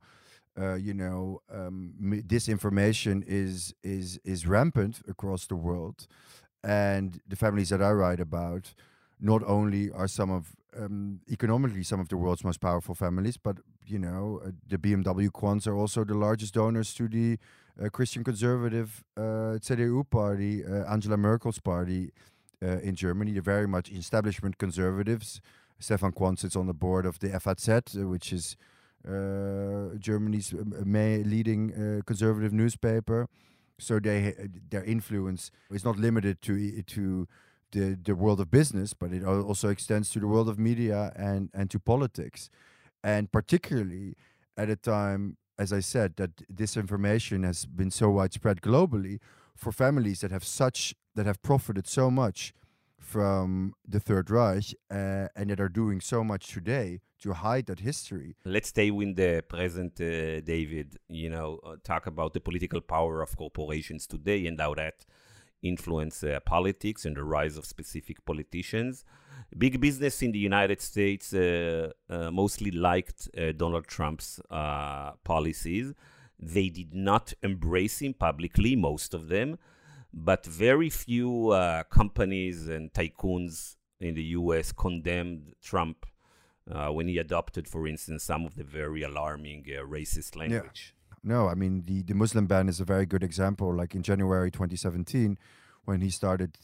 You 0.57 0.93
know, 0.93 1.41
um, 1.51 1.93
disinformation 2.27 3.23
is 3.27 3.73
is 3.83 4.19
is 4.23 4.47
rampant 4.47 5.01
across 5.07 5.47
the 5.47 5.55
world, 5.55 6.07
and 6.63 7.19
the 7.27 7.35
families 7.35 7.69
that 7.69 7.81
I 7.81 7.91
write 7.91 8.19
about 8.19 8.73
not 9.19 9.41
only 9.45 9.89
are 9.91 10.07
some 10.07 10.29
of 10.29 10.55
um, 10.77 11.21
economically 11.31 11.83
some 11.83 11.99
of 11.99 12.09
the 12.09 12.17
world's 12.17 12.43
most 12.43 12.59
powerful 12.59 12.95
families, 12.95 13.37
but 13.37 13.57
you 13.85 13.99
know 13.99 14.41
uh, 14.45 14.51
the 14.67 14.77
BMW 14.77 15.31
Quandts 15.31 15.67
are 15.67 15.75
also 15.75 16.03
the 16.03 16.13
largest 16.13 16.53
donors 16.53 16.93
to 16.95 17.07
the 17.07 17.37
uh, 17.81 17.89
Christian 17.89 18.23
conservative 18.23 19.03
uh, 19.17 19.57
CDU 19.59 20.09
party, 20.09 20.63
uh, 20.63 20.91
Angela 20.91 21.17
Merkel's 21.17 21.59
party 21.59 22.11
uh, 22.61 22.79
in 22.79 22.95
Germany. 22.95 23.31
They're 23.31 23.41
very 23.41 23.67
much 23.67 23.91
establishment 23.91 24.57
conservatives. 24.57 25.41
Stefan 25.79 26.11
Quandt 26.11 26.39
sits 26.39 26.55
on 26.55 26.67
the 26.67 26.73
board 26.73 27.05
of 27.05 27.19
the 27.19 27.39
FAZ, 27.39 27.69
uh, 27.69 28.07
which 28.07 28.31
is 28.31 28.55
Eh, 29.05 29.97
Germany's 29.99 30.53
eh, 30.53 31.23
leading 31.25 31.73
eh, 31.73 32.01
conservative 32.05 32.53
newspaper. 32.53 33.27
So 33.77 33.99
they 33.99 34.33
their 34.69 34.83
influence 34.83 35.51
is 35.69 35.83
not 35.83 35.97
limited 35.97 36.41
to 36.43 36.81
to 36.83 37.27
the, 37.71 37.97
the 38.01 38.15
world 38.15 38.39
of 38.39 38.49
business, 38.49 38.93
but 38.93 39.11
it 39.11 39.25
also 39.25 39.67
extends 39.69 40.09
to 40.11 40.19
the 40.19 40.27
world 40.27 40.47
of 40.47 40.57
media 40.57 41.11
and, 41.15 41.49
and 41.53 41.69
to 41.71 41.79
politics. 41.79 42.49
And 43.03 43.31
particularly 43.31 44.15
at 44.55 44.69
a 44.69 44.75
time, 44.75 45.37
as 45.57 45.73
I 45.73 45.79
said, 45.81 46.15
that 46.17 46.47
disinformation 46.53 47.43
has 47.43 47.65
been 47.65 47.91
so 47.91 48.11
widespread 48.11 48.61
globally 48.61 49.19
for 49.55 49.71
families 49.71 50.21
that 50.21 50.31
have 50.31 50.45
such 50.45 50.95
that 51.15 51.25
have 51.25 51.41
profited 51.41 51.87
so 51.87 52.09
much 52.09 52.53
from 52.97 53.73
the 53.85 53.99
Third 53.99 54.29
Reich 54.29 54.73
uh, 54.89 55.27
and 55.35 55.49
that 55.49 55.59
are 55.59 55.67
doing 55.67 55.99
so 55.99 56.23
much 56.23 56.47
today 56.47 57.01
to 57.23 57.33
hide 57.33 57.65
that 57.67 57.79
history. 57.79 58.35
Let's 58.45 58.69
stay 58.69 58.91
with 58.91 59.15
the 59.15 59.43
present, 59.47 59.93
uh, 59.99 60.41
David. 60.41 60.97
You 61.07 61.29
know, 61.29 61.59
uh, 61.63 61.75
talk 61.83 62.05
about 62.05 62.33
the 62.33 62.41
political 62.41 62.81
power 62.81 63.21
of 63.21 63.35
corporations 63.37 64.05
today 64.05 64.45
and 64.45 64.59
how 64.59 64.73
that 64.75 65.05
influence 65.61 66.21
uh, 66.23 66.39
politics 66.45 67.05
and 67.05 67.15
the 67.15 67.23
rise 67.23 67.55
of 67.57 67.65
specific 67.65 68.25
politicians. 68.25 69.05
Big 69.57 69.79
business 69.79 70.21
in 70.21 70.33
the 70.33 70.39
United 70.39 70.81
States 70.81 71.33
uh, 71.33 71.91
uh, 72.09 72.29
mostly 72.29 72.71
liked 72.71 73.29
uh, 73.37 73.53
Donald 73.53 73.87
Trump's 73.87 74.41
policies. 75.23 75.93
They 76.37 76.67
did 76.67 76.93
not 76.93 77.33
embrace 77.41 77.99
him 77.99 78.13
publicly, 78.15 78.75
most 78.75 79.13
of 79.13 79.29
them, 79.29 79.57
but 80.13 80.45
very 80.45 80.89
few 80.89 81.55
companies 81.89 82.67
and 82.67 82.91
tycoons 82.91 83.77
in 84.01 84.15
the 84.15 84.23
US 84.39 84.73
condemned 84.73 85.53
Trump 85.61 86.05
Uh, 86.71 86.89
when 86.89 87.09
he 87.09 87.17
adopted, 87.17 87.67
for 87.67 87.85
instance, 87.85 88.23
some 88.23 88.45
of 88.45 88.55
the 88.55 88.63
very 88.63 89.03
alarming 89.03 89.65
uh, 89.67 89.81
racist 89.81 90.35
language. 90.35 90.93
Yeah. 90.95 91.03
No, 91.23 91.47
I 91.47 91.55
mean 91.55 91.83
the 91.85 92.03
the 92.03 92.13
Muslim 92.13 92.47
ban 92.47 92.67
is 92.67 92.79
a 92.79 92.85
very 92.85 93.05
good 93.05 93.23
example. 93.23 93.73
Like 93.73 93.95
in 93.95 94.03
January 94.03 94.51
2017, 94.51 95.37
when 95.85 96.01
he 96.01 96.09
started, 96.09 96.57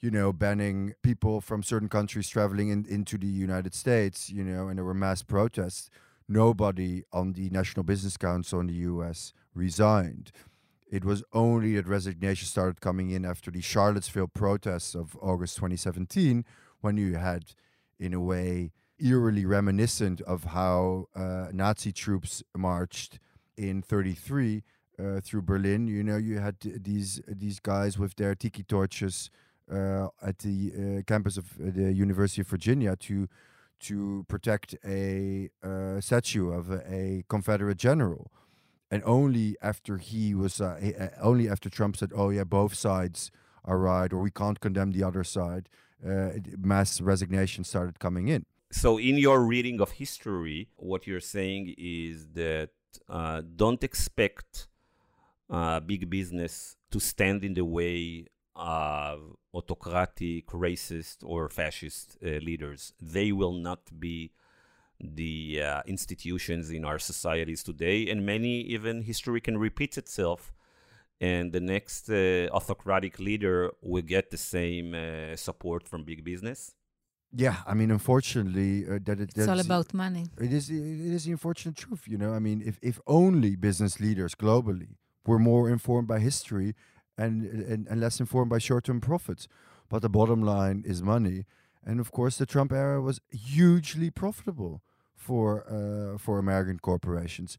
you 0.00 0.10
know, 0.10 0.32
banning 0.32 0.94
people 1.02 1.40
from 1.40 1.62
certain 1.62 1.88
countries 1.88 2.28
traveling 2.28 2.70
in, 2.70 2.86
into 2.88 3.18
the 3.18 3.26
United 3.26 3.74
States, 3.74 4.30
you 4.30 4.44
know, 4.44 4.68
and 4.68 4.78
there 4.78 4.84
were 4.84 4.94
mass 4.94 5.22
protests. 5.22 5.90
Nobody 6.28 7.04
on 7.12 7.32
the 7.32 7.48
National 7.50 7.82
Business 7.82 8.16
Council 8.16 8.60
in 8.60 8.66
the 8.66 8.74
U.S. 8.74 9.32
resigned. 9.54 10.30
It 10.90 11.04
was 11.04 11.22
only 11.32 11.74
that 11.76 11.86
resignation 11.86 12.46
started 12.46 12.80
coming 12.80 13.10
in 13.10 13.24
after 13.24 13.50
the 13.50 13.60
Charlottesville 13.60 14.28
protests 14.28 14.94
of 14.94 15.16
August 15.20 15.56
2017, 15.56 16.44
when 16.80 16.96
you 16.96 17.16
had, 17.16 17.52
in 17.98 18.14
a 18.14 18.20
way, 18.20 18.72
eerily 19.00 19.44
reminiscent 19.44 20.20
of 20.22 20.44
how 20.44 21.08
uh, 21.14 21.48
Nazi 21.52 21.92
troops 21.92 22.42
marched 22.56 23.18
in 23.56 23.82
33 23.82 24.62
uh, 24.98 25.20
through 25.20 25.42
Berlin. 25.42 25.86
You 25.86 26.02
know, 26.02 26.16
you 26.16 26.38
had 26.38 26.56
these 26.60 27.20
these 27.26 27.60
guys 27.60 27.98
with 27.98 28.16
their 28.16 28.34
tiki 28.34 28.62
torches 28.62 29.30
uh, 29.72 30.08
at 30.22 30.38
the 30.38 30.72
uh, 30.72 31.02
campus 31.06 31.36
of 31.36 31.54
the 31.58 31.92
University 31.92 32.40
of 32.40 32.48
Virginia 32.48 32.96
to 32.96 33.28
to 33.80 34.24
protect 34.28 34.74
a 34.84 35.50
uh, 35.62 36.00
statue 36.00 36.50
of 36.50 36.70
a, 36.70 36.82
a, 36.92 37.24
Confederate 37.28 37.76
general. 37.76 38.32
And 38.90 39.04
only 39.04 39.56
after 39.62 39.98
he 39.98 40.34
was, 40.34 40.60
uh, 40.60 40.78
he, 40.82 40.96
uh, 40.96 41.10
only 41.20 41.48
after 41.48 41.70
Trump 41.70 41.96
said, 41.96 42.10
"Oh 42.14 42.30
yeah, 42.30 42.44
both 42.44 42.74
sides 42.74 43.30
are 43.64 43.78
right," 43.78 44.12
or 44.12 44.20
we 44.20 44.30
can't 44.30 44.58
condemn 44.58 44.92
the 44.92 45.04
other 45.04 45.22
side, 45.22 45.68
mass 46.02 47.00
resignation 47.00 47.62
started 47.64 47.98
coming 48.00 48.28
in. 48.28 48.46
So, 48.70 48.98
in 48.98 49.16
your 49.16 49.42
reading 49.42 49.80
of 49.80 49.92
history, 49.92 50.68
what 50.76 51.06
you're 51.06 51.20
saying 51.20 51.74
is 51.78 52.28
that 52.34 52.70
don't 53.56 53.82
expect 53.82 54.68
big 55.86 56.10
business 56.10 56.76
to 56.90 57.00
stand 57.00 57.44
in 57.44 57.54
the 57.54 57.64
way 57.64 58.26
of 58.58 59.36
autocratic, 59.54 60.48
racist, 60.48 61.18
or 61.22 61.48
fascist 61.48 62.18
uh, 62.22 62.28
leaders. 62.48 62.92
They 63.00 63.32
will 63.32 63.52
not 63.52 63.80
be 63.98 64.32
the 65.00 65.62
uh, 65.62 65.82
institutions 65.86 66.70
in 66.70 66.84
our 66.84 66.98
societies 66.98 67.62
today, 67.62 68.08
and 68.10 68.26
many 68.26 68.62
even 68.62 69.02
history 69.02 69.40
can 69.40 69.56
repeat 69.56 69.96
itself, 69.96 70.52
and 71.20 71.52
the 71.52 71.60
next 71.60 72.10
uh, 72.10 72.48
autocratic 72.52 73.18
leader 73.20 73.70
will 73.80 74.02
get 74.02 74.30
the 74.30 74.36
same 74.36 74.94
uh, 74.94 75.36
support 75.36 75.88
from 75.88 76.02
big 76.02 76.24
business. 76.24 76.74
Yeah, 77.32 77.56
I 77.66 77.74
mean, 77.74 77.90
unfortunately, 77.90 78.86
uh, 78.86 78.98
that 79.04 79.20
it, 79.20 79.32
it's 79.36 79.48
all 79.48 79.60
about 79.60 79.92
money. 79.92 80.26
It 80.40 80.52
is. 80.52 80.70
It 80.70 81.12
is 81.16 81.24
the 81.24 81.32
unfortunate 81.32 81.76
truth. 81.76 82.04
You 82.06 82.16
know, 82.16 82.32
I 82.32 82.38
mean, 82.38 82.62
if 82.64 82.78
if 82.82 82.98
only 83.06 83.54
business 83.54 84.00
leaders 84.00 84.34
globally 84.34 84.96
were 85.26 85.38
more 85.38 85.68
informed 85.68 86.08
by 86.08 86.20
history 86.20 86.74
and, 87.18 87.42
and, 87.44 87.86
and 87.86 88.00
less 88.00 88.20
informed 88.20 88.48
by 88.50 88.58
short 88.58 88.84
term 88.84 89.00
profits. 89.00 89.46
But 89.88 90.02
the 90.02 90.08
bottom 90.08 90.42
line 90.42 90.84
is 90.86 91.02
money. 91.02 91.44
And 91.84 92.00
of 92.00 92.12
course, 92.12 92.36
the 92.38 92.46
Trump 92.46 92.72
era 92.72 93.00
was 93.00 93.20
hugely 93.30 94.10
profitable 94.10 94.82
for 95.14 95.64
uh, 95.68 96.18
for 96.18 96.38
American 96.38 96.78
corporations. 96.78 97.58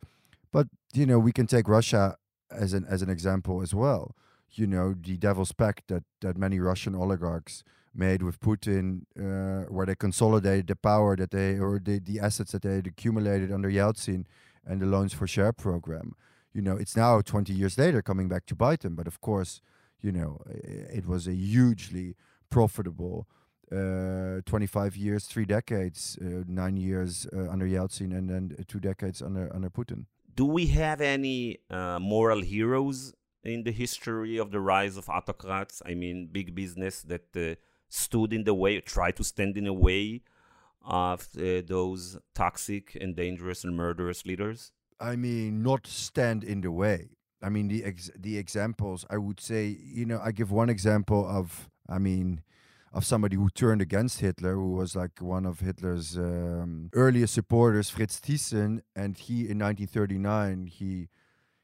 But 0.52 0.68
you 0.94 1.06
know, 1.06 1.20
we 1.20 1.32
can 1.32 1.48
take 1.48 1.68
Russia 1.68 2.18
as 2.52 2.74
an 2.74 2.86
as 2.90 3.02
an 3.02 3.10
example 3.10 3.62
as 3.62 3.74
well. 3.74 4.16
You 4.52 4.68
know, 4.68 4.96
the 5.00 5.18
devil's 5.18 5.52
pact 5.52 5.88
that 5.88 6.04
that 6.22 6.38
many 6.38 6.60
Russian 6.60 6.96
oligarchs 6.96 7.64
made 8.00 8.22
with 8.24 8.40
Putin, 8.40 8.86
uh, 9.18 9.66
where 9.76 9.86
they 9.86 9.96
consolidated 9.96 10.68
the 10.68 10.76
power 10.76 11.16
that 11.16 11.32
they 11.32 11.60
or 11.60 11.80
the 11.80 12.00
the 12.00 12.20
assets 12.28 12.52
that 12.54 12.62
they 12.62 12.76
had 12.80 12.88
accumulated 12.88 13.52
under 13.52 13.70
Yeltsin 13.70 14.26
and 14.66 14.82
the 14.82 14.86
loans 14.86 15.14
for 15.14 15.28
share 15.28 15.54
program 15.54 16.16
you 16.54 16.62
know, 16.62 16.76
it's 16.78 16.96
now 16.96 17.22
20 17.22 17.54
years 17.54 17.78
later 17.78 18.02
coming 18.02 18.28
back 18.28 18.46
to 18.48 18.56
bite 18.56 18.82
them. 18.82 18.96
But 18.96 19.08
of 19.08 19.22
course, 19.22 19.62
you 20.02 20.12
know, 20.12 20.42
it 20.48 21.06
was 21.08 21.28
a 21.28 21.34
hugely 21.34 22.16
profitable 22.50 23.28
uh, 23.72 24.42
25 24.46 24.96
years, 24.96 25.26
three 25.26 25.46
decades, 25.46 26.18
uh, 26.22 26.44
nine 26.48 26.76
years 26.76 27.28
uh, 27.32 27.50
under 27.50 27.68
Yeltsin, 27.68 28.18
and 28.18 28.28
then 28.28 28.56
two 28.68 28.80
decades 28.80 29.22
under 29.22 29.54
under 29.54 29.70
Putin. 29.70 30.06
Do 30.36 30.46
we 30.46 30.68
have 30.68 31.02
any 31.02 31.60
uh, 31.70 32.00
moral 32.00 32.42
heroes 32.42 33.14
in 33.44 33.64
the 33.64 33.72
history 33.72 34.38
of 34.38 34.50
the 34.50 34.60
rise 34.60 34.98
of 34.98 35.08
autocrats? 35.08 35.84
I 35.86 35.94
mean, 35.94 36.30
big 36.32 36.56
business 36.56 37.04
that 37.04 37.28
uh, 37.36 37.56
stood 37.90 38.32
in 38.34 38.44
the 38.44 38.54
way, 38.54 38.80
tried 38.80 39.16
to 39.18 39.24
stand 39.24 39.58
in 39.58 39.66
the 39.66 39.74
way 39.74 40.22
of 40.86 41.28
uh, 41.38 41.62
those 41.66 42.18
toxic 42.34 42.98
and 43.00 43.16
dangerous 43.16 43.64
and 43.64 43.76
murderous 43.76 44.26
leaders? 44.26 44.72
I 45.00 45.16
mean, 45.16 45.64
not 45.64 45.88
stand 45.88 46.44
in 46.44 46.62
the 46.62 46.72
way. 46.72 47.10
I 47.42 47.50
mean, 47.50 47.68
the 47.68 47.84
ex- 47.84 48.12
the 48.18 48.38
examples 48.38 49.06
I 49.10 49.18
would 49.18 49.40
say, 49.40 49.78
you 49.82 50.06
know, 50.06 50.20
I 50.24 50.32
give 50.32 50.52
one 50.52 50.70
example 50.70 51.26
of, 51.28 51.70
I 51.88 51.98
mean, 51.98 52.42
of 52.92 53.06
somebody 53.06 53.36
who 53.36 53.50
turned 53.50 53.82
against 53.82 54.20
Hitler, 54.20 54.56
who 54.56 54.72
was 54.72 54.96
like 54.96 55.22
one 55.22 55.46
of 55.46 55.60
Hitler's 55.60 56.18
um, 56.18 56.90
earliest 56.94 57.34
supporters, 57.34 57.90
Fritz 57.90 58.20
Thyssen, 58.20 58.82
and 58.96 59.18
he 59.18 59.48
in 59.48 59.60
1939 59.60 60.68
he 60.68 61.08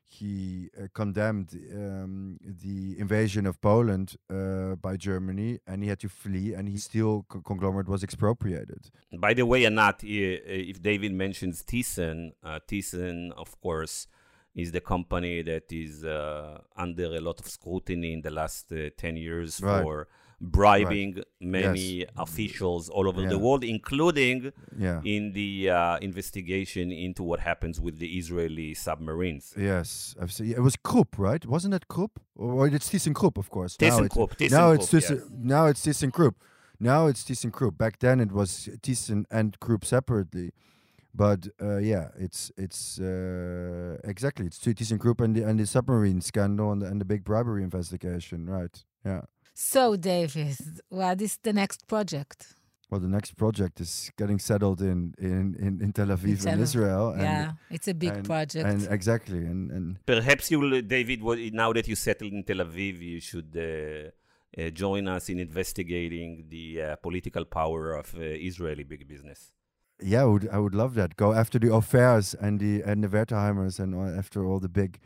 he 0.08 0.70
uh, 0.78 0.88
condemned 0.94 1.50
um, 1.74 2.38
the 2.42 2.98
invasion 3.00 3.46
of 3.46 3.60
Poland 3.62 4.16
uh, 4.30 4.76
by 4.76 4.96
Germany, 4.98 5.60
and 5.68 5.84
he 5.84 5.90
had 5.90 6.00
to 6.00 6.10
flee, 6.10 6.54
and 6.54 6.70
his 6.70 6.86
steel 6.86 7.26
co- 7.28 7.42
conglomerate 7.42 7.88
was 7.88 8.04
expropriated. 8.04 8.92
By 9.18 9.34
the 9.34 9.46
way, 9.46 9.66
Anat, 9.66 10.04
if 10.04 10.82
David 10.82 11.14
mentions 11.14 11.64
Thyssen, 11.64 12.32
uh, 12.44 12.60
Thyssen, 12.68 13.32
of 13.34 13.60
course, 13.60 14.08
is 14.56 14.72
the 14.72 14.82
company 14.82 15.42
that 15.42 15.72
is 15.72 16.06
uh, 16.06 16.60
under 16.78 17.16
a 17.16 17.20
lot 17.20 17.40
of 17.40 17.48
scrutiny 17.48 18.14
in 18.14 18.22
the 18.22 18.32
last 18.32 18.72
uh, 18.72 18.90
10 18.98 19.18
years 19.18 19.60
right. 19.62 19.84
for 19.84 20.08
bribing 20.42 21.16
right. 21.16 21.26
many 21.40 21.80
yes. 21.80 22.10
officials 22.18 22.90
all 22.90 23.08
over 23.08 23.22
yeah. 23.22 23.30
the 23.30 23.40
world, 23.40 23.64
including 23.64 24.52
yeah. 24.78 25.02
in 25.04 25.34
the 25.34 25.70
uh, 25.70 25.98
investigation 25.98 26.92
into 26.92 27.24
what 27.24 27.40
happens 27.40 27.80
with 27.80 28.00
the 28.00 28.18
Israeli 28.18 28.74
submarines. 28.74 29.54
Yes, 29.58 30.16
I've 30.22 30.32
seen, 30.32 30.52
it 30.52 30.62
was 30.62 30.76
Krupp, 30.76 31.18
right? 31.18 31.46
Wasn't 31.46 31.74
it 31.74 31.88
Krupp? 31.88 32.20
Or 32.36 32.68
it's 32.68 32.90
ThyssenKrupp, 32.90 33.38
of 33.38 33.50
course. 33.50 33.78
ThyssenKrupp. 33.78 34.52
Now, 34.52 34.58
now 34.58 34.72
it's 34.72 34.88
Thyssen, 34.88 35.20
yes. 35.20 35.30
now 35.32 35.66
it's 35.68 35.86
ThyssenKrupp. 35.86 36.36
Now 36.80 37.08
it's 37.08 37.24
ThyssenKrupp. 37.24 37.78
Back 37.78 38.00
then 38.00 38.20
it 38.20 38.32
was 38.32 38.70
Thyssen 38.82 39.26
and 39.32 39.60
Krupp 39.60 39.86
separately. 39.86 40.52
But 41.14 41.48
uh, 41.62 41.78
yeah, 41.78 42.10
it's 42.20 42.52
it's 42.58 43.00
uh, 43.00 43.98
exactly 44.04 44.48
it's 44.48 44.60
ThyssenKrupp 44.60 45.22
and 45.22 45.34
the 45.34 45.44
and 45.44 45.58
the 45.58 45.66
submarine 45.66 46.20
scandal 46.20 46.74
and 46.74 46.82
the, 46.82 46.88
and 46.88 47.00
the 47.00 47.06
big 47.06 47.24
bribery 47.24 47.64
investigation, 47.64 48.50
right? 48.50 48.84
Yeah. 49.06 49.22
So, 49.58 49.96
David, 49.96 50.58
what 50.90 51.22
is 51.22 51.38
the 51.38 51.54
next 51.54 51.88
project? 51.88 52.54
Well, 52.90 53.00
the 53.00 53.08
next 53.08 53.38
project 53.38 53.80
is 53.80 54.12
getting 54.18 54.38
settled 54.38 54.82
in 54.82 55.16
in, 55.18 55.56
in, 55.66 55.82
in 55.82 55.94
Tel 55.94 56.08
Aviv 56.08 56.46
in, 56.46 56.54
in 56.54 56.60
Israel. 56.60 57.12
And, 57.12 57.22
yeah, 57.22 57.52
it's 57.72 57.88
a 57.88 57.94
big 57.94 58.16
and, 58.18 58.26
project. 58.26 58.68
And 58.68 58.86
exactly, 58.92 59.40
and, 59.40 59.72
and 59.72 60.06
perhaps 60.06 60.52
you 60.52 60.60
will, 60.60 60.82
David. 60.82 61.24
Now 61.54 61.72
that 61.74 61.88
you 61.88 61.96
settled 61.96 62.34
in 62.34 62.44
Tel 62.44 62.58
Aviv, 62.58 63.02
you 63.02 63.20
should. 63.20 63.52
Uh, 63.56 64.12
uh, 64.58 64.70
join 64.70 65.06
us 65.06 65.28
in 65.28 65.38
investigating 65.38 66.46
the 66.48 66.82
uh, 66.82 66.96
political 66.98 67.44
power 67.44 67.94
of 67.94 68.16
uh, 68.16 68.22
Israeli 68.22 68.84
big 68.84 69.06
business. 69.06 69.52
Yeah, 70.02 70.22
I 70.22 70.26
would, 70.26 70.48
I 70.50 70.60
would 70.60 70.76
love 70.76 70.94
that. 70.96 71.18
Go 71.18 71.34
after 71.34 71.60
the 71.60 71.68
Ofers 71.68 72.36
and 72.40 72.60
the 72.60 72.82
and 72.84 73.04
the 73.04 73.10
Wertheimers 73.10 73.80
and 73.80 73.96
after 74.18 74.46
all 74.46 74.60
the 74.60 74.70
big 74.70 75.00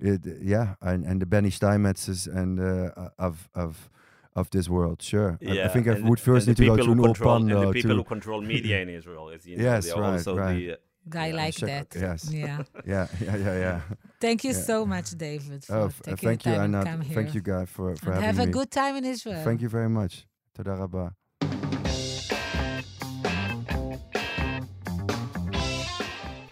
it, 0.00 0.20
yeah, 0.42 0.74
and, 0.80 1.04
and 1.04 1.20
the 1.20 1.26
Benny 1.26 1.50
Steinmetzes 1.50 2.26
and 2.26 2.60
uh, 2.60 3.08
of 3.18 3.48
of 3.54 3.90
of 4.34 4.50
this 4.50 4.68
world. 4.68 5.02
Sure, 5.02 5.38
yeah, 5.40 5.62
I, 5.62 5.64
I 5.66 5.68
think 5.68 5.88
I 5.88 5.94
would 6.00 6.20
first 6.20 6.46
need 6.46 6.56
to 6.58 6.66
go 6.66 6.76
to 6.76 6.92
an 6.92 7.02
control, 7.02 7.36
And 7.36 7.50
the 7.50 7.72
people 7.72 7.96
who 7.96 8.04
control 8.04 8.40
media 8.40 8.80
in 8.80 8.88
Israel, 8.88 9.30
as 9.30 9.46
you 9.46 9.56
know, 9.56 9.64
yes, 9.64 9.90
right, 9.92 10.26
right. 10.26 10.56
The, 10.56 10.72
uh, 10.72 10.76
Guy 11.08 11.28
yeah, 11.28 11.34
like 11.36 11.54
that. 11.56 11.86
Yes. 11.94 12.30
Yeah. 12.32 12.62
yeah. 12.84 13.06
Yeah. 13.20 13.36
Yeah. 13.36 13.58
Yeah. 13.58 13.80
Thank 14.20 14.42
you 14.42 14.50
yeah. 14.50 14.56
so 14.70 14.84
much, 14.84 15.10
David. 15.12 15.64
For 15.64 15.76
oh, 15.76 15.90
taking 16.02 16.16
thank 16.16 16.42
the 16.42 16.50
time 16.50 16.72
you, 16.72 16.78
Anat. 16.78 17.06
Thank 17.14 17.34
you, 17.34 17.40
Guy, 17.40 17.64
for 17.64 17.94
for 17.94 18.10
and 18.10 18.22
having 18.22 18.24
have 18.24 18.36
me. 18.36 18.40
Have 18.40 18.48
a 18.48 18.52
good 18.52 18.70
time 18.70 18.96
in 18.96 19.04
Israel. 19.04 19.44
Thank 19.44 19.62
you 19.62 19.68
very 19.68 19.88
much. 19.88 20.26
Toda 20.54 20.74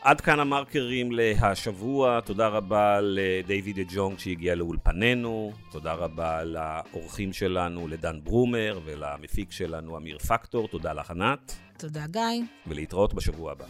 עד 0.04 0.20
כאן 0.20 0.40
המרקרים 0.40 1.12
להשבוע, 1.12 2.20
תודה 2.20 2.48
רבה 2.48 2.98
לדיוויד 3.02 3.78
ג'ונג 3.94 4.18
שהגיע 4.18 4.54
לאולפנינו, 4.54 5.52
תודה 5.70 5.92
רבה 5.92 6.44
לאורחים 6.44 7.32
שלנו, 7.32 7.88
לדן 7.88 8.20
ברומר 8.24 8.80
ולמפיק 8.84 9.52
שלנו 9.52 9.96
אמיר 9.96 10.18
פקטור, 10.18 10.68
תודה 10.68 10.92
לך 10.92 11.10
ענת. 11.10 11.56
תודה 11.78 12.06
גיא. 12.06 12.42
ולהתראות 12.66 13.14
בשבוע 13.14 13.52
הבא. 13.52 13.64